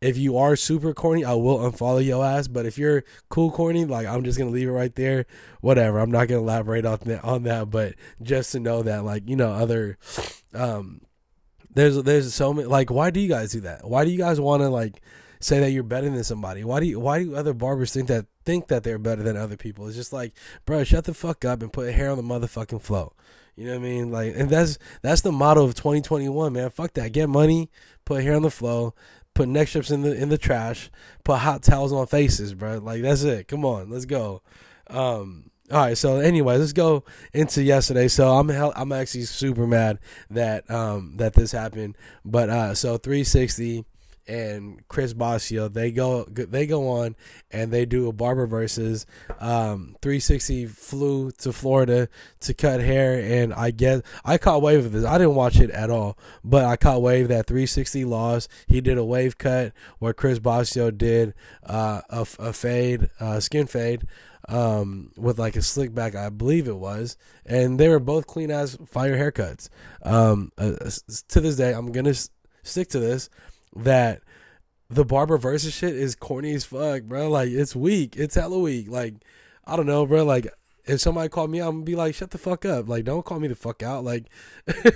If 0.00 0.18
you 0.18 0.36
are 0.36 0.54
super 0.54 0.92
corny, 0.92 1.24
I 1.24 1.32
will 1.32 1.58
unfollow 1.58 2.04
your 2.04 2.22
ass. 2.24 2.46
But 2.46 2.66
if 2.66 2.76
you're 2.76 3.04
cool 3.30 3.50
corny, 3.50 3.86
like 3.86 4.06
I'm 4.06 4.22
just 4.22 4.38
gonna 4.38 4.50
leave 4.50 4.68
it 4.68 4.72
right 4.72 4.94
there. 4.94 5.24
Whatever. 5.60 5.98
I'm 5.98 6.10
not 6.10 6.28
gonna 6.28 6.42
elaborate 6.42 6.84
on 6.84 6.98
that. 7.04 7.24
On 7.24 7.42
that, 7.44 7.70
but 7.70 7.94
just 8.22 8.52
to 8.52 8.60
know 8.60 8.82
that, 8.82 9.04
like 9.04 9.28
you 9.28 9.36
know, 9.36 9.50
other, 9.50 9.96
um, 10.52 11.00
there's 11.74 12.02
there's 12.02 12.34
so 12.34 12.52
many. 12.52 12.68
Like, 12.68 12.90
why 12.90 13.10
do 13.10 13.18
you 13.18 13.28
guys 13.28 13.52
do 13.52 13.62
that? 13.62 13.88
Why 13.88 14.04
do 14.04 14.10
you 14.10 14.18
guys 14.18 14.38
want 14.40 14.62
to 14.62 14.68
like? 14.68 15.00
Say 15.44 15.60
that 15.60 15.70
you're 15.70 15.82
better 15.82 16.08
than 16.08 16.24
somebody. 16.24 16.64
Why 16.64 16.80
do 16.80 16.86
you 16.86 16.98
why 16.98 17.22
do 17.22 17.36
other 17.36 17.52
barbers 17.52 17.92
think 17.92 18.08
that 18.08 18.26
think 18.44 18.68
that 18.68 18.82
they're 18.82 18.98
better 18.98 19.22
than 19.22 19.36
other 19.36 19.56
people? 19.56 19.86
It's 19.86 19.96
just 19.96 20.12
like, 20.12 20.32
bro, 20.64 20.84
shut 20.84 21.04
the 21.04 21.14
fuck 21.14 21.44
up 21.44 21.62
and 21.62 21.72
put 21.72 21.92
hair 21.92 22.10
on 22.10 22.16
the 22.16 22.22
motherfucking 22.22 22.82
flow. 22.82 23.12
You 23.56 23.66
know 23.66 23.72
what 23.72 23.80
I 23.80 23.82
mean? 23.82 24.10
Like 24.10 24.34
and 24.36 24.50
that's 24.50 24.78
that's 25.02 25.20
the 25.20 25.32
motto 25.32 25.64
of 25.64 25.74
2021, 25.74 26.52
man. 26.52 26.70
Fuck 26.70 26.94
that. 26.94 27.12
Get 27.12 27.28
money, 27.28 27.70
put 28.04 28.22
hair 28.22 28.34
on 28.34 28.42
the 28.42 28.50
flow, 28.50 28.94
put 29.34 29.48
neck 29.48 29.68
strips 29.68 29.90
in 29.90 30.02
the 30.02 30.14
in 30.14 30.28
the 30.28 30.38
trash, 30.38 30.90
put 31.22 31.38
hot 31.38 31.62
towels 31.62 31.92
on 31.92 32.06
faces, 32.06 32.54
bro. 32.54 32.78
Like 32.78 33.02
that's 33.02 33.22
it. 33.22 33.48
Come 33.48 33.64
on, 33.64 33.90
let's 33.90 34.06
go. 34.06 34.42
Um 34.88 35.50
all 35.70 35.78
right, 35.78 35.96
so 35.96 36.16
anyway, 36.16 36.58
let's 36.58 36.74
go 36.74 37.04
into 37.32 37.62
yesterday. 37.62 38.08
So 38.08 38.34
I'm 38.34 38.50
I'm 38.50 38.92
actually 38.92 39.22
super 39.22 39.66
mad 39.66 39.98
that 40.30 40.68
um 40.70 41.16
that 41.16 41.34
this 41.34 41.52
happened. 41.52 41.96
But 42.24 42.50
uh 42.50 42.74
so 42.74 42.96
360 42.96 43.84
and 44.26 44.86
Chris 44.88 45.14
Bosio. 45.14 45.72
They 45.72 45.90
go 45.90 46.24
they 46.24 46.66
go 46.66 46.88
on 46.88 47.16
and 47.50 47.72
they 47.72 47.84
do 47.84 48.08
a 48.08 48.12
barber 48.12 48.46
versus 48.46 49.06
um, 49.38 49.96
360 50.02 50.66
flew 50.66 51.30
to 51.32 51.52
Florida 51.52 52.08
to 52.40 52.54
cut 52.54 52.80
hair 52.80 53.20
and 53.20 53.52
I 53.54 53.70
get 53.70 54.04
I 54.24 54.38
caught 54.38 54.62
wave 54.62 54.86
of 54.86 54.92
this. 54.92 55.04
I 55.04 55.18
didn't 55.18 55.34
watch 55.34 55.60
it 55.60 55.70
at 55.70 55.90
all, 55.90 56.18
but 56.42 56.64
I 56.64 56.76
caught 56.76 57.02
wave 57.02 57.28
that 57.28 57.46
360 57.46 58.04
lost. 58.04 58.50
He 58.66 58.80
did 58.80 58.98
a 58.98 59.04
wave 59.04 59.38
cut 59.38 59.72
where 59.98 60.12
Chris 60.12 60.38
Bosio 60.38 60.96
did 60.96 61.34
uh, 61.64 62.02
a, 62.08 62.26
a 62.38 62.52
fade, 62.52 63.10
uh, 63.20 63.40
skin 63.40 63.66
fade 63.66 64.06
um, 64.48 65.10
with 65.16 65.38
like 65.38 65.56
a 65.56 65.62
slick 65.62 65.94
back, 65.94 66.14
I 66.14 66.28
believe 66.28 66.68
it 66.68 66.76
was, 66.76 67.16
and 67.46 67.78
they 67.78 67.88
were 67.88 68.00
both 68.00 68.26
clean 68.26 68.50
as 68.50 68.76
fire 68.86 69.16
haircuts. 69.16 69.68
Um, 70.02 70.52
uh, 70.58 70.72
to 71.28 71.40
this 71.40 71.56
day, 71.56 71.72
I'm 71.72 71.92
gonna 71.92 72.14
stick 72.62 72.88
to 72.88 73.00
this 73.00 73.30
that 73.74 74.22
the 74.90 75.04
barber 75.04 75.36
versus 75.38 75.74
shit 75.74 75.94
is 75.94 76.14
corny 76.14 76.54
as 76.54 76.64
fuck, 76.64 77.02
bro. 77.04 77.28
Like 77.28 77.48
it's 77.50 77.74
weak. 77.74 78.16
It's 78.16 78.34
hella 78.34 78.58
weak. 78.58 78.88
Like 78.88 79.14
I 79.64 79.76
don't 79.76 79.86
know, 79.86 80.06
bro. 80.06 80.24
Like 80.24 80.48
if 80.86 81.00
somebody 81.00 81.30
called 81.30 81.50
me, 81.50 81.60
I'm 81.60 81.76
gonna 81.76 81.84
be 81.84 81.96
like, 81.96 82.14
shut 82.14 82.30
the 82.30 82.38
fuck 82.38 82.64
up. 82.64 82.88
Like 82.88 83.04
don't 83.04 83.24
call 83.24 83.40
me 83.40 83.48
the 83.48 83.54
fuck 83.54 83.82
out. 83.82 84.04
Like 84.04 84.26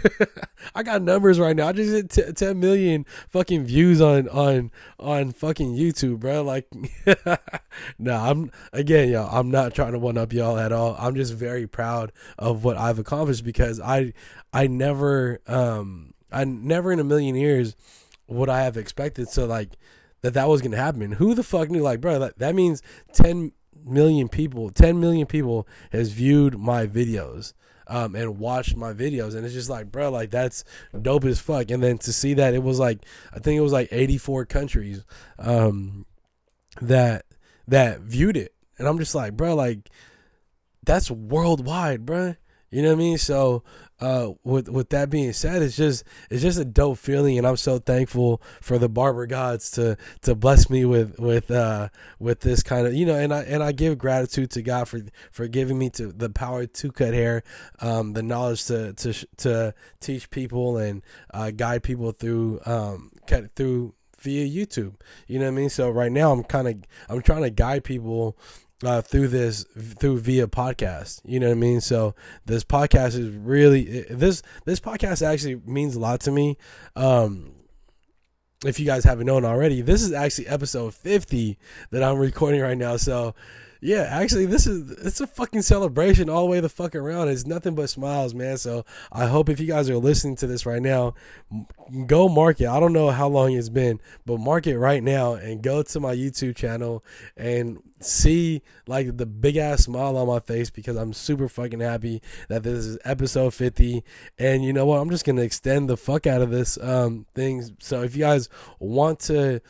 I 0.74 0.82
got 0.82 1.02
numbers 1.02 1.40
right 1.40 1.56
now. 1.56 1.68
I 1.68 1.72
just 1.72 1.90
hit 1.90 2.10
t- 2.10 2.32
10 2.32 2.60
million 2.60 3.06
fucking 3.30 3.64
views 3.64 4.00
on 4.00 4.28
on 4.28 4.70
on 4.98 5.32
fucking 5.32 5.74
YouTube, 5.74 6.20
bro. 6.20 6.42
Like 6.42 6.68
nah, 7.98 8.30
I'm 8.30 8.52
again, 8.72 9.08
y'all. 9.08 9.34
I'm 9.34 9.50
not 9.50 9.74
trying 9.74 9.92
to 9.92 9.98
one 9.98 10.18
up 10.18 10.32
y'all 10.32 10.58
at 10.58 10.72
all. 10.72 10.94
I'm 10.98 11.14
just 11.14 11.32
very 11.32 11.66
proud 11.66 12.12
of 12.38 12.64
what 12.64 12.76
I've 12.76 12.98
accomplished 12.98 13.44
because 13.44 13.80
I 13.80 14.12
I 14.52 14.66
never 14.66 15.40
um 15.46 16.12
I 16.30 16.44
never 16.44 16.92
in 16.92 17.00
a 17.00 17.04
million 17.04 17.34
years 17.34 17.74
would 18.28 18.48
I 18.48 18.62
have 18.62 18.76
expected 18.76 19.28
so 19.28 19.46
like 19.46 19.70
that 20.20 20.34
that 20.34 20.48
was 20.48 20.62
gonna 20.62 20.76
happen. 20.76 21.12
Who 21.12 21.34
the 21.34 21.42
fuck 21.42 21.70
knew? 21.70 21.82
Like, 21.82 22.00
bro, 22.00 22.18
that, 22.18 22.38
that 22.38 22.54
means 22.54 22.82
ten 23.12 23.52
million 23.84 24.28
people, 24.28 24.70
ten 24.70 25.00
million 25.00 25.26
people 25.26 25.66
has 25.92 26.10
viewed 26.12 26.58
my 26.58 26.86
videos. 26.86 27.54
Um, 27.90 28.14
and 28.14 28.38
watched 28.38 28.76
my 28.76 28.92
videos, 28.92 29.34
and 29.34 29.46
it's 29.46 29.54
just 29.54 29.70
like, 29.70 29.90
bro, 29.90 30.10
like 30.10 30.30
that's 30.30 30.62
dope 31.00 31.24
as 31.24 31.40
fuck. 31.40 31.70
And 31.70 31.82
then 31.82 31.96
to 32.00 32.12
see 32.12 32.34
that 32.34 32.52
it 32.52 32.62
was 32.62 32.78
like, 32.78 32.98
I 33.32 33.38
think 33.38 33.56
it 33.56 33.62
was 33.62 33.72
like 33.72 33.88
84 33.90 34.44
countries, 34.44 35.06
um, 35.38 36.04
that 36.82 37.24
that 37.66 38.00
viewed 38.00 38.36
it, 38.36 38.52
and 38.76 38.86
I'm 38.86 38.98
just 38.98 39.14
like, 39.14 39.38
bro, 39.38 39.54
like 39.54 39.88
that's 40.84 41.10
worldwide, 41.10 42.04
bro. 42.04 42.34
You 42.70 42.82
know 42.82 42.88
what 42.88 42.96
I 42.96 42.98
mean? 42.98 43.16
So 43.16 43.62
uh, 44.00 44.32
with 44.44 44.68
with 44.68 44.90
that 44.90 45.10
being 45.10 45.32
said, 45.32 45.62
it's 45.62 45.76
just 45.76 46.04
it's 46.30 46.42
just 46.42 46.58
a 46.58 46.64
dope 46.64 46.98
feeling, 46.98 47.36
and 47.36 47.46
I'm 47.46 47.56
so 47.56 47.78
thankful 47.78 48.40
for 48.60 48.78
the 48.78 48.88
barber 48.88 49.26
gods 49.26 49.70
to 49.72 49.96
to 50.22 50.34
bless 50.34 50.70
me 50.70 50.84
with 50.84 51.18
with 51.18 51.50
uh, 51.50 51.88
with 52.18 52.40
this 52.40 52.62
kind 52.62 52.86
of 52.86 52.94
you 52.94 53.06
know, 53.06 53.16
and 53.16 53.34
I 53.34 53.42
and 53.42 53.62
I 53.62 53.72
give 53.72 53.98
gratitude 53.98 54.50
to 54.52 54.62
God 54.62 54.88
for 54.88 55.00
for 55.32 55.48
giving 55.48 55.78
me 55.78 55.90
to 55.90 56.12
the 56.12 56.30
power 56.30 56.66
to 56.66 56.92
cut 56.92 57.14
hair, 57.14 57.42
um, 57.80 58.12
the 58.12 58.22
knowledge 58.22 58.66
to 58.66 58.92
to 58.94 59.26
to 59.38 59.74
teach 60.00 60.30
people 60.30 60.76
and 60.76 61.02
uh, 61.34 61.50
guide 61.50 61.82
people 61.82 62.12
through 62.12 62.60
um, 62.66 63.10
cut 63.26 63.54
through 63.56 63.94
via 64.20 64.46
YouTube. 64.46 64.94
You 65.26 65.38
know 65.38 65.46
what 65.46 65.52
I 65.52 65.54
mean? 65.54 65.70
So 65.70 65.90
right 65.90 66.12
now 66.12 66.32
I'm 66.32 66.44
kind 66.44 66.68
of 66.68 66.76
I'm 67.08 67.22
trying 67.22 67.42
to 67.42 67.50
guide 67.50 67.84
people 67.84 68.38
uh, 68.84 69.02
through 69.02 69.28
this 69.28 69.64
through 69.98 70.18
via 70.18 70.46
podcast. 70.46 71.20
You 71.24 71.40
know 71.40 71.48
what 71.48 71.56
I 71.56 71.60
mean? 71.60 71.80
So 71.80 72.14
this 72.44 72.64
podcast 72.64 73.18
is 73.18 73.30
really 73.30 74.02
this 74.10 74.42
this 74.64 74.80
podcast 74.80 75.26
actually 75.26 75.60
means 75.66 75.96
a 75.96 76.00
lot 76.00 76.20
to 76.20 76.30
me. 76.30 76.56
Um, 76.96 77.54
if 78.64 78.80
you 78.80 78.86
guys 78.86 79.04
haven't 79.04 79.26
known 79.26 79.44
already, 79.44 79.82
this 79.82 80.02
is 80.02 80.12
actually 80.12 80.48
episode 80.48 80.92
50 80.94 81.58
that 81.90 82.02
I'm 82.02 82.18
recording 82.18 82.60
right 82.60 82.76
now. 82.76 82.96
So 82.96 83.34
yeah, 83.80 84.08
actually, 84.10 84.46
this 84.46 84.66
is 84.66 84.90
it's 84.90 85.20
a 85.20 85.26
fucking 85.26 85.62
celebration 85.62 86.28
all 86.28 86.42
the 86.42 86.50
way 86.50 86.60
the 86.60 86.68
fuck 86.68 86.94
around. 86.94 87.28
It's 87.28 87.46
nothing 87.46 87.74
but 87.74 87.88
smiles, 87.88 88.34
man. 88.34 88.58
So 88.58 88.84
I 89.12 89.26
hope 89.26 89.48
if 89.48 89.60
you 89.60 89.66
guys 89.66 89.88
are 89.88 89.98
listening 89.98 90.36
to 90.36 90.46
this 90.46 90.66
right 90.66 90.82
now, 90.82 91.14
go 92.06 92.28
mark 92.28 92.60
it. 92.60 92.66
I 92.66 92.80
don't 92.80 92.92
know 92.92 93.10
how 93.10 93.28
long 93.28 93.52
it's 93.52 93.68
been, 93.68 94.00
but 94.26 94.38
mark 94.38 94.66
it 94.66 94.78
right 94.78 95.02
now 95.02 95.34
and 95.34 95.62
go 95.62 95.82
to 95.82 96.00
my 96.00 96.14
YouTube 96.14 96.56
channel 96.56 97.04
and 97.36 97.80
see 98.00 98.62
like 98.86 99.16
the 99.16 99.26
big 99.26 99.56
ass 99.56 99.84
smile 99.84 100.16
on 100.16 100.26
my 100.26 100.40
face 100.40 100.70
because 100.70 100.96
I'm 100.96 101.12
super 101.12 101.48
fucking 101.48 101.80
happy 101.80 102.22
that 102.48 102.64
this 102.64 102.84
is 102.84 102.98
episode 103.04 103.54
50. 103.54 104.02
And 104.38 104.64
you 104.64 104.72
know 104.72 104.86
what? 104.86 104.98
I'm 105.00 105.10
just 105.10 105.24
gonna 105.24 105.42
extend 105.42 105.88
the 105.88 105.96
fuck 105.96 106.26
out 106.26 106.42
of 106.42 106.50
this 106.50 106.78
um 106.78 107.26
thing. 107.34 107.76
So 107.78 108.02
if 108.02 108.16
you 108.16 108.22
guys 108.22 108.48
want 108.80 109.20
to 109.20 109.60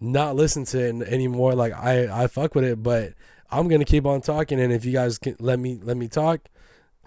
not 0.00 0.36
listen 0.36 0.64
to 0.66 0.80
it 0.80 1.08
anymore, 1.08 1.54
like 1.54 1.74
I 1.74 2.24
I 2.24 2.26
fuck 2.28 2.54
with 2.54 2.64
it, 2.64 2.82
but 2.82 3.12
I'm 3.52 3.68
gonna 3.68 3.84
keep 3.84 4.06
on 4.06 4.22
talking, 4.22 4.60
and 4.60 4.72
if 4.72 4.84
you 4.84 4.92
guys 4.92 5.18
can 5.18 5.36
let 5.38 5.58
me 5.58 5.78
let 5.82 5.96
me 5.96 6.08
talk, 6.08 6.48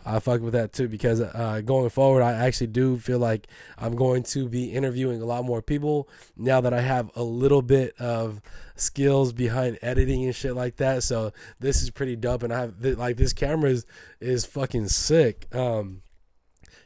I 0.05 0.19
fuck 0.19 0.41
with 0.41 0.53
that 0.53 0.71
too 0.71 0.87
because 0.87 1.19
uh, 1.19 1.61
going 1.65 1.89
forward, 1.89 2.21
I 2.21 2.33
actually 2.33 2.67
do 2.67 2.97
feel 2.99 3.17
like 3.17 3.47
I'm 3.77 3.95
going 3.95 4.21
to 4.23 4.47
be 4.47 4.71
interviewing 4.71 5.21
a 5.21 5.25
lot 5.25 5.43
more 5.43 5.63
people 5.63 6.07
now 6.37 6.61
that 6.61 6.73
I 6.73 6.81
have 6.81 7.09
a 7.15 7.23
little 7.23 7.63
bit 7.63 7.99
of 7.99 8.41
skills 8.75 9.33
behind 9.33 9.79
editing 9.81 10.23
and 10.23 10.35
shit 10.35 10.55
like 10.55 10.75
that. 10.75 11.01
So 11.01 11.33
this 11.59 11.81
is 11.81 11.89
pretty 11.89 12.15
dope, 12.15 12.43
and 12.43 12.53
I 12.53 12.59
have 12.61 12.75
like 12.79 13.17
this 13.17 13.33
camera 13.33 13.71
is 13.71 13.87
is 14.19 14.45
fucking 14.45 14.89
sick. 14.89 15.47
Um, 15.55 16.03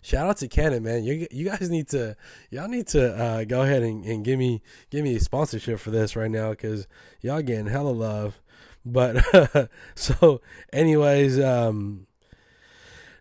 shout 0.02 0.30
out 0.30 0.38
to 0.38 0.48
Canon, 0.48 0.84
man. 0.84 1.04
You 1.04 1.28
you 1.30 1.50
guys 1.50 1.70
need 1.70 1.90
to 1.90 2.16
y'all 2.50 2.70
need 2.70 2.88
to 2.88 3.14
uh, 3.14 3.44
go 3.44 3.64
ahead 3.64 3.84
and, 3.84 4.06
and 4.06 4.24
give 4.24 4.40
me 4.40 4.62
give 4.90 5.04
me 5.04 5.18
a 5.18 5.20
sponsorship 5.20 5.80
for 5.80 5.92
this 5.92 6.16
right 6.16 6.32
now 6.32 6.52
because 6.52 6.88
y'all 7.20 7.42
getting 7.42 7.68
hella 7.68 7.92
love. 7.92 8.40
But 8.86 9.70
so, 9.96 10.42
anyways, 10.72 11.40
um, 11.40 12.08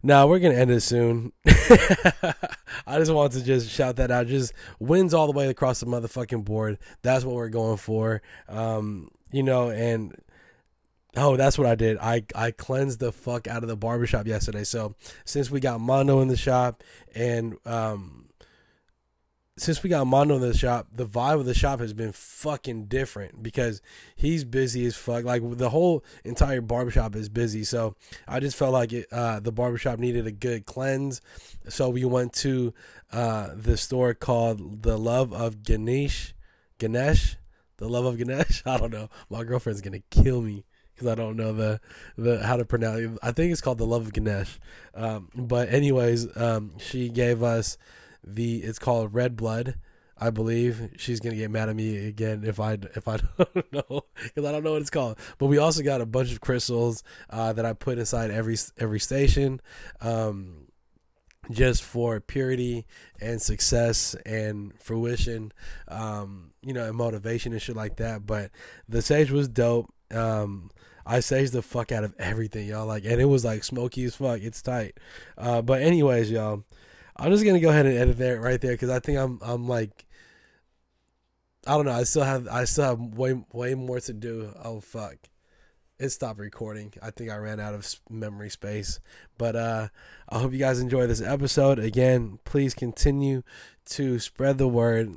now 0.02 0.26
we're 0.26 0.38
gonna 0.38 0.54
end 0.54 0.70
it 0.70 0.80
soon. 0.80 1.32
I 2.86 2.98
just 2.98 3.12
want 3.12 3.32
to 3.32 3.44
just 3.44 3.70
shout 3.70 3.96
that 3.96 4.10
out. 4.10 4.26
Just 4.26 4.52
wins 4.78 5.12
all 5.12 5.26
the 5.26 5.32
way 5.32 5.48
across 5.48 5.80
the 5.80 5.86
motherfucking 5.86 6.44
board. 6.44 6.78
That's 7.02 7.24
what 7.24 7.34
we're 7.34 7.48
going 7.48 7.78
for. 7.78 8.22
Um, 8.48 9.10
you 9.32 9.42
know, 9.42 9.70
and 9.70 10.14
oh, 11.16 11.36
that's 11.36 11.58
what 11.58 11.66
I 11.66 11.74
did. 11.74 11.98
I 11.98 12.24
I 12.34 12.50
cleansed 12.52 13.00
the 13.00 13.12
fuck 13.12 13.46
out 13.46 13.62
of 13.62 13.68
the 13.68 13.76
barbershop 13.76 14.26
yesterday. 14.26 14.64
So 14.64 14.94
since 15.24 15.50
we 15.50 15.60
got 15.60 15.80
Mondo 15.80 16.20
in 16.20 16.28
the 16.28 16.36
shop 16.36 16.82
and 17.14 17.56
um 17.66 18.27
since 19.58 19.82
we 19.82 19.90
got 19.90 20.06
Mondo 20.06 20.36
in 20.36 20.40
the 20.40 20.56
shop, 20.56 20.88
the 20.92 21.06
vibe 21.06 21.40
of 21.40 21.46
the 21.46 21.54
shop 21.54 21.80
has 21.80 21.92
been 21.92 22.12
fucking 22.12 22.84
different 22.86 23.42
because 23.42 23.82
he's 24.16 24.44
busy 24.44 24.86
as 24.86 24.96
fuck. 24.96 25.24
Like 25.24 25.42
the 25.58 25.70
whole 25.70 26.04
entire 26.24 26.60
barbershop 26.60 27.14
is 27.16 27.28
busy. 27.28 27.64
So 27.64 27.94
I 28.26 28.40
just 28.40 28.56
felt 28.56 28.72
like 28.72 28.92
it, 28.92 29.06
uh, 29.12 29.40
the 29.40 29.52
barbershop 29.52 29.98
needed 29.98 30.26
a 30.26 30.32
good 30.32 30.66
cleanse. 30.66 31.20
So 31.68 31.88
we 31.88 32.04
went 32.04 32.32
to 32.34 32.72
uh, 33.12 33.50
the 33.54 33.76
store 33.76 34.14
called 34.14 34.82
The 34.82 34.98
Love 34.98 35.32
of 35.32 35.62
Ganesh. 35.62 36.34
Ganesh? 36.78 37.36
The 37.78 37.88
Love 37.88 38.04
of 38.04 38.18
Ganesh? 38.18 38.62
I 38.66 38.78
don't 38.78 38.92
know. 38.92 39.08
My 39.30 39.44
girlfriend's 39.44 39.80
going 39.80 40.00
to 40.00 40.22
kill 40.22 40.42
me 40.42 40.64
because 40.94 41.12
I 41.12 41.14
don't 41.14 41.36
know 41.36 41.52
the 41.52 41.80
the 42.16 42.44
how 42.44 42.56
to 42.56 42.64
pronounce 42.64 43.00
it. 43.00 43.10
I 43.22 43.32
think 43.32 43.52
it's 43.52 43.60
called 43.60 43.78
The 43.78 43.86
Love 43.86 44.06
of 44.06 44.12
Ganesh. 44.12 44.58
Um, 44.94 45.28
but 45.34 45.68
anyways, 45.68 46.36
um, 46.36 46.72
she 46.78 47.08
gave 47.08 47.42
us 47.42 47.78
the 48.24 48.58
it's 48.58 48.78
called 48.78 49.14
red 49.14 49.36
blood 49.36 49.76
I 50.20 50.30
believe 50.30 50.90
she's 50.96 51.20
gonna 51.20 51.36
get 51.36 51.50
mad 51.50 51.68
at 51.68 51.76
me 51.76 52.08
again 52.08 52.42
if 52.44 52.58
I 52.58 52.72
if 52.96 53.06
I 53.06 53.18
don't 53.38 53.72
know 53.72 54.02
because 54.22 54.44
I 54.44 54.52
don't 54.52 54.64
know 54.64 54.72
what 54.72 54.82
it's 54.82 54.90
called. 54.90 55.18
But 55.38 55.46
we 55.46 55.58
also 55.58 55.82
got 55.82 56.00
a 56.00 56.06
bunch 56.06 56.32
of 56.32 56.40
crystals 56.40 57.02
uh, 57.30 57.52
that 57.52 57.64
I 57.64 57.72
put 57.72 57.98
inside 57.98 58.30
every 58.30 58.56
every 58.78 59.00
station, 59.00 59.60
um, 60.00 60.66
just 61.50 61.82
for 61.82 62.20
purity 62.20 62.86
and 63.20 63.40
success 63.40 64.14
and 64.26 64.72
fruition, 64.80 65.52
um, 65.86 66.52
you 66.62 66.72
know, 66.72 66.84
and 66.84 66.96
motivation 66.96 67.52
and 67.52 67.62
shit 67.62 67.76
like 67.76 67.96
that. 67.96 68.26
But 68.26 68.50
the 68.88 69.02
sage 69.02 69.30
was 69.30 69.48
dope. 69.48 69.92
Um, 70.10 70.70
I 71.06 71.18
saged 71.18 71.52
the 71.52 71.62
fuck 71.62 71.92
out 71.92 72.04
of 72.04 72.14
everything, 72.18 72.68
y'all. 72.68 72.86
Like, 72.86 73.04
and 73.04 73.20
it 73.20 73.26
was 73.26 73.44
like 73.44 73.64
smoky 73.64 74.04
as 74.04 74.16
fuck. 74.16 74.40
It's 74.42 74.60
tight. 74.60 74.98
Uh, 75.38 75.62
but 75.62 75.80
anyways, 75.80 76.30
y'all. 76.30 76.64
I'm 77.18 77.32
just 77.32 77.44
gonna 77.44 77.60
go 77.60 77.70
ahead 77.70 77.86
and 77.86 77.96
edit 77.96 78.18
there 78.18 78.40
right 78.40 78.60
there 78.60 78.72
because 78.72 78.90
I 78.90 79.00
think 79.00 79.18
I'm 79.18 79.38
I'm 79.42 79.68
like 79.68 80.06
I 81.66 81.72
don't 81.72 81.84
know. 81.84 81.92
I 81.92 82.04
still 82.04 82.22
have 82.22 82.48
I 82.48 82.64
still 82.64 82.84
have 82.84 83.00
way 83.00 83.42
way 83.52 83.74
more 83.74 84.00
to 84.00 84.12
do. 84.12 84.52
Oh 84.62 84.80
fuck. 84.80 85.16
It 85.98 86.10
stopped 86.10 86.38
recording. 86.38 86.92
I 87.02 87.10
think 87.10 87.30
I 87.30 87.36
ran 87.36 87.58
out 87.58 87.74
of 87.74 87.86
memory 88.08 88.50
space. 88.50 89.00
But 89.36 89.56
uh 89.56 89.88
I 90.28 90.38
hope 90.38 90.52
you 90.52 90.58
guys 90.58 90.80
enjoy 90.80 91.06
this 91.06 91.20
episode. 91.20 91.78
Again, 91.78 92.38
please 92.44 92.74
continue 92.74 93.42
to 93.86 94.18
spread 94.20 94.58
the 94.58 94.68
word. 94.68 95.14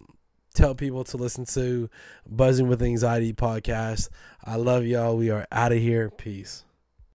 Tell 0.54 0.76
people 0.76 1.04
to 1.06 1.18
listen 1.18 1.46
to 1.46 1.90
Buzzing 2.28 2.68
with 2.68 2.82
Anxiety 2.82 3.32
podcast. 3.32 4.10
I 4.44 4.56
love 4.56 4.86
y'all. 4.86 5.16
We 5.16 5.30
are 5.30 5.48
out 5.52 5.72
of 5.72 5.78
here. 5.78 6.10
Peace. 6.10 6.66